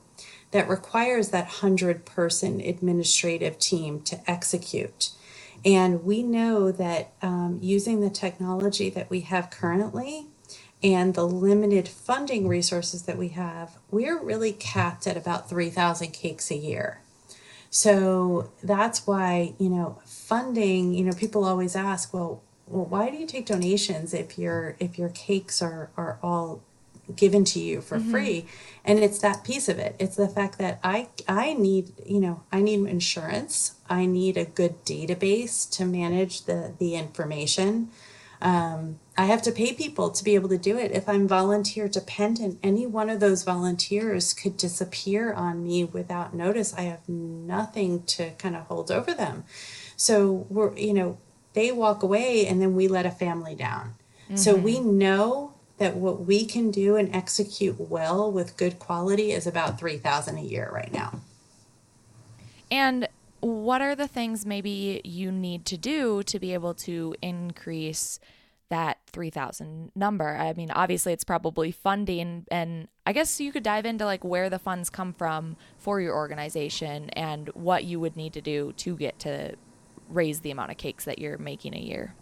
that 0.53 0.69
requires 0.69 1.31
that 1.31 1.47
100 1.47 2.05
person 2.05 2.61
administrative 2.61 3.59
team 3.59 4.01
to 4.03 4.31
execute. 4.31 5.11
And 5.65 6.05
we 6.05 6.23
know 6.23 6.73
that 6.73 7.13
um, 7.23 7.59
using 7.61 8.01
the 8.01 8.11
technology 8.11 8.91
that 8.91 9.11
we 9.11 9.21
have 9.21 9.51
currently 9.51 10.27
and 10.83 11.15
the 11.15 11.27
limited 11.27 11.89
funding 11.89 12.49
resources 12.49 13.03
that 13.03 13.19
we 13.19 13.29
have, 13.29 13.77
we're 13.91 14.23
really 14.23 14.53
capped 14.53 15.07
at 15.07 15.17
about 15.17 15.49
3,000 15.49 16.13
cakes 16.13 16.51
a 16.51 16.57
year. 16.57 17.01
So 17.69 18.51
that's 18.63 19.07
why, 19.07 19.55
you 19.59 19.69
know, 19.69 20.01
funding, 20.05 20.95
you 20.95 21.05
know, 21.05 21.13
people 21.13 21.45
always 21.45 21.77
ask, 21.77 22.13
well, 22.13 22.43
well, 22.67 22.85
why 22.85 23.11
do 23.11 23.17
you 23.17 23.27
take 23.27 23.47
donations 23.47 24.15
if 24.15 24.39
your 24.39 24.77
if 24.79 24.97
your 24.97 25.09
cakes 25.09 25.61
are 25.61 25.91
are 25.97 26.19
all 26.23 26.63
given 27.17 27.45
to 27.45 27.59
you 27.59 27.81
for 27.81 27.99
mm-hmm. 27.99 28.11
free 28.11 28.47
and 28.85 29.01
it's 29.01 29.19
that 29.19 29.43
piece 29.43 29.69
of 29.69 29.81
it 29.81 29.97
it's 29.99 30.15
the 30.15 30.29
fact 30.29 30.59
that 30.59 30.79
i 30.85 31.09
i 31.27 31.53
need 31.55 31.93
you 32.07 32.21
know 32.21 32.43
i 32.53 32.61
need 32.61 32.87
insurance 32.87 33.75
i 33.89 34.07
need 34.07 34.37
a 34.37 34.45
good 34.45 34.85
database 34.85 35.69
to 35.69 35.85
manage 35.85 36.45
the 36.45 36.73
the 36.79 36.95
information 36.95 37.89
um, 38.43 39.01
I 39.21 39.25
have 39.25 39.43
to 39.43 39.53
pay 39.53 39.75
people 39.75 40.09
to 40.09 40.25
be 40.25 40.35
able 40.35 40.49
to 40.49 40.57
do 40.57 40.79
it. 40.79 40.93
If 40.93 41.07
I'm 41.07 41.29
volunteer 41.29 41.89
dependent, 41.89 42.59
any 42.63 42.87
one 42.87 43.11
of 43.11 43.21
those 43.21 43.43
volunteers 43.43 44.33
could 44.33 44.57
disappear 44.57 45.35
on 45.35 45.63
me 45.63 45.85
without 45.85 46.33
notice. 46.33 46.73
I 46.73 46.83
have 46.85 47.07
nothing 47.07 48.05
to 48.05 48.31
kind 48.39 48.57
of 48.57 48.63
hold 48.63 48.91
over 48.91 49.13
them. 49.13 49.45
So 49.95 50.47
we're, 50.49 50.75
you 50.75 50.95
know, 50.95 51.19
they 51.53 51.71
walk 51.71 52.03
away 52.03 52.47
and 52.47 52.63
then 52.63 52.75
we 52.75 52.89
let 52.89 53.05
a 53.05 53.11
family 53.11 53.55
down. 53.55 53.97
Mm-hmm. 54.25 54.37
So 54.37 54.55
we 54.55 54.77
mm-hmm. 54.77 54.97
know 54.97 55.53
that 55.77 55.97
what 55.97 56.25
we 56.25 56.47
can 56.47 56.71
do 56.71 56.97
and 56.97 57.15
execute 57.15 57.79
well 57.79 58.33
with 58.33 58.57
good 58.57 58.79
quality 58.79 59.33
is 59.33 59.47
about 59.47 59.79
3000 59.79 60.39
a 60.39 60.41
year 60.41 60.71
right 60.73 60.95
now. 60.95 61.21
And 62.71 63.07
what 63.41 63.83
are 63.83 63.95
the 63.95 64.09
things 64.09 64.47
maybe 64.47 65.03
you 65.05 65.31
need 65.31 65.67
to 65.67 65.77
do 65.77 66.23
to 66.23 66.39
be 66.39 66.55
able 66.55 66.73
to 66.73 67.15
increase 67.21 68.19
that 68.71 68.99
3000 69.07 69.93
number. 69.95 70.37
I 70.37 70.53
mean 70.55 70.71
obviously 70.71 71.13
it's 71.13 71.25
probably 71.25 71.71
funding 71.71 72.47
and 72.51 72.89
i 73.07 73.13
guess 73.13 73.41
you 73.41 73.53
could 73.53 73.63
dive 73.63 73.85
into 73.85 74.05
like 74.05 74.25
where 74.25 74.49
the 74.49 74.59
funds 74.59 74.89
come 74.89 75.13
from 75.13 75.57
for 75.77 76.01
your 76.01 76.15
organization 76.15 77.11
and 77.11 77.49
what 77.49 77.85
you 77.85 78.01
would 78.01 78.17
need 78.17 78.33
to 78.33 78.41
do 78.41 78.73
to 78.79 78.97
get 78.97 79.19
to 79.21 79.57
raise 80.09 80.41
the 80.41 80.51
amount 80.51 80.71
of 80.71 80.77
cakes 80.77 81.05
that 81.05 81.19
you're 81.19 81.39
making 81.39 81.75
a 81.75 81.79
year. 81.79 82.15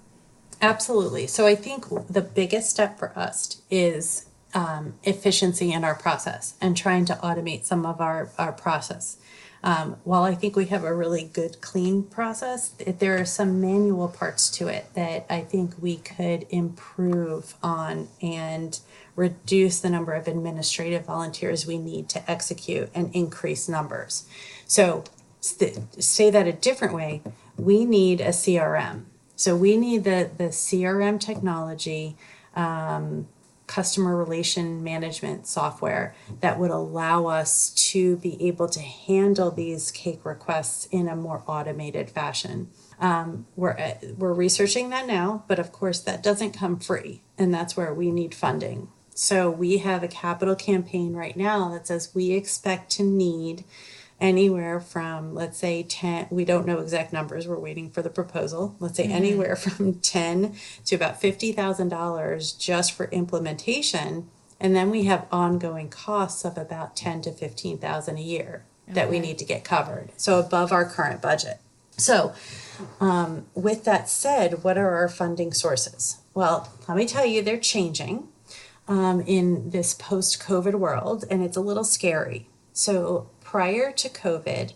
Absolutely. 0.60 1.26
So 1.26 1.46
i 1.46 1.54
think 1.54 1.86
the 2.08 2.22
biggest 2.22 2.70
step 2.70 2.98
for 2.98 3.16
us 3.16 3.62
is 3.70 4.26
um, 4.54 4.94
efficiency 5.04 5.72
in 5.72 5.84
our 5.84 5.94
process 5.94 6.54
and 6.60 6.76
trying 6.76 7.04
to 7.06 7.14
automate 7.14 7.64
some 7.64 7.84
of 7.84 8.00
our, 8.00 8.30
our 8.38 8.52
process 8.52 9.18
um, 9.62 9.96
while 10.04 10.22
I 10.22 10.34
think 10.34 10.54
we 10.54 10.66
have 10.66 10.84
a 10.84 10.94
really 10.94 11.24
good, 11.24 11.60
clean 11.60 12.04
process, 12.04 12.68
there 12.68 13.20
are 13.20 13.24
some 13.24 13.60
manual 13.60 14.08
parts 14.08 14.50
to 14.50 14.68
it 14.68 14.86
that 14.94 15.26
I 15.28 15.40
think 15.40 15.74
we 15.80 15.96
could 15.96 16.46
improve 16.50 17.54
on 17.62 18.08
and 18.22 18.78
reduce 19.16 19.80
the 19.80 19.90
number 19.90 20.12
of 20.12 20.28
administrative 20.28 21.04
volunteers 21.04 21.66
we 21.66 21.76
need 21.76 22.08
to 22.10 22.30
execute 22.30 22.88
and 22.94 23.12
increase 23.14 23.68
numbers. 23.68 24.26
So, 24.66 25.04
say 25.40 26.30
that 26.30 26.46
a 26.46 26.52
different 26.52 26.94
way, 26.94 27.22
we 27.56 27.84
need 27.84 28.20
a 28.20 28.28
CRM. 28.28 29.04
So, 29.34 29.56
we 29.56 29.76
need 29.76 30.04
the, 30.04 30.30
the 30.36 30.48
CRM 30.48 31.18
technology. 31.18 32.16
Um, 32.54 33.26
customer 33.68 34.16
relation 34.16 34.82
management 34.82 35.46
software 35.46 36.16
that 36.40 36.58
would 36.58 36.72
allow 36.72 37.26
us 37.26 37.70
to 37.70 38.16
be 38.16 38.48
able 38.48 38.68
to 38.68 38.80
handle 38.80 39.52
these 39.52 39.92
cake 39.92 40.24
requests 40.24 40.86
in 40.86 41.06
a 41.06 41.14
more 41.14 41.44
automated 41.46 42.10
fashion. 42.10 42.70
Um, 42.98 43.46
we're 43.54 43.78
uh, 43.78 43.94
we're 44.16 44.32
researching 44.32 44.90
that 44.90 45.06
now, 45.06 45.44
but 45.46 45.60
of 45.60 45.70
course 45.70 46.00
that 46.00 46.22
doesn't 46.22 46.52
come 46.52 46.80
free, 46.80 47.22
and 47.36 47.54
that's 47.54 47.76
where 47.76 47.94
we 47.94 48.10
need 48.10 48.34
funding. 48.34 48.88
So 49.14 49.50
we 49.50 49.78
have 49.78 50.02
a 50.02 50.08
capital 50.08 50.56
campaign 50.56 51.14
right 51.14 51.36
now 51.36 51.68
that 51.70 51.86
says 51.86 52.14
we 52.14 52.32
expect 52.32 52.90
to 52.92 53.02
need 53.02 53.64
anywhere 54.20 54.80
from 54.80 55.34
let's 55.34 55.58
say 55.58 55.82
10 55.82 56.26
we 56.30 56.44
don't 56.44 56.66
know 56.66 56.78
exact 56.78 57.12
numbers 57.12 57.46
we're 57.46 57.58
waiting 57.58 57.90
for 57.90 58.02
the 58.02 58.10
proposal. 58.10 58.74
Let's 58.80 58.96
say 58.96 59.04
mm-hmm. 59.04 59.12
anywhere 59.12 59.56
from 59.56 59.94
10 59.94 60.56
to 60.86 60.94
about 60.94 61.20
$50000 61.20 62.58
just 62.58 62.92
for 62.92 63.06
implementation. 63.06 64.28
And 64.60 64.74
then 64.74 64.90
we 64.90 65.04
have 65.04 65.26
ongoing 65.30 65.88
costs 65.88 66.44
of 66.44 66.58
about 66.58 66.96
10 66.96 67.22
to 67.22 67.32
15000 67.32 68.16
a 68.16 68.20
year 68.20 68.64
okay. 68.84 68.94
that 68.94 69.10
we 69.10 69.20
need 69.20 69.38
to 69.38 69.44
get 69.44 69.62
covered. 69.62 70.10
So 70.16 70.40
above 70.40 70.72
our 70.72 70.84
current 70.84 71.22
budget. 71.22 71.60
So 71.96 72.32
um, 73.00 73.46
with 73.54 73.84
that 73.84 74.08
said 74.08 74.64
what 74.64 74.78
are 74.78 74.96
our 74.96 75.08
funding 75.08 75.52
sources? 75.52 76.18
Well 76.34 76.72
let 76.88 76.96
me 76.96 77.06
tell 77.06 77.24
you 77.24 77.42
they're 77.42 77.58
changing 77.58 78.28
um, 78.88 79.20
in 79.20 79.70
this 79.70 79.94
post-covid 79.94 80.74
world 80.74 81.24
and 81.30 81.44
it's 81.44 81.56
a 81.56 81.60
little 81.60 81.84
scary. 81.84 82.48
So 82.72 83.28
prior 83.50 83.90
to 83.90 84.10
COVID, 84.10 84.74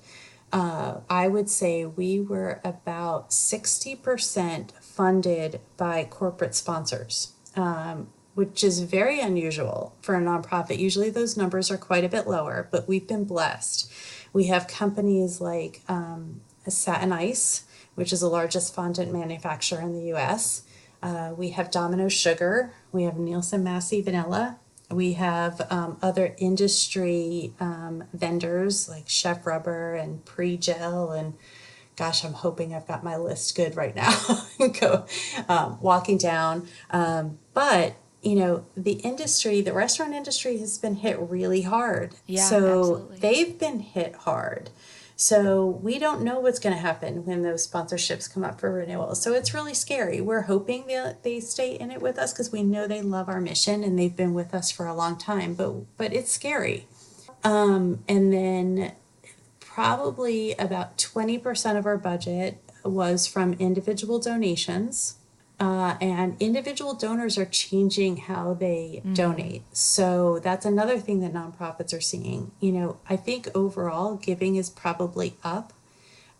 uh, 0.51 1.01
I 1.11 1.29
would 1.29 1.51
say 1.51 1.85
we 1.85 2.23
were 2.23 2.59
about 2.65 3.29
60% 3.29 4.71
funded 4.81 5.61
by 5.77 6.05
corporate 6.05 6.55
sponsors, 6.55 7.35
um, 7.55 8.09
which 8.33 8.65
is 8.65 8.81
very 8.81 9.21
unusual 9.21 9.95
for 10.01 10.15
a 10.15 10.23
nonprofit. 10.23 10.79
Usually 10.79 11.11
those 11.11 11.37
numbers 11.37 11.71
are 11.71 11.77
quite 11.77 12.03
a 12.03 12.09
bit 12.09 12.27
lower, 12.27 12.67
but 12.73 12.89
we've 12.89 13.07
been 13.07 13.25
blessed. 13.25 13.93
We 14.33 14.47
have 14.47 14.67
companies 14.69 15.39
like 15.39 15.83
um, 15.87 16.41
Satin 16.67 17.13
Ice, 17.13 17.65
which 17.95 18.11
is 18.11 18.21
the 18.21 18.29
largest 18.29 18.75
fondant 18.75 19.13
manufacturer 19.13 19.83
in 19.83 19.93
the 19.93 20.15
US. 20.15 20.63
Uh, 21.03 21.35
we 21.37 21.51
have 21.51 21.71
Domino 21.71 22.09
Sugar, 22.09 22.73
we 22.91 23.03
have 23.03 23.19
Nielsen 23.19 23.63
Massey 23.63 24.01
Vanilla, 24.01 24.59
we 24.93 25.15
have 25.15 25.67
um, 25.71 25.99
other 26.03 26.35
industry 26.39 27.55
um, 27.61 28.05
vendors 28.13 28.89
like 28.89 29.09
Chef 29.09 29.47
Rubber 29.47 29.95
and 29.95 30.25
Pre-Gel 30.25 31.13
and 31.13 31.35
gosh, 31.97 32.25
I'm 32.25 32.33
hoping 32.33 32.75
I've 32.75 32.87
got 32.87 33.05
my 33.05 33.17
list 33.17 33.55
good 33.55 33.77
right 33.77 33.95
now. 33.95 34.13
Go 34.81 35.07
um, 35.49 35.79
walking 35.81 36.19
down, 36.19 36.67
um, 36.91 37.39
but 37.55 37.95
you 38.23 38.37
know 38.37 38.65
the 38.77 38.93
industry, 38.93 39.61
the 39.61 39.73
restaurant 39.73 40.15
industry 40.15 40.59
has 40.59 40.79
been 40.79 40.97
hit 40.97 41.19
really 41.19 41.63
hard. 41.63 42.15
Yeah, 42.27 42.45
so 42.45 42.57
absolutely. 42.57 43.19
they've 43.19 43.59
been 43.59 43.81
hit 43.81 44.15
hard. 44.17 44.71
So 45.17 45.67
we 45.67 45.99
don't 45.99 46.23
know 46.23 46.41
what's 46.41 46.59
going 46.59 46.75
to 46.75 46.81
happen 46.81 47.25
when 47.25 47.43
those 47.43 47.67
sponsorships 47.67 48.33
come 48.33 48.45
up 48.45 48.61
for 48.61 48.73
renewal. 48.73 49.15
So 49.15 49.33
it's 49.33 49.55
really 49.55 49.75
scary. 49.75 50.21
We're 50.21 50.43
hoping 50.43 50.87
they 50.87 51.15
they 51.23 51.41
stay 51.41 51.75
in 51.75 51.91
it 51.91 52.03
with 52.03 52.19
us 52.19 52.33
because 52.33 52.51
we 52.51 52.63
know 52.63 52.87
they 52.87 53.03
love 53.03 53.29
our 53.29 53.41
mission 53.41 53.85
and 53.85 53.99
they've 53.99 54.17
been 54.17 54.35
with 54.35 54.55
us 54.55 54.71
for 54.71 54.87
a 54.87 54.95
long 54.95 55.17
time. 55.17 55.55
But 55.55 55.97
but 55.97 56.13
it's 56.13 56.33
scary. 56.33 56.87
Um, 57.45 58.05
and 58.09 58.33
then 58.33 58.93
probably 59.61 60.55
about 60.55 60.99
twenty 60.99 61.39
percent 61.39 61.79
of 61.79 61.87
our 61.87 61.99
budget 61.99 62.63
was 62.85 63.27
from 63.27 63.55
individual 63.55 64.19
donations. 64.19 65.17
Uh, 65.63 65.97
and 66.01 66.37
individual 66.41 66.93
donors 66.93 67.39
are 67.39 67.45
changing 67.45 68.17
how 68.17 68.53
they 68.53 68.99
mm-hmm. 68.99 69.15
donate. 69.15 69.63
So 69.71 70.41
that's 70.41 70.67
another 70.67 70.99
thing 70.99 71.21
that 71.21 71.33
nonprofits 71.33 71.97
are 71.97 72.01
seeing. 72.01 72.51
You 72.59 72.73
know, 72.73 72.97
I 73.09 73.15
think 73.15 73.49
overall 73.55 74.17
giving 74.17 74.57
is 74.57 74.69
probably 74.69 75.37
up, 75.45 75.73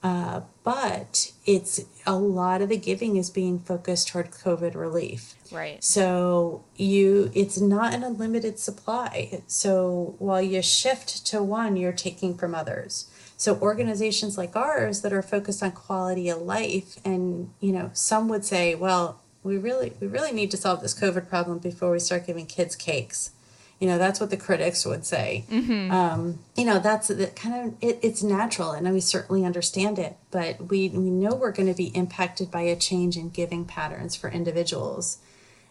uh, 0.03 0.41
but 0.65 1.31
it's 1.47 1.83
a 2.05 2.17
lot 2.17 2.63
of 2.63 2.69
the 2.69 2.77
giving 2.77 3.15
is 3.15 3.31
being 3.31 3.61
focused 3.61 4.09
toward 4.09 4.33
COVID 4.33 4.75
relief. 4.75 5.37
Right. 5.53 5.85
So 5.85 6.65
you, 6.75 7.31
it's 7.33 7.61
not 7.61 7.95
an 7.95 8.03
unlimited 8.03 8.59
supply. 8.59 9.43
So 9.47 10.17
while 10.19 10.43
you 10.43 10.63
shift 10.63 11.25
to 11.27 11.45
one, 11.45 11.77
you're 11.77 11.93
taking 11.93 12.37
from 12.37 12.57
others. 12.57 13.09
So 13.43 13.57
organizations 13.57 14.39
like 14.39 14.55
ours 14.55 15.01
that 15.01 15.13
are 15.13 15.21
focused 15.21 15.65
on 15.65 15.73
quality 15.73 16.29
of 16.29 16.43
life, 16.43 16.97
and 17.05 17.51
you 17.59 17.73
know, 17.73 17.91
some 17.93 18.29
would 18.29 18.45
say, 18.45 18.77
well, 18.77 19.21
we 19.43 19.59
really 19.59 19.95
we 19.99 20.07
really 20.07 20.31
need 20.31 20.53
to 20.53 20.57
solve 20.57 20.81
this 20.81 20.95
COVID 20.95 21.29
problem 21.29 21.59
before 21.59 21.91
we 21.91 21.99
start 21.99 22.25
giving 22.25 22.47
kids 22.47 22.77
cakes. 22.77 23.33
You 23.81 23.89
know, 23.89 23.99
that's 23.99 24.21
what 24.21 24.31
the 24.31 24.37
critics 24.37 24.87
would 24.87 25.05
say. 25.05 25.45
Mm-hmm. 25.51 25.91
Um, 25.91 26.39
you 26.57 26.65
know, 26.65 26.79
that's 26.79 27.09
the 27.09 27.27
kind 27.35 27.67
of 27.67 27.75
it, 27.81 27.99
it's 28.01 28.23
natural, 28.23 28.71
and 28.71 28.89
we 28.93 29.01
certainly 29.01 29.45
understand 29.45 29.99
it. 29.99 30.17
But 30.31 30.69
we 30.71 30.91
we 30.91 31.11
know 31.11 31.35
we're 31.35 31.51
going 31.51 31.67
to 31.67 31.75
be 31.75 31.89
impacted 31.97 32.49
by 32.49 32.61
a 32.61 32.77
change 32.77 33.17
in 33.17 33.31
giving 33.31 33.65
patterns 33.65 34.15
for 34.15 34.31
individuals, 34.31 35.19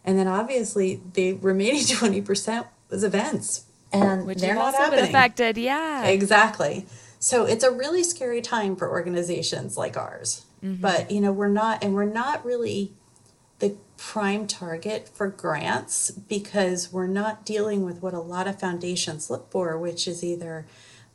and 0.03 0.19
then 0.19 0.27
obviously 0.27 0.99
the 1.13 1.35
remaining 1.35 1.85
twenty 1.99 2.21
percent 2.21 2.67
was 2.89 3.05
events, 3.05 3.63
and 3.93 4.25
Which 4.25 4.39
they're 4.39 4.55
not 4.55 4.73
happening. 4.73 5.05
affected. 5.05 5.57
Yeah, 5.57 6.03
exactly. 6.03 6.85
So 7.21 7.45
it's 7.45 7.63
a 7.63 7.69
really 7.69 8.03
scary 8.03 8.41
time 8.41 8.75
for 8.75 8.89
organizations 8.89 9.77
like 9.77 9.95
ours. 9.95 10.43
Mm-hmm. 10.63 10.81
But 10.81 11.11
you 11.11 11.21
know, 11.21 11.31
we're 11.31 11.47
not 11.47 11.83
and 11.83 11.93
we're 11.93 12.03
not 12.05 12.43
really 12.43 12.93
the 13.59 13.77
prime 13.95 14.47
target 14.47 15.07
for 15.07 15.27
grants 15.27 16.09
because 16.09 16.91
we're 16.91 17.05
not 17.05 17.45
dealing 17.45 17.85
with 17.85 18.01
what 18.01 18.15
a 18.15 18.19
lot 18.19 18.47
of 18.47 18.59
foundations 18.59 19.29
look 19.29 19.51
for, 19.51 19.77
which 19.77 20.07
is 20.07 20.23
either 20.23 20.65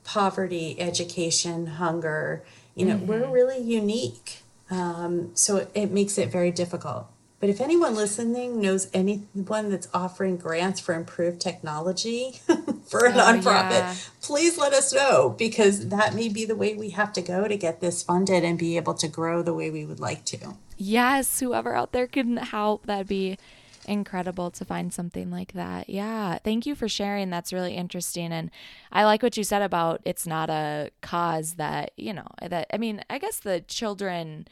poverty, 0.05 0.81
education, 0.81 1.67
hunger. 1.67 2.45
You 2.77 2.87
know, 2.87 2.95
mm-hmm. 2.95 3.07
we're 3.09 3.29
really 3.29 3.59
unique. 3.59 4.43
Um, 4.71 5.33
so 5.35 5.57
it, 5.57 5.71
it 5.75 5.91
makes 5.91 6.19
it 6.19 6.31
very 6.31 6.53
difficult. 6.53 7.09
But 7.39 7.51
if 7.51 7.61
anyone 7.61 7.95
listening 7.95 8.61
knows 8.63 8.89
anyone 8.95 9.71
that's 9.71 9.89
offering 9.93 10.39
grants 10.39 10.81
for 10.81 10.95
improved 10.95 11.41
technology, 11.41 12.41
for 12.87 13.05
a 13.05 13.11
oh, 13.11 13.13
nonprofit, 13.13 13.71
yeah. 13.71 13.95
please 14.23 14.57
let 14.57 14.73
us 14.73 14.93
know 14.93 15.35
because 15.37 15.89
that 15.89 16.15
may 16.15 16.29
be 16.29 16.47
the 16.47 16.57
way 16.57 16.75
we 16.75 16.91
have 16.91 17.13
to 17.13 17.21
go 17.21 17.47
to 17.47 17.57
get 17.57 17.81
this 17.81 18.03
funded 18.03 18.43
and 18.43 18.59
be 18.59 18.77
able 18.77 18.95
to 18.95 19.09
grow 19.09 19.43
the 19.43 19.53
way 19.53 19.71
we 19.71 19.85
would 19.85 20.01
like 20.01 20.25
to. 20.27 20.55
Yes, 20.79 21.41
whoever 21.41 21.75
out 21.75 21.93
there 21.93 22.07
can 22.07 22.39
help, 22.39 22.87
that'd 22.87 23.07
be 23.07 23.39
incredible 23.87 24.51
to 24.51 24.65
find 24.65 24.93
something 24.93 25.31
like 25.31 25.53
that. 25.53 25.89
Yeah. 25.89 26.39
Thank 26.39 26.67
you 26.67 26.75
for 26.75 26.89
sharing. 26.89 27.31
That's 27.31 27.53
really 27.53 27.75
interesting. 27.75 28.33
And 28.33 28.51
I 28.93 29.05
like 29.05 29.23
what 29.23 29.37
you 29.37 29.45
said 29.45 29.63
about 29.63 30.01
it's 30.05 30.27
not 30.27 30.51
a 30.51 30.91
cause 31.03 31.55
that, 31.55 31.93
you 31.97 32.13
know, 32.13 32.27
that, 32.41 32.67
I 32.73 32.79
mean, 32.79 33.03
I 33.09 33.19
guess 33.19 33.39
the 33.39 33.61
children 33.61 34.49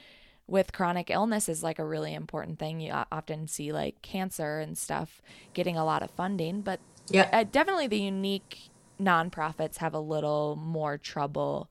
with 0.47 0.73
chronic 0.73 1.11
illness 1.11 1.49
is 1.49 1.63
like 1.63 1.79
a 1.79 1.85
really 1.85 2.15
important 2.15 2.59
thing. 2.59 2.81
You 2.81 2.93
often 3.11 3.49
see 3.49 3.73
like 3.73 4.03
cancer 4.03 4.59
and 4.59 4.77
stuff 4.77 5.23
getting 5.55 5.77
a 5.77 5.85
lot 5.85 6.03
of 6.03 6.11
funding, 6.11 6.61
but 6.61 6.81
yeah, 7.09 7.29
uh, 7.33 7.45
definitely 7.45 7.87
the 7.87 8.01
unique 8.01 8.71
nonprofits 9.01 9.79
have 9.79 9.95
a 9.95 9.99
little 9.99 10.57
more 10.57 10.99
trouble 10.99 11.71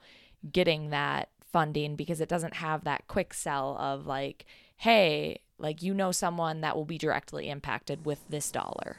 getting 0.52 0.90
that 0.90 1.30
funding 1.52 1.96
because 1.96 2.20
it 2.20 2.30
doesn't 2.30 2.56
have 2.56 2.84
that 2.84 3.08
quick 3.08 3.34
sell 3.34 3.78
of 3.78 4.06
like, 4.06 4.46
hey, 4.78 5.40
like 5.58 5.82
you 5.82 5.94
know 5.94 6.12
someone 6.12 6.62
that 6.62 6.76
will 6.76 6.86
be 6.86 6.98
directly 6.98 7.50
impacted 7.50 8.06
with 8.06 8.28
this 8.28 8.52
dollar. 8.52 8.98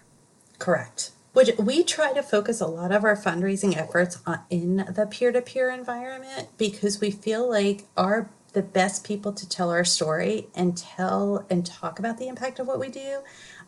Correct. 0.58 1.10
Which 1.32 1.50
we 1.58 1.82
try 1.82 2.12
to 2.12 2.22
focus 2.22 2.60
a 2.60 2.66
lot 2.66 2.92
of 2.92 3.04
our 3.04 3.16
fundraising 3.16 3.76
efforts 3.76 4.18
on 4.24 4.40
in 4.50 4.76
the 4.76 5.06
peer-to-peer 5.10 5.68
environment 5.68 6.48
because 6.58 7.00
we 7.00 7.10
feel 7.10 7.48
like 7.50 7.82
our 7.96 8.30
the 8.54 8.62
best 8.62 9.04
people 9.04 9.32
to 9.32 9.48
tell 9.48 9.70
our 9.70 9.84
story 9.84 10.48
and 10.54 10.76
tell 10.76 11.44
and 11.50 11.66
talk 11.66 11.98
about 11.98 12.18
the 12.18 12.28
impact 12.28 12.58
of 12.58 12.66
what 12.66 12.80
we 12.80 12.88
do 12.88 13.20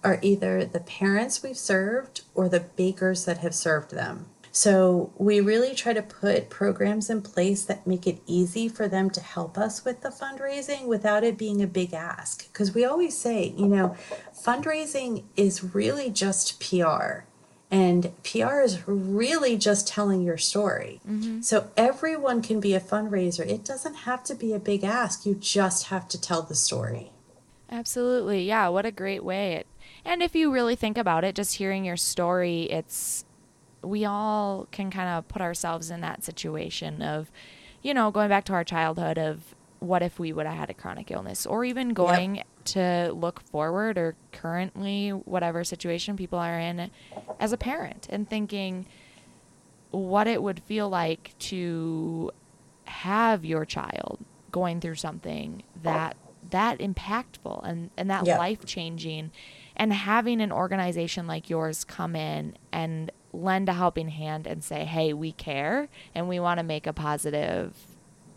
are 0.02 0.18
either 0.22 0.64
the 0.64 0.80
parents 0.80 1.42
we've 1.42 1.58
served 1.58 2.22
or 2.34 2.48
the 2.48 2.60
bakers 2.60 3.24
that 3.24 3.38
have 3.38 3.54
served 3.54 3.90
them. 3.90 4.26
So 4.52 5.12
we 5.18 5.40
really 5.40 5.74
try 5.74 5.92
to 5.92 6.00
put 6.00 6.48
programs 6.48 7.10
in 7.10 7.20
place 7.20 7.62
that 7.66 7.86
make 7.86 8.06
it 8.06 8.22
easy 8.26 8.70
for 8.70 8.88
them 8.88 9.10
to 9.10 9.20
help 9.20 9.58
us 9.58 9.84
with 9.84 10.00
the 10.00 10.08
fundraising 10.08 10.86
without 10.86 11.24
it 11.24 11.36
being 11.36 11.60
a 11.60 11.66
big 11.66 11.92
ask. 11.92 12.50
Because 12.50 12.74
we 12.74 12.82
always 12.82 13.14
say, 13.14 13.52
you 13.54 13.66
know, 13.66 13.94
fundraising 14.32 15.24
is 15.36 15.74
really 15.74 16.08
just 16.08 16.58
PR. 16.58 17.26
And 17.70 18.12
PR 18.22 18.60
is 18.60 18.86
really 18.86 19.56
just 19.56 19.88
telling 19.88 20.22
your 20.22 20.38
story. 20.38 21.00
Mm-hmm. 21.08 21.40
So 21.42 21.70
everyone 21.76 22.40
can 22.40 22.60
be 22.60 22.74
a 22.74 22.80
fundraiser. 22.80 23.46
It 23.46 23.64
doesn't 23.64 23.94
have 23.94 24.22
to 24.24 24.34
be 24.34 24.52
a 24.52 24.58
big 24.60 24.84
ask. 24.84 25.26
You 25.26 25.34
just 25.34 25.86
have 25.86 26.06
to 26.08 26.20
tell 26.20 26.42
the 26.42 26.54
story. 26.54 27.10
Absolutely. 27.70 28.44
Yeah. 28.44 28.68
What 28.68 28.86
a 28.86 28.92
great 28.92 29.24
way. 29.24 29.54
It, 29.54 29.66
And 30.04 30.22
if 30.22 30.36
you 30.36 30.52
really 30.52 30.76
think 30.76 30.96
about 30.96 31.24
it, 31.24 31.34
just 31.34 31.56
hearing 31.56 31.84
your 31.84 31.96
story, 31.96 32.64
it's, 32.64 33.24
we 33.82 34.04
all 34.04 34.68
can 34.70 34.90
kind 34.90 35.08
of 35.08 35.26
put 35.26 35.42
ourselves 35.42 35.90
in 35.90 36.00
that 36.02 36.22
situation 36.22 37.02
of, 37.02 37.32
you 37.82 37.92
know, 37.92 38.12
going 38.12 38.28
back 38.28 38.44
to 38.44 38.52
our 38.52 38.64
childhood 38.64 39.18
of 39.18 39.56
what 39.80 40.02
if 40.02 40.20
we 40.20 40.32
would 40.32 40.46
have 40.46 40.56
had 40.56 40.70
a 40.70 40.74
chronic 40.74 41.10
illness 41.10 41.46
or 41.46 41.64
even 41.64 41.90
going 41.90 42.36
yep. 42.36 42.46
To 42.66 43.12
look 43.14 43.40
forward 43.40 43.96
or 43.98 44.14
currently 44.32 45.10
whatever 45.10 45.64
situation 45.64 46.16
people 46.16 46.38
are 46.38 46.58
in 46.58 46.90
as 47.40 47.52
a 47.52 47.56
parent 47.56 48.06
and 48.10 48.28
thinking 48.28 48.86
what 49.90 50.26
it 50.26 50.42
would 50.42 50.60
feel 50.60 50.88
like 50.88 51.34
to 51.38 52.30
have 52.84 53.44
your 53.44 53.64
child 53.64 54.18
going 54.50 54.80
through 54.80 54.94
something 54.94 55.62
that 55.82 56.16
that 56.50 56.78
impactful 56.78 57.60
and 57.68 57.90
and 57.96 58.10
that 58.10 58.26
yep. 58.26 58.38
life 58.38 58.64
changing 58.64 59.30
and 59.76 59.92
having 59.92 60.40
an 60.40 60.52
organization 60.52 61.26
like 61.26 61.50
yours 61.50 61.84
come 61.84 62.14
in 62.14 62.56
and 62.72 63.10
lend 63.32 63.68
a 63.68 63.72
helping 63.72 64.08
hand 64.08 64.46
and 64.46 64.62
say 64.62 64.84
hey 64.84 65.12
we 65.12 65.32
care 65.32 65.88
and 66.14 66.28
we 66.28 66.38
want 66.38 66.58
to 66.58 66.64
make 66.64 66.86
a 66.86 66.92
positive 66.92 67.74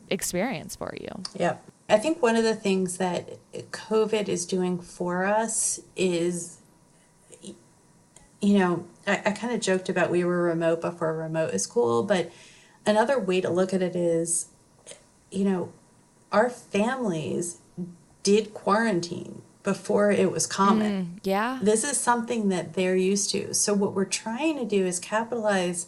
experience 0.09 0.75
for 0.75 0.93
you. 0.99 1.09
Yep. 1.35 1.63
I 1.89 1.97
think 1.97 2.21
one 2.21 2.35
of 2.35 2.43
the 2.43 2.55
things 2.55 2.97
that 2.97 3.37
COVID 3.53 4.29
is 4.29 4.45
doing 4.45 4.79
for 4.79 5.25
us 5.25 5.79
is, 5.95 6.59
you 8.41 8.59
know, 8.59 8.85
I, 9.07 9.21
I 9.25 9.31
kind 9.31 9.53
of 9.53 9.59
joked 9.59 9.89
about 9.89 10.11
we 10.11 10.23
were 10.23 10.43
remote 10.43 10.81
before 10.81 11.15
remote 11.15 11.53
is 11.53 11.65
cool, 11.65 12.03
but 12.03 12.31
another 12.85 13.19
way 13.19 13.41
to 13.41 13.49
look 13.49 13.73
at 13.73 13.81
it 13.81 13.95
is, 13.95 14.47
you 15.31 15.43
know, 15.45 15.71
our 16.31 16.49
families 16.49 17.57
did 18.21 18.53
quarantine 18.53 19.41
before 19.63 20.11
it 20.11 20.31
was 20.31 20.47
common. 20.47 21.05
Mm, 21.05 21.19
yeah. 21.23 21.59
This 21.61 21.83
is 21.83 21.97
something 21.97 22.49
that 22.49 22.73
they're 22.73 22.95
used 22.95 23.31
to. 23.31 23.53
So 23.53 23.73
what 23.73 23.93
we're 23.93 24.05
trying 24.05 24.57
to 24.57 24.65
do 24.65 24.85
is 24.85 24.99
capitalize 24.99 25.87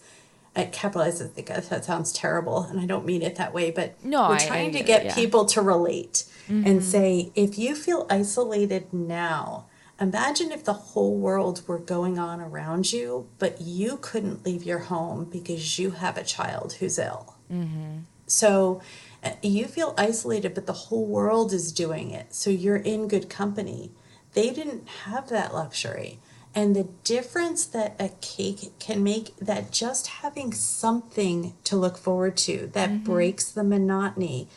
I 0.55 0.65
capitalize 0.65 1.21
it 1.21 1.35
because 1.35 1.69
that 1.69 1.85
sounds 1.85 2.11
terrible 2.11 2.63
and 2.63 2.79
I 2.79 2.85
don't 2.85 3.05
mean 3.05 3.21
it 3.21 3.35
that 3.37 3.53
way, 3.53 3.71
but 3.71 4.03
no, 4.03 4.29
we're 4.29 4.39
trying 4.39 4.75
I, 4.75 4.79
I, 4.79 4.81
to 4.81 4.83
get 4.83 5.05
yeah. 5.05 5.15
people 5.15 5.45
to 5.45 5.61
relate 5.61 6.25
mm-hmm. 6.49 6.67
and 6.67 6.83
say, 6.83 7.31
if 7.35 7.57
you 7.57 7.73
feel 7.73 8.05
isolated 8.09 8.91
now, 8.91 9.67
imagine 9.99 10.51
if 10.51 10.65
the 10.65 10.73
whole 10.73 11.15
world 11.15 11.65
were 11.67 11.79
going 11.79 12.19
on 12.19 12.41
around 12.41 12.91
you, 12.91 13.29
but 13.39 13.61
you 13.61 13.97
couldn't 14.01 14.45
leave 14.45 14.63
your 14.63 14.79
home 14.79 15.25
because 15.25 15.79
you 15.79 15.91
have 15.91 16.17
a 16.17 16.23
child 16.23 16.73
who's 16.73 16.99
ill. 16.99 17.35
Mm-hmm. 17.51 17.99
So 18.27 18.81
uh, 19.23 19.31
you 19.41 19.67
feel 19.67 19.93
isolated, 19.97 20.53
but 20.53 20.65
the 20.65 20.73
whole 20.73 21.05
world 21.05 21.53
is 21.53 21.71
doing 21.71 22.11
it. 22.11 22.33
So 22.33 22.49
you're 22.49 22.77
in 22.77 23.07
good 23.07 23.29
company. 23.29 23.91
They 24.33 24.49
didn't 24.49 24.87
have 25.05 25.29
that 25.29 25.53
luxury 25.53 26.19
and 26.53 26.75
the 26.75 26.89
difference 27.03 27.65
that 27.65 27.95
a 27.99 28.09
cake 28.19 28.71
can 28.79 29.03
make 29.03 29.35
that 29.37 29.71
just 29.71 30.07
having 30.07 30.53
something 30.53 31.53
to 31.63 31.75
look 31.75 31.97
forward 31.97 32.35
to 32.37 32.69
that 32.73 32.89
mm-hmm. 32.89 33.03
breaks 33.03 33.51
the 33.51 33.63
monotony 33.63 34.47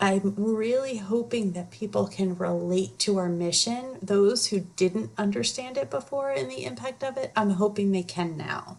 i'm 0.00 0.34
really 0.36 0.96
hoping 0.96 1.52
that 1.52 1.70
people 1.70 2.06
can 2.06 2.36
relate 2.36 2.98
to 2.98 3.16
our 3.16 3.28
mission. 3.28 3.98
Those 4.02 4.46
who 4.46 4.60
didn't 4.76 5.10
understand 5.16 5.76
it 5.78 5.88
before 5.90 6.30
and 6.30 6.50
the 6.50 6.64
impact 6.64 7.04
of 7.04 7.16
it 7.16 7.32
i'm 7.36 7.50
hoping 7.50 7.92
they 7.92 8.02
can 8.02 8.36
now. 8.36 8.78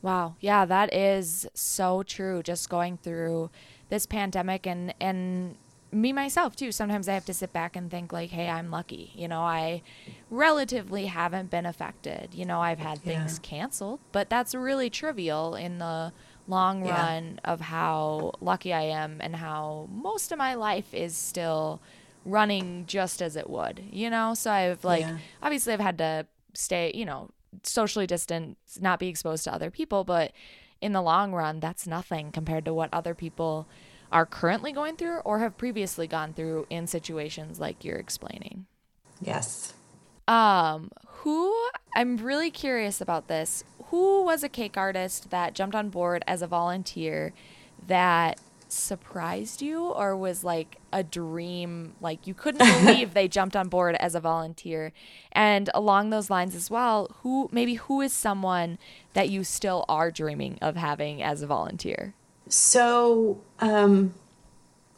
Wow. 0.00 0.36
Yeah 0.40 0.64
that 0.64 0.94
is 0.94 1.46
so 1.54 2.02
true 2.02 2.42
just 2.42 2.68
going 2.68 2.96
through 2.98 3.50
this 3.88 4.06
pandemic 4.06 4.66
and 4.66 4.94
and 5.00 5.56
me 5.92 6.12
myself 6.12 6.56
too 6.56 6.72
sometimes 6.72 7.08
i 7.08 7.12
have 7.12 7.24
to 7.24 7.34
sit 7.34 7.52
back 7.52 7.76
and 7.76 7.90
think 7.90 8.12
like 8.12 8.30
hey 8.30 8.48
i'm 8.48 8.70
lucky 8.70 9.12
you 9.14 9.28
know 9.28 9.40
i 9.40 9.82
relatively 10.30 11.06
haven't 11.06 11.50
been 11.50 11.66
affected 11.66 12.30
you 12.32 12.44
know 12.44 12.60
i've 12.60 12.78
had 12.78 12.98
things 12.98 13.38
yeah. 13.42 13.48
canceled 13.48 14.00
but 14.10 14.30
that's 14.30 14.54
really 14.54 14.88
trivial 14.88 15.54
in 15.54 15.78
the 15.78 16.12
long 16.48 16.84
yeah. 16.84 16.96
run 16.96 17.38
of 17.44 17.60
how 17.60 18.32
lucky 18.40 18.72
i 18.72 18.80
am 18.80 19.18
and 19.20 19.36
how 19.36 19.86
most 19.92 20.32
of 20.32 20.38
my 20.38 20.54
life 20.54 20.92
is 20.94 21.16
still 21.16 21.80
running 22.24 22.84
just 22.86 23.20
as 23.20 23.36
it 23.36 23.48
would 23.48 23.82
you 23.90 24.08
know 24.08 24.32
so 24.32 24.50
i've 24.50 24.82
like 24.84 25.02
yeah. 25.02 25.18
obviously 25.42 25.72
i've 25.72 25.80
had 25.80 25.98
to 25.98 26.26
stay 26.54 26.90
you 26.94 27.04
know 27.04 27.28
socially 27.62 28.06
distant 28.06 28.56
not 28.80 28.98
be 28.98 29.08
exposed 29.08 29.44
to 29.44 29.52
other 29.52 29.70
people 29.70 30.04
but 30.04 30.32
in 30.80 30.92
the 30.92 31.02
long 31.02 31.32
run 31.32 31.60
that's 31.60 31.86
nothing 31.86 32.32
compared 32.32 32.64
to 32.64 32.72
what 32.72 32.88
other 32.92 33.14
people 33.14 33.68
are 34.12 34.26
currently 34.26 34.72
going 34.72 34.96
through 34.96 35.18
or 35.18 35.38
have 35.38 35.56
previously 35.56 36.06
gone 36.06 36.32
through 36.32 36.66
in 36.70 36.86
situations 36.86 37.58
like 37.58 37.84
you're 37.84 37.96
explaining. 37.96 38.66
Yes. 39.20 39.74
Um, 40.28 40.90
who 41.06 41.54
I'm 41.94 42.16
really 42.18 42.50
curious 42.50 43.00
about 43.00 43.28
this. 43.28 43.64
Who 43.86 44.22
was 44.22 44.42
a 44.42 44.48
cake 44.48 44.76
artist 44.76 45.30
that 45.30 45.54
jumped 45.54 45.74
on 45.74 45.88
board 45.88 46.22
as 46.26 46.42
a 46.42 46.46
volunteer 46.46 47.32
that 47.86 48.38
surprised 48.68 49.60
you 49.60 49.88
or 49.88 50.16
was 50.16 50.42
like 50.42 50.78
a 50.92 51.02
dream 51.02 51.92
like 52.00 52.26
you 52.26 52.32
couldn't 52.32 52.58
believe 52.84 53.12
they 53.12 53.28
jumped 53.28 53.54
on 53.54 53.68
board 53.68 53.94
as 53.96 54.14
a 54.14 54.20
volunteer 54.20 54.92
and 55.32 55.68
along 55.74 56.08
those 56.08 56.30
lines 56.30 56.54
as 56.54 56.70
well 56.70 57.14
who 57.22 57.50
maybe 57.52 57.74
who 57.74 58.00
is 58.00 58.14
someone 58.14 58.78
that 59.12 59.28
you 59.28 59.44
still 59.44 59.84
are 59.90 60.10
dreaming 60.10 60.58
of 60.62 60.74
having 60.74 61.22
as 61.22 61.42
a 61.42 61.46
volunteer 61.46 62.14
so, 62.52 63.40
um, 63.60 64.14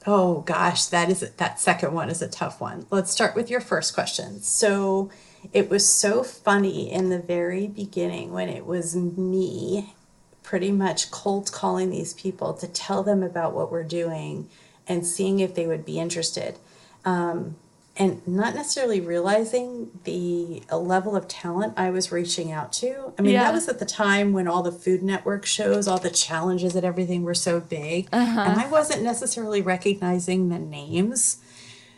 oh 0.07 0.41
gosh, 0.41 0.87
that 0.87 1.11
is 1.11 1.21
that 1.21 1.61
second 1.61 1.93
one 1.93 2.11
is 2.11 2.23
a 2.23 2.29
tough 2.29 2.61
one. 2.61 2.87
Let's 2.91 3.11
start 3.11 3.35
with 3.35 3.51
your 3.51 3.61
first 3.61 3.95
question. 3.95 4.41
So, 4.43 5.11
it 5.53 5.71
was 5.71 5.89
so 5.89 6.23
funny 6.23 6.91
in 6.91 7.11
the 7.11 7.19
very 7.19 7.67
beginning 7.67 8.33
when 8.33 8.49
it 8.49 8.67
was 8.67 8.97
me 8.97 9.95
pretty 10.43 10.73
much 10.73 11.11
cold 11.11 11.51
calling 11.53 11.91
these 11.91 12.15
people 12.15 12.55
to 12.55 12.69
tell 12.69 13.03
them 13.03 13.23
about 13.23 13.55
what 13.55 13.71
we're 13.71 13.83
doing 13.85 14.49
and 14.87 15.07
seeing 15.07 15.41
if 15.41 15.55
they 15.55 15.67
would 15.67 15.85
be 15.85 15.99
interested. 15.99 16.59
Um, 17.05 17.57
and 17.97 18.27
not 18.27 18.55
necessarily 18.55 19.01
realizing 19.01 19.91
the 20.03 20.63
level 20.73 21.15
of 21.15 21.29
talent 21.29 21.75
I 21.77 21.91
was 21.91 22.11
reaching 22.11 22.51
out 22.51 22.73
to. 22.75 23.13
I 23.19 23.23
mean, 23.23 23.35
yeah. 23.35 23.45
that 23.45 23.55
was 23.55 23.69
at 23.69 23.79
the 23.79 23.85
time 23.85 24.33
when 24.33 24.49
all 24.49 24.63
the 24.63 24.73
Food 24.73 25.03
Network 25.03 25.47
shows, 25.47 25.87
all 25.87 25.99
the 25.99 26.11
challenges 26.11 26.75
and 26.75 26.85
everything 26.85 27.23
were 27.23 27.35
so 27.35 27.61
big. 27.61 28.09
Uh-huh. 28.13 28.41
And 28.41 28.61
I 28.61 28.67
wasn't 28.69 29.03
necessarily 29.03 29.63
recognizing 29.63 30.49
the 30.49 30.59
names. 30.59 31.37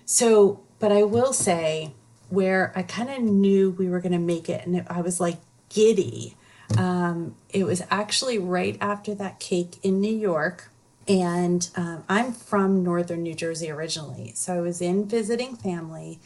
So, 0.04 0.60
but 0.78 0.92
I 0.92 1.02
will 1.02 1.32
say, 1.32 1.92
where 2.28 2.72
I 2.74 2.82
kind 2.82 3.08
of 3.10 3.20
knew 3.20 3.70
we 3.70 3.88
were 3.88 4.00
going 4.00 4.12
to 4.12 4.18
make 4.18 4.48
it, 4.48 4.66
and 4.66 4.84
I 4.88 5.00
was 5.00 5.20
like 5.20 5.38
giddy. 5.68 6.36
Um, 6.76 7.36
it 7.50 7.64
was 7.64 7.82
actually 7.90 8.38
right 8.38 8.76
after 8.80 9.14
that 9.14 9.38
cake 9.38 9.78
in 9.82 10.00
New 10.00 10.14
York. 10.14 10.70
And 11.08 11.68
um, 11.76 12.04
I'm 12.08 12.32
from 12.32 12.82
northern 12.82 13.22
New 13.22 13.34
Jersey 13.34 13.70
originally. 13.70 14.32
So 14.34 14.54
I 14.54 14.60
was 14.60 14.80
in 14.80 15.06
visiting 15.06 15.56
family. 15.56 16.18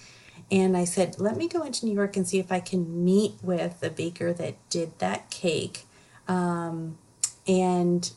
And 0.51 0.77
I 0.77 0.85
said, 0.85 1.21
let 1.21 1.37
me 1.37 1.49
go 1.49 1.63
into 1.63 1.87
New 1.87 1.95
York 1.95 2.17
and 2.17 2.27
see 2.27 2.39
if 2.39 2.51
I 2.51 2.61
can 2.61 3.05
meet 3.05 3.35
with 3.43 3.81
the 3.81 3.91
baker 3.91 4.33
that 4.33 4.57
did 4.69 4.99
that 4.99 5.31
cake. 5.31 5.85
Um, 6.27 6.99
and 7.47 8.11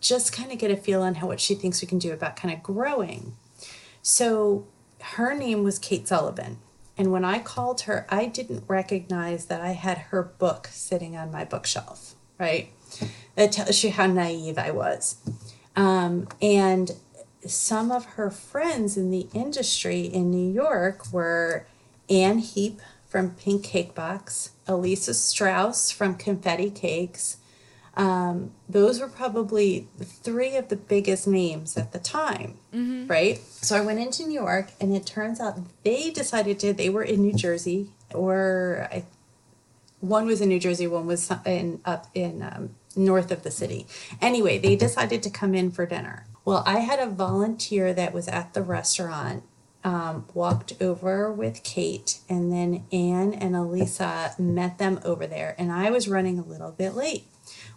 just 0.00 0.32
kind 0.32 0.52
of 0.52 0.58
get 0.58 0.70
a 0.70 0.76
feel 0.76 1.02
on 1.02 1.16
how 1.16 1.26
what 1.26 1.40
she 1.40 1.54
thinks 1.54 1.82
we 1.82 1.88
can 1.88 1.98
do 1.98 2.12
about 2.12 2.36
kind 2.36 2.54
of 2.54 2.62
growing. 2.62 3.34
So 4.02 4.66
her 5.00 5.34
name 5.34 5.64
was 5.64 5.78
Kate 5.78 6.06
Sullivan. 6.06 6.58
And 6.98 7.10
when 7.12 7.24
I 7.24 7.40
called 7.40 7.82
her, 7.82 8.06
I 8.08 8.26
didn't 8.26 8.64
recognize 8.68 9.46
that 9.46 9.60
I 9.60 9.72
had 9.72 9.98
her 9.98 10.22
book 10.22 10.68
sitting 10.70 11.16
on 11.16 11.30
my 11.30 11.44
bookshelf, 11.44 12.14
right? 12.38 12.70
That 13.34 13.52
tells 13.52 13.82
you 13.84 13.90
how 13.90 14.06
naive 14.06 14.58
I 14.58 14.70
was. 14.70 15.16
Um, 15.76 16.28
and 16.40 16.92
some 17.46 17.92
of 17.92 18.04
her 18.04 18.30
friends 18.30 18.96
in 18.96 19.10
the 19.10 19.28
industry 19.34 20.00
in 20.00 20.30
New 20.30 20.52
York 20.52 21.12
were 21.12 21.66
Anne 22.08 22.38
Heap 22.38 22.80
from 23.06 23.32
Pink 23.32 23.62
Cake 23.62 23.94
Box, 23.94 24.50
Elisa 24.66 25.14
Strauss 25.14 25.90
from 25.90 26.16
Confetti 26.16 26.70
Cakes, 26.70 27.36
um, 27.96 28.52
those 28.68 29.00
were 29.00 29.08
probably 29.08 29.88
three 29.98 30.56
of 30.56 30.68
the 30.68 30.76
biggest 30.76 31.26
names 31.26 31.78
at 31.78 31.92
the 31.92 31.98
time, 31.98 32.58
mm-hmm. 32.72 33.06
right? 33.06 33.38
So 33.38 33.74
I 33.76 33.80
went 33.80 34.00
into 34.00 34.26
New 34.26 34.34
York, 34.34 34.72
and 34.80 34.94
it 34.94 35.06
turns 35.06 35.40
out 35.40 35.58
they 35.82 36.10
decided 36.10 36.58
to. 36.60 36.74
They 36.74 36.90
were 36.90 37.02
in 37.02 37.22
New 37.22 37.32
Jersey, 37.32 37.88
or 38.12 38.86
I, 38.92 39.04
one 40.00 40.26
was 40.26 40.42
in 40.42 40.50
New 40.50 40.60
Jersey, 40.60 40.86
one 40.86 41.06
was 41.06 41.32
in 41.46 41.80
up 41.86 42.08
in 42.14 42.42
um, 42.42 42.74
north 42.96 43.30
of 43.30 43.42
the 43.42 43.50
city. 43.50 43.86
Anyway, 44.20 44.58
they 44.58 44.76
decided 44.76 45.22
to 45.22 45.30
come 45.30 45.54
in 45.54 45.70
for 45.70 45.86
dinner. 45.86 46.26
Well, 46.44 46.62
I 46.66 46.80
had 46.80 46.98
a 46.98 47.06
volunteer 47.06 47.92
that 47.92 48.12
was 48.12 48.28
at 48.28 48.54
the 48.54 48.62
restaurant 48.62 49.42
um, 49.84 50.26
walked 50.34 50.72
over 50.80 51.32
with 51.32 51.62
Kate, 51.62 52.18
and 52.28 52.52
then 52.52 52.84
Anne 52.90 53.32
and 53.32 53.54
Elisa 53.54 54.34
met 54.36 54.78
them 54.78 54.98
over 55.04 55.28
there, 55.28 55.54
and 55.58 55.70
I 55.70 55.90
was 55.90 56.08
running 56.08 56.40
a 56.40 56.44
little 56.44 56.72
bit 56.72 56.94
late. 56.94 57.24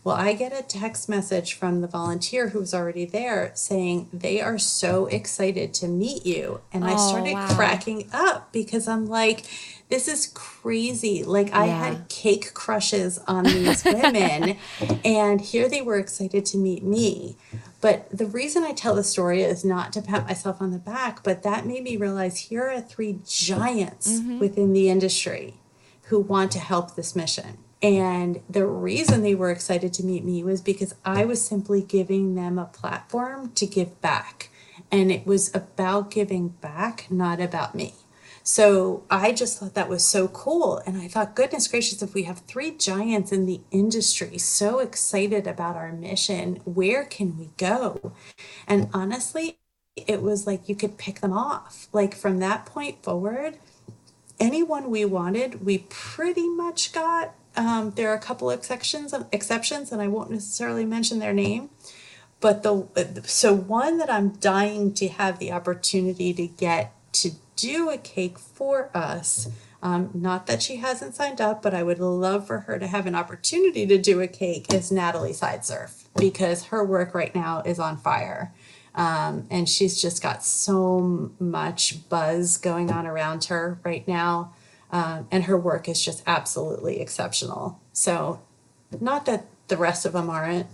Well, 0.04 0.16
I 0.16 0.34
get 0.34 0.58
a 0.58 0.64
text 0.64 1.08
message 1.08 1.54
from 1.54 1.82
the 1.82 1.88
volunteer 1.88 2.50
who 2.50 2.60
was 2.60 2.74
already 2.74 3.06
there 3.06 3.52
saying 3.54 4.10
they 4.12 4.42
are 4.42 4.58
so 4.58 5.06
excited 5.08 5.74
to 5.76 5.88
meet 5.88 6.26
you. 6.26 6.62
And 6.72 6.86
I 6.86 6.94
oh, 6.94 7.10
started 7.10 7.34
wow. 7.34 7.48
cracking 7.50 8.10
up 8.14 8.52
because 8.54 8.88
I'm 8.88 9.06
like, 9.06 9.46
this 9.90 10.08
is 10.08 10.28
crazy. 10.28 11.24
Like, 11.24 11.50
yeah. 11.50 11.60
I 11.60 11.66
had 11.66 12.10
cake 12.10 12.54
crushes 12.54 13.18
on 13.28 13.44
these 13.44 13.84
women, 13.84 14.58
and 15.06 15.42
here 15.42 15.68
they 15.68 15.82
were 15.82 15.98
excited 15.98 16.46
to 16.48 16.58
meet 16.58 16.84
me. 16.84 17.38
But 17.82 18.08
the 18.16 18.28
reason 18.28 18.64
I 18.64 18.74
tell 18.74 18.96
the 18.96 19.04
story 19.04 19.42
is 19.42 19.66
not 19.66 19.92
to 19.94 20.02
pat 20.02 20.28
myself 20.28 20.62
on 20.62 20.72
the 20.72 20.80
back, 20.80 21.24
but 21.24 21.44
that 21.44 21.66
made 21.66 21.84
me 21.84 21.98
realize 21.98 22.38
here 22.38 22.70
are 22.70 22.82
three 22.82 23.20
giants 23.26 24.20
mm-hmm. 24.20 24.40
within 24.40 24.74
the 24.74 24.90
industry 24.90 25.56
who 26.04 26.20
want 26.20 26.52
to 26.52 26.60
help 26.60 26.96
this 26.96 27.16
mission. 27.16 27.58
And 27.82 28.42
the 28.50 28.68
reason 28.68 29.22
they 29.22 29.36
were 29.36 29.52
excited 29.52 29.94
to 29.94 30.04
meet 30.06 30.26
me 30.26 30.44
was 30.44 30.60
because 30.60 30.94
I 31.06 31.24
was 31.24 31.42
simply 31.42 31.82
giving 31.82 32.36
them 32.36 32.60
a 32.60 32.66
platform 32.66 33.54
to 33.54 33.66
give 33.66 34.02
back. 34.02 34.50
And 34.92 35.12
it 35.12 35.26
was 35.26 35.54
about 35.56 36.12
giving 36.12 36.50
back, 36.50 37.08
not 37.10 37.40
about 37.40 37.76
me. 37.76 37.94
So 38.50 39.04
I 39.12 39.32
just 39.32 39.60
thought 39.60 39.76
that 39.76 39.90
was 39.90 40.04
so 40.04 40.28
cool. 40.28 40.82
And 40.88 40.98
I 41.00 41.08
thought, 41.08 41.36
goodness 41.36 41.68
gracious, 41.68 42.02
if 42.02 42.16
we 42.16 42.24
have 42.24 42.40
three 42.40 42.72
giants 42.72 43.32
in 43.32 43.46
the 43.46 43.62
industry 43.70 44.40
so 44.40 44.80
excited 44.80 45.46
about 45.46 45.76
our 45.76 45.92
mission, 45.92 46.56
where 46.66 47.06
can 47.06 47.38
we 47.38 47.52
go? 47.58 48.12
And 48.66 48.90
honestly, 48.92 49.60
it 49.96 50.24
was 50.24 50.48
like 50.48 50.68
you 50.68 50.74
could 50.74 50.98
pick 50.98 51.20
them 51.20 51.32
off. 51.32 51.90
Like 51.94 52.16
from 52.16 52.40
that 52.40 52.66
point 52.66 53.04
forward, 53.04 53.60
anyone 54.40 54.90
we 54.90 55.06
wanted, 55.06 55.64
we 55.64 55.86
pretty 55.88 56.50
much 56.50 56.92
got 56.92 57.36
um, 57.56 57.92
there 57.92 58.10
are 58.10 58.16
a 58.16 58.20
couple 58.20 58.50
exceptions, 58.50 59.14
exceptions, 59.32 59.92
and 59.92 60.02
I 60.02 60.08
won't 60.08 60.32
necessarily 60.32 60.86
mention 60.86 61.20
their 61.20 61.34
name. 61.34 61.70
But 62.40 62.64
the 62.64 62.88
so 63.26 63.54
one 63.54 64.00
that 64.00 64.10
I'm 64.10 64.30
dying 64.30 64.96
to 64.96 65.08
have 65.08 65.38
the 65.38 65.52
opportunity 65.52 66.34
to 66.34 66.48
get 66.48 66.96
to 67.12 67.32
do 67.60 67.90
a 67.90 67.98
cake 67.98 68.40
for 68.40 68.90
us. 68.96 69.50
Um, 69.82 70.10
not 70.14 70.46
that 70.48 70.62
she 70.62 70.78
hasn't 70.78 71.16
signed 71.16 71.40
up, 71.40 71.62
but 71.62 71.74
I 71.74 71.84
would 71.84 72.00
love 72.00 72.46
for 72.46 72.62
her 72.62 72.78
to 72.80 72.88
have 72.88 73.06
an 73.06 73.16
opportunity 73.16 73.86
to 73.88 73.98
do 73.98 74.20
a 74.20 74.28
cake 74.28 74.74
is 74.74 74.92
Natalie 74.92 75.32
Sideserf 75.32 76.04
because 76.18 76.66
her 76.66 76.84
work 76.84 77.14
right 77.14 77.34
now 77.34 77.62
is 77.66 77.80
on 77.80 77.98
fire. 77.98 78.54
Um, 78.96 79.48
and 79.50 79.70
she's 79.70 80.02
just 80.02 80.22
got 80.22 80.44
so 80.44 81.32
much 81.40 82.10
buzz 82.10 82.58
going 82.58 82.92
on 82.92 83.08
around 83.08 83.46
her 83.46 83.80
right 83.84 84.06
now. 84.08 84.54
Um, 84.92 85.28
and 85.32 85.46
her 85.46 85.58
work 85.58 85.88
is 85.88 86.04
just 86.04 86.24
absolutely 86.26 87.00
exceptional. 87.00 87.80
So, 87.94 88.42
not 89.00 89.26
that 89.28 89.46
the 89.68 89.78
rest 89.78 90.06
of 90.06 90.14
them 90.14 90.30
aren't, 90.30 90.68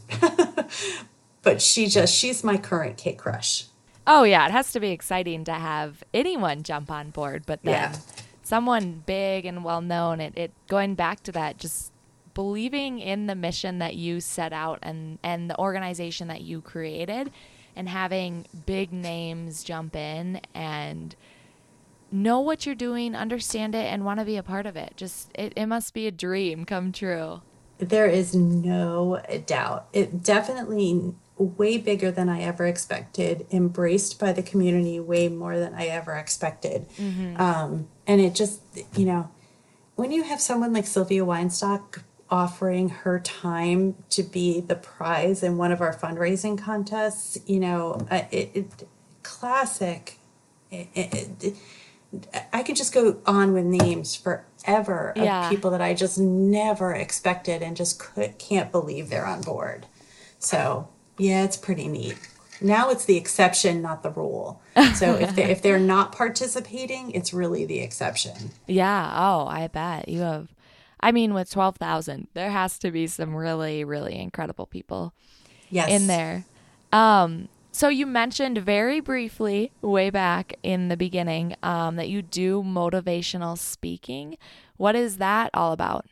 but 1.43 1.61
she 1.61 1.87
just, 1.87 2.15
she's 2.15 2.43
my 2.43 2.57
current 2.57 2.97
cake 2.97 3.17
crush. 3.17 3.65
Oh, 4.07 4.23
yeah. 4.23 4.45
It 4.45 4.51
has 4.51 4.71
to 4.73 4.79
be 4.79 4.89
exciting 4.89 5.43
to 5.45 5.53
have 5.53 6.03
anyone 6.13 6.63
jump 6.63 6.91
on 6.91 7.09
board, 7.09 7.43
but 7.45 7.63
then 7.63 7.73
yeah. 7.73 7.95
someone 8.43 9.03
big 9.05 9.45
and 9.45 9.63
well 9.63 9.81
known, 9.81 10.21
it, 10.21 10.37
it 10.37 10.51
going 10.67 10.95
back 10.95 11.23
to 11.23 11.31
that, 11.31 11.57
just 11.57 11.91
believing 12.33 12.99
in 12.99 13.27
the 13.27 13.35
mission 13.35 13.79
that 13.79 13.95
you 13.95 14.19
set 14.19 14.53
out 14.53 14.79
and, 14.81 15.17
and 15.23 15.49
the 15.49 15.57
organization 15.57 16.27
that 16.27 16.41
you 16.41 16.61
created 16.61 17.31
and 17.75 17.89
having 17.89 18.45
big 18.65 18.93
names 18.93 19.63
jump 19.63 19.95
in 19.95 20.41
and 20.53 21.15
know 22.11 22.39
what 22.39 22.65
you're 22.65 22.75
doing, 22.75 23.15
understand 23.15 23.75
it, 23.75 23.85
and 23.85 24.05
want 24.05 24.19
to 24.19 24.25
be 24.25 24.37
a 24.37 24.43
part 24.43 24.65
of 24.65 24.75
it. 24.75 24.93
Just 24.95 25.29
it, 25.35 25.53
it 25.55 25.65
must 25.65 25.93
be 25.93 26.07
a 26.07 26.11
dream 26.11 26.65
come 26.65 26.91
true. 26.91 27.41
There 27.77 28.07
is 28.07 28.33
no 28.33 29.21
doubt. 29.45 29.87
It 29.91 30.23
definitely 30.23 31.13
way 31.37 31.77
bigger 31.77 32.11
than 32.11 32.29
I 32.29 32.41
ever 32.41 32.65
expected, 32.65 33.45
embraced 33.51 34.19
by 34.19 34.31
the 34.31 34.43
community 34.43 34.99
way 34.99 35.27
more 35.27 35.59
than 35.59 35.73
I 35.73 35.87
ever 35.87 36.13
expected. 36.13 36.87
Mm-hmm. 36.97 37.41
Um, 37.41 37.87
and 38.07 38.21
it 38.21 38.35
just, 38.35 38.61
you 38.95 39.05
know, 39.05 39.29
when 39.95 40.11
you 40.11 40.23
have 40.23 40.39
someone 40.39 40.73
like 40.73 40.87
Sylvia 40.87 41.25
Weinstock 41.25 42.03
offering 42.29 42.89
her 42.89 43.19
time 43.19 43.95
to 44.09 44.23
be 44.23 44.59
the 44.59 44.75
prize 44.75 45.43
in 45.43 45.57
one 45.57 45.71
of 45.71 45.81
our 45.81 45.93
fundraising 45.93 46.57
contests, 46.57 47.37
you 47.45 47.59
know, 47.59 48.05
uh, 48.09 48.23
it, 48.31 48.51
it 48.53 48.87
classic. 49.23 50.19
It, 50.71 50.87
it, 50.95 51.55
I 52.51 52.63
could 52.63 52.75
just 52.75 52.93
go 52.93 53.21
on 53.25 53.53
with 53.53 53.65
names 53.65 54.15
forever 54.15 55.11
of 55.15 55.23
yeah. 55.23 55.49
people 55.49 55.71
that 55.71 55.81
I 55.81 55.93
just 55.93 56.17
never 56.17 56.93
expected 56.93 57.61
and 57.61 57.75
just 57.75 57.99
could, 57.99 58.37
can't 58.37 58.71
believe 58.71 59.09
they're 59.09 59.25
on 59.25 59.41
board. 59.41 59.85
So 60.39 60.89
yeah, 61.17 61.43
it's 61.43 61.57
pretty 61.57 61.87
neat. 61.87 62.17
Now 62.61 62.89
it's 62.89 63.05
the 63.05 63.17
exception, 63.17 63.81
not 63.81 64.03
the 64.03 64.11
rule. 64.11 64.61
So 64.95 65.15
if 65.15 65.35
they 65.35 65.43
if 65.43 65.61
they're 65.61 65.79
not 65.79 66.11
participating, 66.11 67.11
it's 67.11 67.33
really 67.33 67.65
the 67.65 67.79
exception. 67.79 68.51
Yeah. 68.67 69.13
Oh, 69.15 69.45
I 69.45 69.67
bet 69.67 70.07
you 70.07 70.21
have. 70.21 70.53
I 70.99 71.11
mean, 71.11 71.33
with 71.33 71.49
twelve 71.49 71.77
thousand, 71.77 72.27
there 72.33 72.49
has 72.49 72.79
to 72.79 72.91
be 72.91 73.07
some 73.07 73.35
really, 73.35 73.83
really 73.83 74.17
incredible 74.17 74.65
people. 74.65 75.13
Yes. 75.69 75.89
In 75.89 76.07
there. 76.07 76.45
Um, 76.93 77.49
so 77.71 77.89
you 77.89 78.05
mentioned 78.05 78.57
very 78.59 79.01
briefly 79.01 79.73
way 79.81 80.09
back 80.09 80.53
in 80.63 80.87
the 80.87 80.95
beginning 80.95 81.55
um, 81.61 81.97
that 81.97 82.07
you 82.07 82.21
do 82.21 82.63
motivational 82.63 83.57
speaking. 83.57 84.37
What 84.77 84.95
is 84.95 85.17
that 85.17 85.49
all 85.53 85.73
about? 85.73 86.05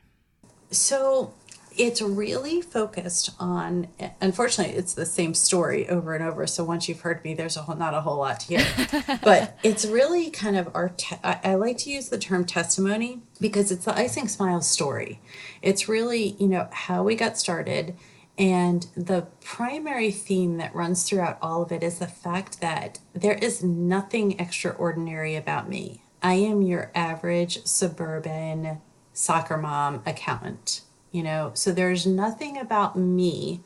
So 0.71 1.33
it's 1.78 2.01
really 2.01 2.61
focused 2.61 3.32
on 3.39 3.88
unfortunately 4.21 4.76
it's 4.76 4.93
the 4.93 5.05
same 5.05 5.34
story 5.34 5.88
over 5.89 6.13
and 6.15 6.24
over. 6.24 6.47
So 6.47 6.63
once 6.63 6.88
you've 6.88 7.01
heard 7.01 7.24
me 7.24 7.34
there's 7.34 7.57
a 7.57 7.61
whole 7.61 7.76
not 7.76 7.93
a 7.93 8.01
whole 8.01 8.17
lot 8.17 8.39
to 8.41 8.57
hear. 8.57 9.19
But 9.24 9.57
it's 9.63 9.86
really 9.86 10.30
kind 10.30 10.57
of 10.57 10.69
our 10.76 10.89
te- 10.89 11.17
I, 11.24 11.55
like 11.55 11.78
to 11.80 11.89
use 11.89 12.09
the 12.09 12.17
term 12.17 12.45
testimony 12.45 13.21
because 13.39 13.71
it's 13.71 13.86
the 13.86 13.95
icing 13.95 14.28
smile 14.28 14.61
story. 14.61 15.19
It's 15.61 15.88
really 15.88 16.36
you 16.39 16.47
know 16.47 16.67
how 16.71 17.03
we 17.03 17.15
got 17.15 17.38
started. 17.38 17.95
And 18.38 18.88
the 18.97 19.28
primary 19.41 20.11
theme 20.11 20.57
that 20.57 20.74
runs 20.74 21.03
throughout 21.03 21.38
all 21.41 21.61
of 21.61 21.71
it 21.71 21.84
is 21.84 21.99
the 21.99 22.07
fact 22.07 22.61
that 22.61 22.99
there 23.13 23.36
is 23.36 23.63
nothing 23.63 24.39
extraordinary 24.39 25.36
about 25.36 25.69
me. 25.69 26.01
I 26.24 26.36
am 26.36 26.61
your 26.61 26.91
average 26.95 27.65
suburban 27.65 28.82
soccer 29.13 29.57
mom 29.57 30.01
accountant, 30.05 30.82
you 31.14 31.24
know, 31.24 31.51
so 31.53 31.72
there's 31.72 32.05
nothing 32.05 32.57
about 32.57 32.97
me 32.97 33.61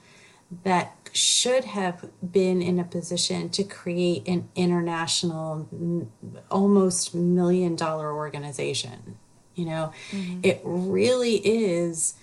that 0.64 0.94
should 1.12 1.66
have 1.66 2.06
been 2.32 2.62
in 2.62 2.78
a 2.80 2.84
position 2.84 3.50
to 3.50 3.64
create 3.64 4.28
an 4.28 4.48
international, 4.56 5.68
almost 6.52 7.16
million 7.16 7.76
dollar 7.76 8.14
organization. 8.14 9.18
You 9.56 9.66
know, 9.66 9.94
mm-hmm. 10.12 10.42
it 10.44 10.62
really 10.64 11.38
is 11.38 12.14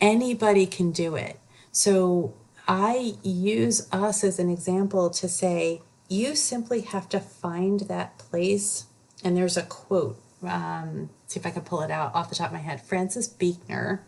Anybody 0.00 0.66
can 0.66 0.92
do 0.92 1.16
it. 1.16 1.38
So 1.72 2.34
I 2.68 3.14
use 3.22 3.88
us 3.92 4.22
as 4.24 4.38
an 4.38 4.50
example 4.50 5.08
to 5.10 5.28
say, 5.28 5.82
you 6.08 6.36
simply 6.36 6.82
have 6.82 7.08
to 7.10 7.20
find 7.20 7.80
that 7.80 8.18
place. 8.18 8.86
And 9.24 9.36
there's 9.36 9.56
a 9.56 9.62
quote, 9.62 10.20
um, 10.42 11.08
see 11.26 11.40
if 11.40 11.46
I 11.46 11.50
can 11.50 11.62
pull 11.62 11.80
it 11.80 11.90
out 11.90 12.14
off 12.14 12.28
the 12.28 12.34
top 12.34 12.48
of 12.48 12.52
my 12.52 12.58
head. 12.58 12.82
Francis 12.82 13.26
Buechner, 13.26 14.04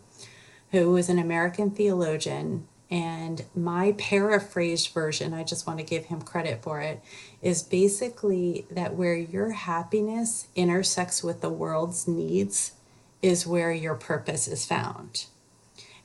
who 0.70 0.92
was 0.92 1.08
an 1.08 1.18
American 1.18 1.70
theologian, 1.70 2.66
and 2.90 3.44
my 3.54 3.92
paraphrased 3.98 4.92
version, 4.94 5.34
I 5.34 5.44
just 5.44 5.66
want 5.66 5.78
to 5.78 5.84
give 5.84 6.06
him 6.06 6.22
credit 6.22 6.62
for 6.62 6.80
it, 6.80 7.02
is 7.42 7.62
basically 7.62 8.66
that 8.70 8.94
where 8.94 9.14
your 9.14 9.50
happiness 9.50 10.46
intersects 10.54 11.22
with 11.22 11.42
the 11.42 11.50
world's 11.50 12.08
needs 12.08 12.72
is 13.20 13.46
where 13.46 13.72
your 13.72 13.94
purpose 13.94 14.48
is 14.48 14.64
found. 14.64 15.26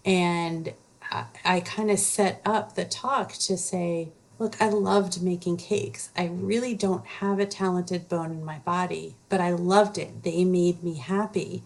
And 0.04 0.74
I, 1.10 1.26
I 1.46 1.60
kind 1.62 1.90
of 1.90 2.00
set 2.00 2.42
up 2.46 2.76
the 2.76 2.86
talk 2.86 3.34
to 3.34 3.56
say, 3.56 4.10
look, 4.40 4.62
I 4.62 4.68
loved 4.70 5.22
making 5.22 5.58
cakes. 5.58 6.10
I 6.18 6.26
really 6.26 6.74
don't 6.74 7.06
have 7.06 7.40
a 7.40 7.46
talented 7.46 8.10
bone 8.10 8.32
in 8.32 8.44
my 8.44 8.60
body, 8.60 9.16
but 9.30 9.40
I 9.40 9.52
loved 9.52 9.98
it. 9.98 10.24
They 10.24 10.44
made 10.44 10.84
me 10.84 10.96
happy. 10.96 11.64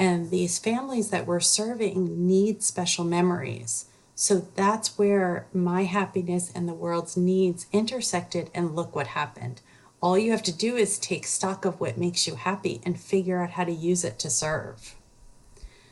And 0.00 0.30
these 0.30 0.58
families 0.58 1.10
that 1.10 1.26
we're 1.26 1.40
serving 1.40 2.26
need 2.26 2.62
special 2.62 3.04
memories. 3.04 3.84
So 4.14 4.38
that's 4.54 4.96
where 4.96 5.46
my 5.52 5.84
happiness 5.84 6.50
and 6.54 6.66
the 6.66 6.74
world's 6.74 7.18
needs 7.18 7.66
intersected, 7.70 8.50
and 8.54 8.74
look 8.74 8.96
what 8.96 9.08
happened. 9.08 9.60
All 10.00 10.16
you 10.16 10.30
have 10.30 10.42
to 10.44 10.56
do 10.56 10.74
is 10.74 10.98
take 10.98 11.26
stock 11.26 11.66
of 11.66 11.80
what 11.80 11.98
makes 11.98 12.26
you 12.26 12.36
happy 12.36 12.80
and 12.82 12.98
figure 12.98 13.42
out 13.42 13.50
how 13.50 13.64
to 13.64 13.72
use 13.72 14.02
it 14.02 14.18
to 14.20 14.30
serve. 14.30 14.94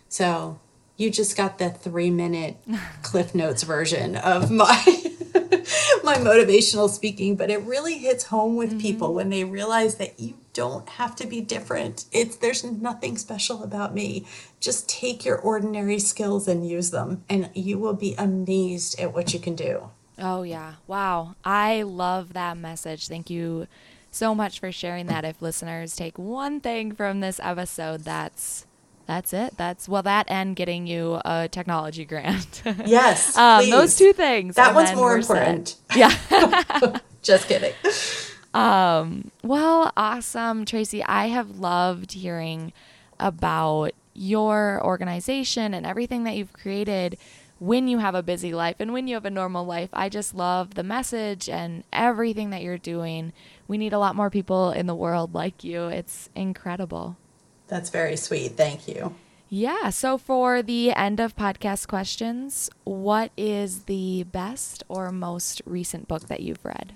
So 0.09 0.59
you 0.97 1.11
just 1.11 1.37
got 1.37 1.59
the 1.59 1.69
three 1.69 2.11
minute 2.11 2.57
Cliff 3.03 3.35
Notes 3.35 3.63
version 3.63 4.17
of 4.17 4.51
my. 4.51 4.85
my 6.03 6.15
motivational 6.15 6.89
speaking, 6.89 7.37
but 7.37 7.51
it 7.51 7.61
really 7.63 7.99
hits 7.99 8.25
home 8.25 8.57
with 8.57 8.71
mm-hmm. 8.71 8.81
people 8.81 9.13
when 9.13 9.29
they 9.29 9.45
realize 9.45 9.97
that 9.97 10.19
you 10.19 10.35
don't 10.59 10.89
have 10.89 11.15
to 11.15 11.25
be 11.25 11.41
different. 11.41 12.07
It's 12.11 12.35
there's 12.35 12.65
nothing 12.65 13.17
special 13.17 13.63
about 13.63 13.95
me. 13.95 14.27
Just 14.59 14.89
take 14.89 15.25
your 15.25 15.39
ordinary 15.39 16.01
skills 16.01 16.49
and 16.49 16.69
use 16.69 16.91
them 16.91 17.23
and 17.31 17.49
you 17.55 17.79
will 17.79 17.95
be 17.95 18.17
amazed 18.19 18.99
at 18.99 19.15
what 19.15 19.33
you 19.33 19.39
can 19.39 19.55
do. 19.55 19.91
Oh 20.19 20.43
yeah. 20.43 20.75
Wow. 20.89 21.37
I 21.45 21.83
love 21.83 22.33
that 22.33 22.57
message. 22.57 23.07
Thank 23.07 23.31
you 23.31 23.69
so 24.11 24.35
much 24.35 24.59
for 24.59 24.73
sharing 24.73 25.07
that. 25.07 25.25
If 25.25 25.41
listeners 25.41 25.95
take 25.95 26.19
one 26.19 26.59
thing 26.59 26.91
from 26.91 27.21
this 27.21 27.39
episode, 27.41 28.01
that's 28.01 28.67
that's 29.07 29.33
it. 29.33 29.57
That's 29.57 29.89
well, 29.89 30.03
that 30.03 30.27
and 30.29 30.57
getting 30.57 30.89
you 30.89 31.21
a 31.25 31.49
technology 31.49 32.05
grant. 32.05 32.63
Yes, 32.85 33.37
um, 33.37 33.71
those 33.71 33.95
two 33.95 34.13
things. 34.13 34.57
That 34.57 34.75
one's 34.75 34.93
more 34.93 35.17
important. 35.17 35.77
Set. 35.93 35.97
Yeah, 35.97 36.99
just 37.23 37.47
kidding. 37.47 37.75
Um, 38.55 39.31
well, 39.43 39.93
awesome, 39.97 40.65
Tracy. 40.65 41.05
I 41.05 41.27
have 41.27 41.59
loved 41.59 42.13
hearing 42.13 42.73
about 43.21 43.93
your 44.15 44.81
organization 44.85 45.75
and 45.75 45.87
everything 45.87 46.25
that 46.25 46.37
you've 46.37 46.53
created 46.53 47.19
when 47.61 47.89
you 47.89 47.99
have 47.99 48.15
a 48.15 48.23
busy 48.23 48.55
life 48.55 48.77
and 48.79 48.93
when 48.93 49.07
you 49.09 49.15
have 49.15 49.25
a 49.25 49.31
normal 49.31 49.65
life. 49.65 49.91
I 49.93 50.09
just 50.09 50.35
love 50.35 50.75
the 50.75 50.83
message 50.83 51.49
and 51.49 51.85
everything 51.93 52.51
that 52.51 52.63
you're 52.63 52.79
doing. 52.79 53.33
We 53.67 53.79
need 53.79 53.93
a 53.93 53.99
lot 53.99 54.17
more 54.17 54.31
people 54.31 54.71
in 54.71 54.87
the 54.87 54.95
world 54.95 55.35
like 55.35 55.65
you. 55.65 55.89
It's 55.89 56.31
incredible. 56.35 57.17
That's 57.67 57.91
very 57.91 58.17
sweet. 58.17 58.57
Thank 58.57 58.89
you. 58.89 59.15
Yeah. 59.49 59.91
So, 59.91 60.19
for 60.19 60.63
the 60.63 60.93
end 60.93 61.21
of 61.21 61.37
podcast 61.37 61.89
questions, 61.89 62.69
what 62.85 63.31
is 63.37 63.85
the 63.85 64.25
best 64.25 64.85
or 64.89 65.11
most 65.11 65.63
recent 65.65 66.07
book 66.07 66.29
that 66.29 66.41
you've 66.41 66.65
read? 66.65 66.95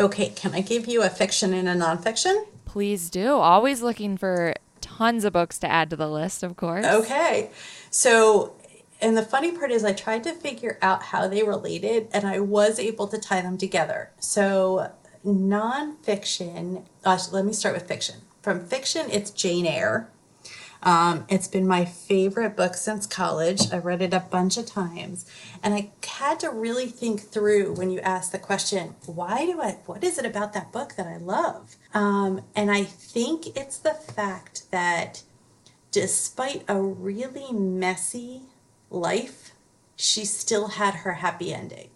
Okay, 0.00 0.30
can 0.30 0.54
I 0.54 0.60
give 0.60 0.86
you 0.86 1.02
a 1.02 1.10
fiction 1.10 1.52
and 1.52 1.68
a 1.68 1.74
nonfiction? 1.74 2.46
Please 2.64 3.10
do. 3.10 3.34
Always 3.36 3.82
looking 3.82 4.16
for 4.16 4.54
tons 4.80 5.24
of 5.24 5.32
books 5.32 5.58
to 5.58 5.70
add 5.70 5.90
to 5.90 5.96
the 5.96 6.08
list, 6.08 6.42
of 6.42 6.56
course. 6.56 6.86
Okay. 6.86 7.50
So, 7.90 8.54
and 9.00 9.16
the 9.16 9.22
funny 9.22 9.52
part 9.52 9.70
is, 9.70 9.84
I 9.84 9.92
tried 9.92 10.24
to 10.24 10.32
figure 10.32 10.78
out 10.80 11.04
how 11.04 11.28
they 11.28 11.42
related 11.42 12.08
and 12.12 12.26
I 12.26 12.40
was 12.40 12.78
able 12.78 13.08
to 13.08 13.18
tie 13.18 13.40
them 13.40 13.58
together. 13.58 14.10
So, 14.18 14.90
nonfiction, 15.24 16.84
uh, 17.04 17.18
let 17.30 17.44
me 17.44 17.52
start 17.52 17.74
with 17.74 17.86
fiction. 17.86 18.16
From 18.42 18.64
fiction, 18.64 19.06
it's 19.10 19.30
Jane 19.30 19.66
Eyre. 19.66 20.08
Um, 20.82 21.26
it's 21.28 21.48
been 21.48 21.66
my 21.66 21.84
favorite 21.84 22.56
book 22.56 22.74
since 22.74 23.06
college. 23.06 23.72
I 23.72 23.78
read 23.78 24.02
it 24.02 24.12
a 24.12 24.20
bunch 24.20 24.56
of 24.56 24.66
times. 24.66 25.24
And 25.62 25.74
I 25.74 25.90
had 26.06 26.40
to 26.40 26.50
really 26.50 26.86
think 26.86 27.20
through 27.20 27.74
when 27.74 27.90
you 27.90 28.00
asked 28.00 28.32
the 28.32 28.38
question, 28.38 28.94
why 29.06 29.46
do 29.46 29.60
I, 29.60 29.78
what 29.86 30.02
is 30.02 30.18
it 30.18 30.26
about 30.26 30.52
that 30.54 30.72
book 30.72 30.94
that 30.96 31.06
I 31.06 31.18
love? 31.18 31.76
Um, 31.94 32.42
and 32.56 32.70
I 32.70 32.84
think 32.84 33.56
it's 33.56 33.76
the 33.76 33.94
fact 33.94 34.70
that 34.70 35.22
despite 35.90 36.64
a 36.68 36.80
really 36.80 37.52
messy 37.52 38.42
life, 38.90 39.52
she 39.96 40.24
still 40.24 40.68
had 40.68 40.94
her 40.94 41.14
happy 41.14 41.52
ending. 41.54 41.90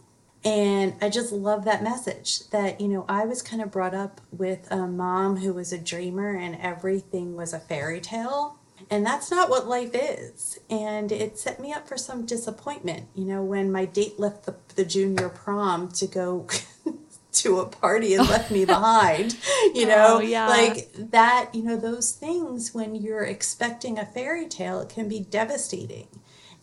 And 0.44 0.94
I 1.02 1.08
just 1.08 1.32
love 1.32 1.64
that 1.64 1.82
message 1.82 2.48
that, 2.50 2.80
you 2.80 2.86
know, 2.86 3.04
I 3.08 3.24
was 3.24 3.42
kind 3.42 3.60
of 3.60 3.72
brought 3.72 3.94
up 3.94 4.20
with 4.30 4.70
a 4.70 4.86
mom 4.86 5.38
who 5.38 5.52
was 5.52 5.72
a 5.72 5.78
dreamer 5.78 6.36
and 6.36 6.56
everything 6.60 7.34
was 7.34 7.52
a 7.52 7.58
fairy 7.58 8.00
tale. 8.00 8.55
And 8.90 9.04
that's 9.04 9.30
not 9.30 9.50
what 9.50 9.66
life 9.66 9.90
is. 9.94 10.58
And 10.70 11.10
it 11.10 11.38
set 11.38 11.60
me 11.60 11.72
up 11.72 11.88
for 11.88 11.96
some 11.96 12.24
disappointment. 12.24 13.08
You 13.14 13.24
know, 13.24 13.42
when 13.42 13.72
my 13.72 13.84
date 13.84 14.18
left 14.18 14.46
the, 14.46 14.56
the 14.74 14.84
junior 14.84 15.28
prom 15.28 15.88
to 15.92 16.06
go 16.06 16.46
to 17.32 17.60
a 17.60 17.66
party 17.66 18.14
and 18.14 18.28
left 18.28 18.50
me 18.50 18.64
behind, 18.66 19.36
you 19.74 19.84
oh, 19.84 19.88
know, 19.88 20.06
oh, 20.16 20.20
yeah. 20.20 20.48
like 20.48 20.90
that, 20.94 21.50
you 21.54 21.62
know, 21.62 21.76
those 21.76 22.12
things 22.12 22.74
when 22.74 22.94
you're 22.94 23.24
expecting 23.24 23.98
a 23.98 24.06
fairy 24.06 24.46
tale, 24.46 24.80
it 24.80 24.88
can 24.88 25.08
be 25.08 25.20
devastating. 25.20 26.08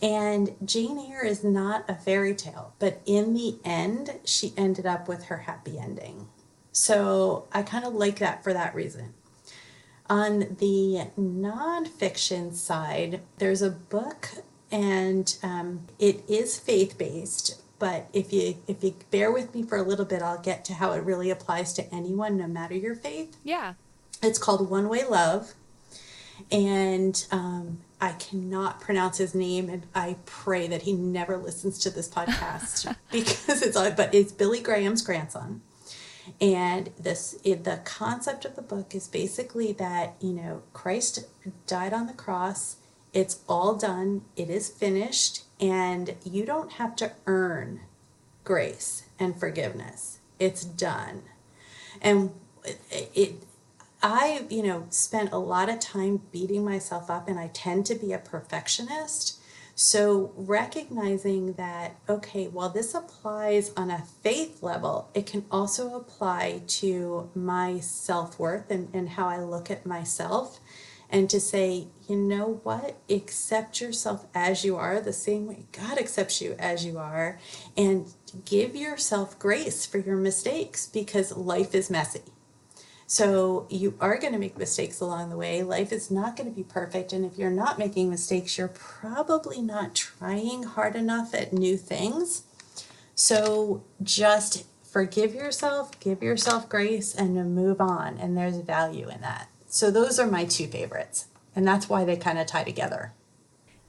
And 0.02 0.56
Jane 0.66 1.00
Eyre 1.00 1.26
is 1.26 1.44
not 1.44 1.86
a 1.88 1.96
fairy 1.96 2.36
tale, 2.36 2.74
but 2.80 3.02
in 3.06 3.34
the 3.34 3.58
end, 3.64 4.20
she 4.26 4.54
ended 4.58 4.86
up 4.86 5.08
with 5.08 5.26
her 5.26 5.38
happy 5.38 5.80
ending. 5.80 6.28
So 6.74 7.48
I 7.54 7.62
kind 7.62 7.86
of 7.86 7.94
like 7.94 8.20
that 8.20 8.44
for 8.44 8.52
that 8.52 8.76
reason. 8.76 9.14
On 10.10 10.40
the 10.60 11.08
nonfiction 11.18 12.54
side, 12.54 13.22
there's 13.38 13.62
a 13.62 13.70
book, 13.70 14.30
and 14.72 15.38
um, 15.42 15.88
it 15.98 16.24
is 16.30 16.60
faith 16.60 16.98
based. 16.98 17.62
But 17.80 18.08
if 18.14 18.32
you 18.34 18.58
if 18.68 18.84
you 18.84 18.96
bear 19.12 19.32
with 19.32 19.54
me 19.56 19.64
for 19.64 19.78
a 19.78 19.84
little 19.84 20.06
bit, 20.06 20.22
I'll 20.22 20.42
get 20.42 20.66
to 20.66 20.74
how 20.74 20.92
it 20.92 21.04
really 21.04 21.30
applies 21.30 21.74
to 21.74 21.94
anyone, 21.94 22.38
no 22.38 22.48
matter 22.48 22.76
your 22.76 22.96
faith. 22.96 23.38
Yeah. 23.44 23.74
It's 24.22 24.40
called 24.40 24.70
One 24.70 24.88
Way 24.90 25.06
Love, 25.06 25.54
and 26.52 27.26
um, 27.32 27.80
I 28.00 28.12
cannot 28.14 28.82
pronounce 28.82 29.18
his 29.18 29.34
name, 29.34 29.70
and 29.70 29.86
I 29.96 30.18
pray 30.26 30.68
that 30.68 30.84
he 30.84 30.94
never 30.94 31.38
listens 31.38 31.80
to 31.80 31.90
this 31.90 32.10
podcast 32.10 32.96
because 33.12 33.62
it's 33.62 33.78
but 33.78 34.14
it's 34.14 34.32
Billy 34.32 34.60
Graham's 34.60 35.02
grandson 35.02 35.62
and 36.40 36.92
this 37.00 37.34
the 37.44 37.82
concept 37.84 38.46
of 38.46 38.56
the 38.56 38.62
book 38.62 38.96
is 38.96 39.08
basically 39.08 39.72
that 39.74 40.16
you 40.22 40.32
know 40.32 40.62
christ 40.74 41.26
died 41.68 41.94
on 41.94 42.08
the 42.08 42.14
cross 42.14 42.78
it's 43.14 43.40
all 43.48 43.76
done 43.76 44.24
it 44.36 44.50
is 44.50 44.70
finished 44.70 45.44
and 45.60 46.16
you 46.24 46.46
don't 46.46 46.74
have 46.74 46.96
to 46.96 47.12
earn 47.26 47.82
grace 48.44 49.04
and 49.20 49.40
forgiveness. 49.40 50.20
It's 50.40 50.64
done. 50.66 51.24
And 52.02 52.32
it, 52.66 53.12
it 53.14 53.36
i 54.02 54.46
you 54.50 54.62
know 54.62 54.86
spent 54.90 55.32
a 55.32 55.38
lot 55.38 55.70
of 55.70 55.80
time 55.80 56.22
beating 56.32 56.64
myself 56.64 57.10
up 57.10 57.28
and 57.30 57.40
i 57.40 57.48
tend 57.54 57.86
to 57.86 57.96
be 57.96 58.12
a 58.12 58.18
perfectionist 58.18 59.40
so, 59.76 60.32
recognizing 60.36 61.54
that, 61.54 61.96
okay, 62.08 62.48
while 62.48 62.70
this 62.70 62.94
applies 62.94 63.72
on 63.76 63.90
a 63.90 64.04
faith 64.22 64.62
level, 64.62 65.10
it 65.16 65.26
can 65.26 65.46
also 65.50 65.96
apply 65.96 66.62
to 66.68 67.32
my 67.34 67.80
self 67.80 68.38
worth 68.38 68.70
and, 68.70 68.90
and 68.94 69.10
how 69.10 69.28
I 69.28 69.40
look 69.40 69.72
at 69.72 69.86
myself. 69.86 70.60
And 71.10 71.30
to 71.30 71.40
say, 71.40 71.88
you 72.08 72.16
know 72.16 72.60
what, 72.64 72.98
accept 73.10 73.82
yourself 73.82 74.26
as 74.34 74.64
you 74.64 74.78
are, 74.78 75.00
the 75.00 75.14
same 75.14 75.48
way 75.48 75.66
God 75.72 75.98
accepts 75.98 76.42
you 76.42 76.56
as 76.58 76.86
you 76.86 76.98
are, 77.00 77.40
and 77.76 78.12
give 78.46 78.76
yourself 78.76 79.38
grace 79.38 79.86
for 79.86 79.98
your 79.98 80.18
mistakes 80.18 80.88
because 80.88 81.36
life 81.36 81.74
is 81.76 81.90
messy 81.90 82.33
so 83.14 83.68
you 83.70 83.94
are 84.02 84.18
going 84.18 84.34
to 84.34 84.40
make 84.40 84.58
mistakes 84.58 85.00
along 85.00 85.30
the 85.30 85.38
way. 85.38 85.62
Life 85.62 85.94
is 85.94 86.10
not 86.10 86.36
going 86.36 86.50
to 86.50 86.56
be 86.56 86.64
perfect. 86.64 87.14
And 87.14 87.24
if 87.24 87.38
you're 87.38 87.52
not 87.52 87.78
making 87.78 88.10
mistakes, 88.10 88.58
you're 88.58 88.70
probably 88.70 89.62
not 89.62 89.94
trying 89.94 90.64
hard 90.64 90.96
enough 90.96 91.36
at 91.36 91.54
new 91.54 91.78
things. 91.78 92.42
So 93.14 93.84
just 94.02 94.66
forgive 94.82 95.36
yourself, 95.36 96.00
give 96.00 96.24
yourself 96.24 96.68
grace, 96.68 97.14
and 97.14 97.36
move 97.54 97.80
on. 97.80 98.18
And 98.18 98.36
there's 98.36 98.58
value 98.58 99.10
in 99.10 99.22
that. 99.22 99.48
So 99.68 99.92
those 99.92 100.18
are 100.18 100.26
my 100.26 100.46
two 100.46 100.66
favorites. 100.66 101.28
And 101.56 101.68
that's 101.68 101.88
why 101.88 102.06
they 102.06 102.18
kind 102.18 102.40
of 102.40 102.48
tie 102.48 102.64
together. 102.64 103.14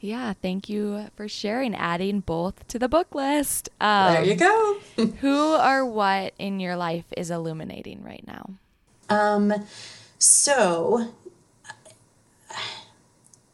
Yeah, 0.00 0.34
thank 0.34 0.68
you 0.68 1.06
for 1.16 1.28
sharing, 1.28 1.74
adding 1.74 2.20
both 2.20 2.68
to 2.68 2.78
the 2.78 2.90
book 2.90 3.14
list. 3.14 3.70
Um, 3.80 4.12
there 4.12 4.24
you 4.24 4.34
go. 4.34 4.80
who 5.22 5.54
or 5.56 5.86
what 5.86 6.34
in 6.38 6.60
your 6.60 6.76
life 6.76 7.06
is 7.16 7.30
illuminating 7.30 8.04
right 8.04 8.22
now? 8.26 8.50
Um, 9.08 9.52
so 10.18 11.12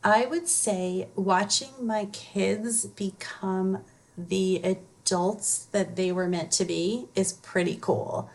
I 0.03 0.26
would 0.26 0.48
say 0.48 1.09
watching 1.14 1.72
my 1.80 2.07
kids 2.07 2.86
become 2.86 3.84
the 4.16 4.57
adults 4.62 5.66
that 5.72 5.96
they 5.96 6.12
were 6.12 6.28
meant 6.28 6.53
to 6.53 6.64
be 6.64 7.09
is 7.14 7.32
pretty 7.32 7.78
cool. 7.80 8.30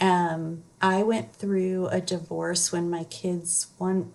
Um, 0.00 0.62
I 0.80 1.02
went 1.02 1.34
through 1.34 1.88
a 1.88 2.00
divorce 2.00 2.72
when 2.72 2.88
my 2.88 3.04
kids, 3.04 3.68
one, 3.76 4.12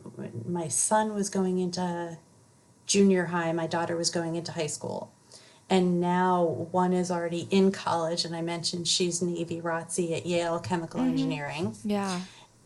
my 0.47 0.67
son 0.67 1.13
was 1.13 1.29
going 1.29 1.59
into 1.59 2.17
junior 2.87 3.25
high, 3.25 3.51
my 3.51 3.67
daughter 3.67 3.95
was 3.95 4.09
going 4.09 4.35
into 4.35 4.51
high 4.51 4.67
school. 4.67 5.11
And 5.69 5.99
now 5.99 6.67
one 6.71 6.93
is 6.93 7.09
already 7.09 7.47
in 7.49 7.71
college, 7.71 8.23
and 8.23 8.35
I 8.35 8.41
mentioned 8.41 8.87
she's 8.87 9.21
Navy 9.21 9.61
ROTC 9.61 10.15
at 10.15 10.25
Yale 10.25 10.59
Chemical 10.59 10.99
mm-hmm. 10.99 11.09
Engineering. 11.09 11.75
Yeah. 11.83 12.21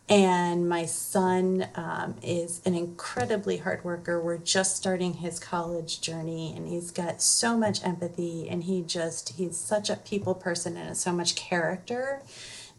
And 0.10 0.68
my 0.68 0.86
son 0.86 1.68
um, 1.76 2.16
is 2.24 2.62
an 2.66 2.74
incredibly 2.74 3.58
hard 3.58 3.84
worker. 3.84 4.20
We're 4.20 4.40
just 4.40 4.76
starting 4.76 5.16
his 5.16 5.40
college 5.40 6.02
journey, 6.02 6.52
and 6.56 6.68
he's 6.68 6.90
got 6.90 7.22
so 7.22 7.56
much 7.56 7.84
empathy, 7.86 8.50
and 8.50 8.64
he 8.64 8.82
just, 8.82 9.34
he's 9.38 9.56
such 9.56 9.90
a 9.90 9.96
people 9.96 10.34
person 10.34 10.76
and 10.78 10.88
has 10.88 11.00
so 11.00 11.12
much 11.12 11.36
character 11.36 12.24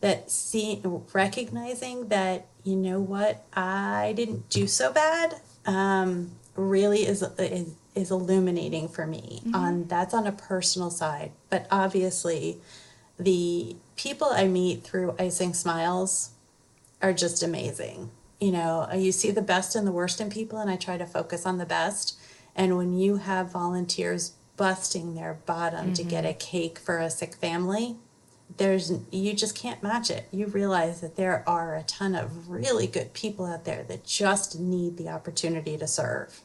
that 0.01 0.31
seeing 0.31 1.05
recognizing 1.13 2.09
that 2.09 2.47
you 2.65 2.75
know 2.75 3.01
what 3.01 3.45
I 3.53 4.13
didn't 4.17 4.49
do 4.49 4.67
so 4.67 4.93
bad 4.93 5.37
um, 5.67 6.33
really 6.57 7.07
is, 7.07 7.23
is 7.39 7.75
is 7.95 8.11
illuminating 8.11 8.89
for 8.89 9.07
me 9.07 9.41
mm-hmm. 9.43 9.55
on 9.55 9.85
that's 9.85 10.15
on 10.15 10.27
a 10.27 10.33
personal 10.33 10.91
side 10.91 11.33
but 11.49 11.67
obviously 11.71 12.59
the 13.19 13.75
people 13.97 14.29
i 14.31 14.47
meet 14.47 14.83
through 14.85 15.15
icing 15.19 15.53
smiles 15.53 16.31
are 17.03 17.13
just 17.13 17.43
amazing 17.43 18.11
you 18.41 18.53
know 18.53 18.89
you 18.95 19.13
see 19.13 19.31
the 19.31 19.43
best 19.43 19.75
and 19.75 19.87
the 19.87 19.93
worst 19.93 20.21
in 20.21 20.31
people 20.31 20.59
and 20.59 20.71
i 20.71 20.77
try 20.77 20.97
to 20.97 21.07
focus 21.07 21.47
on 21.47 21.59
the 21.59 21.67
best 21.67 22.19
and 22.55 22.77
when 22.77 22.93
you 22.93 23.17
have 23.17 23.53
volunteers 23.53 24.35
busting 24.57 25.15
their 25.15 25.35
bottom 25.47 25.87
mm-hmm. 25.87 25.93
to 25.95 26.05
get 26.05 26.25
mm-hmm. 26.25 26.33
a 26.33 26.35
cake 26.35 26.79
for 26.79 26.99
a 26.99 27.11
sick 27.11 27.35
family 27.35 27.97
there's 28.57 28.93
you 29.11 29.33
just 29.33 29.57
can't 29.57 29.83
match 29.83 30.11
it 30.11 30.27
you 30.33 30.47
realize 30.47 31.01
that 31.01 31.17
there 31.17 31.45
are 31.49 31.77
a 31.77 31.83
ton 31.85 32.15
of 32.15 32.49
really 32.49 32.87
good 32.87 33.13
people 33.13 33.47
out 33.47 33.65
there 33.65 33.85
that 33.85 34.05
just 34.05 34.59
need 34.59 34.97
the 34.97 35.09
opportunity 35.09 35.79
to 35.79 35.87
serve 35.87 36.41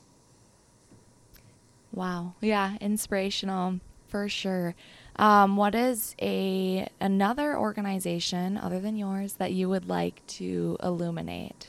Wow. 1.95 2.33
Yeah, 2.41 2.75
inspirational 2.81 3.79
for 4.07 4.27
sure. 4.27 4.75
Um, 5.17 5.55
what 5.55 5.75
is 5.75 6.15
a 6.21 6.87
another 6.99 7.57
organization 7.57 8.57
other 8.57 8.79
than 8.79 8.97
yours 8.97 9.33
that 9.33 9.53
you 9.53 9.69
would 9.69 9.87
like 9.87 10.25
to 10.27 10.77
illuminate? 10.83 11.67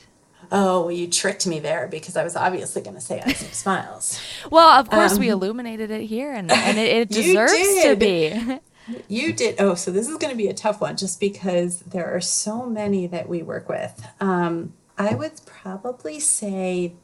Oh, 0.52 0.82
well, 0.82 0.92
you 0.92 1.08
tricked 1.08 1.46
me 1.46 1.58
there 1.58 1.88
because 1.88 2.16
I 2.16 2.22
was 2.22 2.36
obviously 2.36 2.82
going 2.82 2.94
to 2.94 3.00
say 3.00 3.20
Smiles. 3.32 4.20
well, 4.50 4.78
of 4.78 4.88
course, 4.88 5.14
um, 5.14 5.20
we 5.20 5.28
illuminated 5.28 5.90
it 5.90 6.02
here, 6.02 6.32
and, 6.32 6.50
and 6.52 6.78
it, 6.78 6.88
it 6.88 7.08
deserves 7.10 7.82
to 7.82 7.96
be. 7.96 8.60
you 9.08 9.32
did. 9.32 9.56
Oh, 9.60 9.74
so 9.74 9.90
this 9.90 10.08
is 10.08 10.16
going 10.18 10.30
to 10.30 10.36
be 10.36 10.46
a 10.46 10.54
tough 10.54 10.80
one 10.80 10.96
just 10.96 11.18
because 11.18 11.80
there 11.80 12.14
are 12.14 12.20
so 12.20 12.66
many 12.66 13.08
that 13.08 13.28
we 13.28 13.42
work 13.42 13.68
with. 13.68 14.06
Um, 14.20 14.74
I 14.96 15.14
would 15.14 15.40
probably 15.46 16.20
say 16.20 16.94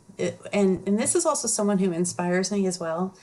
and 0.52 0.86
and 0.86 0.98
this 0.98 1.14
is 1.14 1.26
also 1.26 1.48
someone 1.48 1.78
who 1.78 1.92
inspires 1.92 2.50
me 2.52 2.66
as 2.66 2.78
well. 2.78 3.16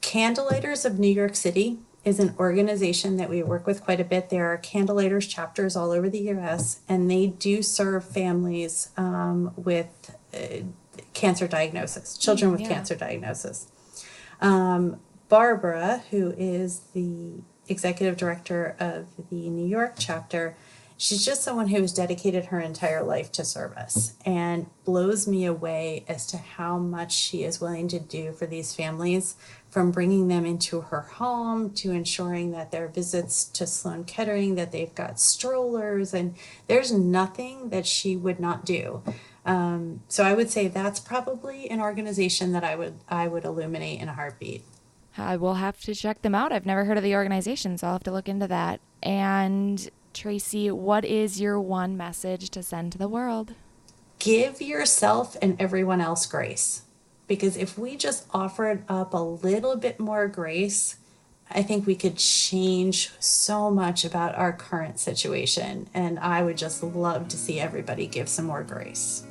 Candlelighters 0.00 0.84
of 0.84 0.98
New 0.98 1.08
York 1.08 1.34
City 1.34 1.78
is 2.06 2.20
an 2.20 2.32
organization 2.38 3.16
that 3.16 3.28
we 3.28 3.42
work 3.42 3.66
with 3.66 3.82
quite 3.82 3.98
a 3.98 4.04
bit. 4.04 4.30
There 4.30 4.46
are 4.46 4.56
Candlelighters 4.58 5.28
chapters 5.28 5.74
all 5.74 5.90
over 5.90 6.08
the 6.08 6.20
U.S. 6.20 6.80
and 6.88 7.10
they 7.10 7.26
do 7.26 7.62
serve 7.62 8.04
families 8.04 8.90
um, 8.96 9.52
with 9.56 10.16
uh, 10.32 10.62
cancer 11.14 11.48
diagnosis, 11.48 12.16
children 12.16 12.52
with 12.52 12.60
yeah. 12.60 12.68
cancer 12.68 12.94
diagnosis. 12.94 13.72
Um, 14.40 15.00
Barbara, 15.28 16.04
who 16.10 16.32
is 16.38 16.82
the 16.94 17.42
executive 17.68 18.16
director 18.16 18.76
of 18.78 19.08
the 19.28 19.50
New 19.50 19.66
York 19.66 19.94
chapter, 19.98 20.56
she's 20.96 21.24
just 21.24 21.42
someone 21.42 21.68
who 21.68 21.80
has 21.80 21.92
dedicated 21.92 22.46
her 22.46 22.60
entire 22.60 23.02
life 23.02 23.30
to 23.32 23.44
service 23.44 24.14
and 24.24 24.66
blows 24.84 25.26
me 25.26 25.44
away 25.44 26.04
as 26.08 26.26
to 26.26 26.36
how 26.36 26.78
much 26.78 27.12
she 27.12 27.44
is 27.44 27.60
willing 27.60 27.88
to 27.88 27.98
do 27.98 28.32
for 28.32 28.46
these 28.46 28.74
families 28.74 29.36
from 29.70 29.90
bringing 29.90 30.28
them 30.28 30.46
into 30.46 30.80
her 30.80 31.02
home 31.02 31.70
to 31.70 31.90
ensuring 31.90 32.50
that 32.50 32.70
their 32.70 32.88
visits 32.88 33.44
to 33.44 33.66
Sloan 33.66 34.04
Kettering 34.04 34.54
that 34.54 34.72
they've 34.72 34.94
got 34.94 35.20
strollers 35.20 36.14
and 36.14 36.34
there's 36.66 36.92
nothing 36.92 37.68
that 37.70 37.86
she 37.86 38.16
would 38.16 38.40
not 38.40 38.64
do 38.64 39.02
um, 39.46 40.00
so 40.08 40.24
I 40.24 40.34
would 40.34 40.50
say 40.50 40.66
that's 40.66 40.98
probably 40.98 41.70
an 41.70 41.80
organization 41.80 42.52
that 42.52 42.64
I 42.64 42.74
would 42.74 42.94
I 43.08 43.28
would 43.28 43.44
illuminate 43.44 44.00
in 44.00 44.08
a 44.08 44.12
heartbeat. 44.12 44.64
I 45.16 45.36
will 45.36 45.54
have 45.54 45.80
to 45.82 45.94
check 45.94 46.20
them 46.22 46.34
out. 46.34 46.52
I've 46.52 46.66
never 46.66 46.84
heard 46.84 46.98
of 46.98 47.04
the 47.04 47.14
organization, 47.14 47.78
so 47.78 47.86
I'll 47.86 47.94
have 47.94 48.02
to 48.04 48.12
look 48.12 48.28
into 48.28 48.48
that. 48.48 48.80
And 49.02 49.88
Tracy, 50.16 50.70
what 50.70 51.04
is 51.04 51.42
your 51.42 51.60
one 51.60 51.94
message 51.94 52.48
to 52.48 52.62
send 52.62 52.90
to 52.92 52.98
the 52.98 53.06
world? 53.06 53.52
Give 54.18 54.62
yourself 54.62 55.36
and 55.42 55.60
everyone 55.60 56.00
else 56.00 56.24
grace. 56.24 56.82
Because 57.28 57.58
if 57.58 57.76
we 57.76 57.96
just 57.96 58.26
offered 58.32 58.82
up 58.88 59.12
a 59.12 59.18
little 59.18 59.76
bit 59.76 60.00
more 60.00 60.26
grace, 60.26 60.96
I 61.50 61.62
think 61.62 61.86
we 61.86 61.96
could 61.96 62.16
change 62.16 63.10
so 63.20 63.70
much 63.70 64.06
about 64.06 64.34
our 64.36 64.54
current 64.54 64.98
situation. 64.98 65.86
And 65.92 66.18
I 66.18 66.42
would 66.42 66.56
just 66.56 66.82
love 66.82 67.28
to 67.28 67.36
see 67.36 67.60
everybody 67.60 68.06
give 68.06 68.30
some 68.30 68.46
more 68.46 68.62
grace. 68.62 69.22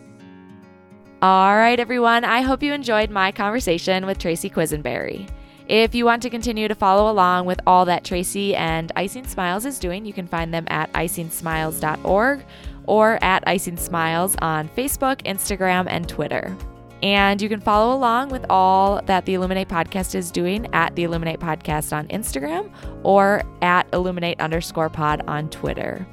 All 1.23 1.55
right, 1.55 1.79
everyone. 1.79 2.23
I 2.23 2.41
hope 2.41 2.61
you 2.61 2.73
enjoyed 2.73 3.09
my 3.09 3.31
conversation 3.31 4.05
with 4.05 4.19
Tracy 4.19 4.51
Quisenberry. 4.51 5.27
If 5.67 5.95
you 5.95 6.05
want 6.05 6.21
to 6.21 6.29
continue 6.29 6.67
to 6.67 6.75
follow 6.75 7.11
along 7.11 7.47
with 7.47 7.59
all 7.65 7.85
that 7.85 8.03
Tracy 8.03 8.55
and 8.55 8.91
Icing 8.95 9.25
Smiles 9.25 9.65
is 9.65 9.79
doing, 9.79 10.05
you 10.05 10.13
can 10.13 10.27
find 10.27 10.53
them 10.53 10.65
at 10.67 10.93
icingsmiles.org 10.93 12.45
or 12.85 13.23
at 13.23 13.43
Icing 13.47 13.77
Smiles 13.77 14.35
on 14.43 14.69
Facebook, 14.69 15.23
Instagram, 15.23 15.87
and 15.89 16.07
Twitter. 16.07 16.55
And 17.01 17.41
you 17.41 17.49
can 17.49 17.59
follow 17.59 17.95
along 17.95 18.29
with 18.29 18.45
all 18.47 19.01
that 19.05 19.25
the 19.25 19.33
Illuminate 19.33 19.67
Podcast 19.67 20.13
is 20.13 20.29
doing 20.29 20.71
at 20.73 20.95
the 20.95 21.03
Illuminate 21.03 21.39
Podcast 21.39 21.95
on 21.97 22.07
Instagram 22.09 22.71
or 23.03 23.43
at 23.63 23.87
Illuminate 23.91 24.39
underscore 24.39 24.89
pod 24.89 25.23
on 25.27 25.49
Twitter. 25.49 26.07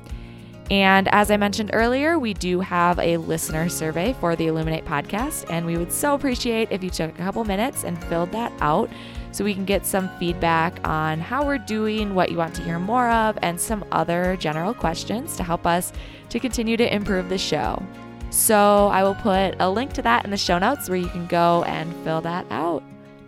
And 0.70 1.08
as 1.08 1.30
I 1.30 1.36
mentioned 1.36 1.70
earlier, 1.74 2.18
we 2.18 2.32
do 2.32 2.60
have 2.60 2.98
a 2.98 3.18
listener 3.18 3.68
survey 3.68 4.14
for 4.14 4.34
the 4.34 4.46
Illuminate 4.46 4.86
podcast, 4.86 5.44
and 5.50 5.66
we 5.66 5.76
would 5.76 5.92
so 5.92 6.14
appreciate 6.14 6.68
if 6.70 6.82
you 6.82 6.88
took 6.88 7.10
a 7.10 7.22
couple 7.22 7.44
minutes 7.44 7.84
and 7.84 8.02
filled 8.04 8.32
that 8.32 8.52
out 8.60 8.88
so 9.32 9.44
we 9.44 9.54
can 9.54 9.64
get 9.64 9.84
some 9.84 10.08
feedback 10.18 10.86
on 10.86 11.18
how 11.18 11.44
we're 11.44 11.58
doing, 11.58 12.14
what 12.14 12.30
you 12.30 12.36
want 12.36 12.54
to 12.54 12.62
hear 12.62 12.78
more 12.78 13.10
of, 13.10 13.36
and 13.42 13.60
some 13.60 13.84
other 13.90 14.36
general 14.36 14.72
questions 14.72 15.36
to 15.36 15.42
help 15.42 15.66
us 15.66 15.92
to 16.28 16.38
continue 16.38 16.76
to 16.76 16.94
improve 16.94 17.28
the 17.28 17.38
show. 17.38 17.82
So 18.30 18.88
I 18.92 19.02
will 19.02 19.14
put 19.16 19.56
a 19.58 19.68
link 19.68 19.92
to 19.94 20.02
that 20.02 20.24
in 20.24 20.30
the 20.30 20.36
show 20.36 20.58
notes 20.58 20.88
where 20.88 20.98
you 20.98 21.08
can 21.08 21.26
go 21.26 21.64
and 21.64 21.94
fill 22.04 22.20
that 22.22 22.46
out. 22.50 22.82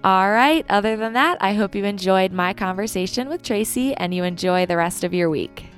All 0.05 0.31
right, 0.31 0.67
other 0.69 0.97
than 0.97 1.15
that, 1.15 1.39
I 1.41 1.55
hope 1.55 1.75
you 1.75 1.85
enjoyed 1.85 2.31
my 2.33 2.53
conversation 2.53 3.29
with 3.29 3.43
Tracy 3.43 3.95
and 3.95 4.15
you 4.15 4.23
enjoy 4.25 4.67
the 4.67 4.77
rest 4.77 5.03
of 5.03 5.15
your 5.15 5.31
week. 5.31 5.74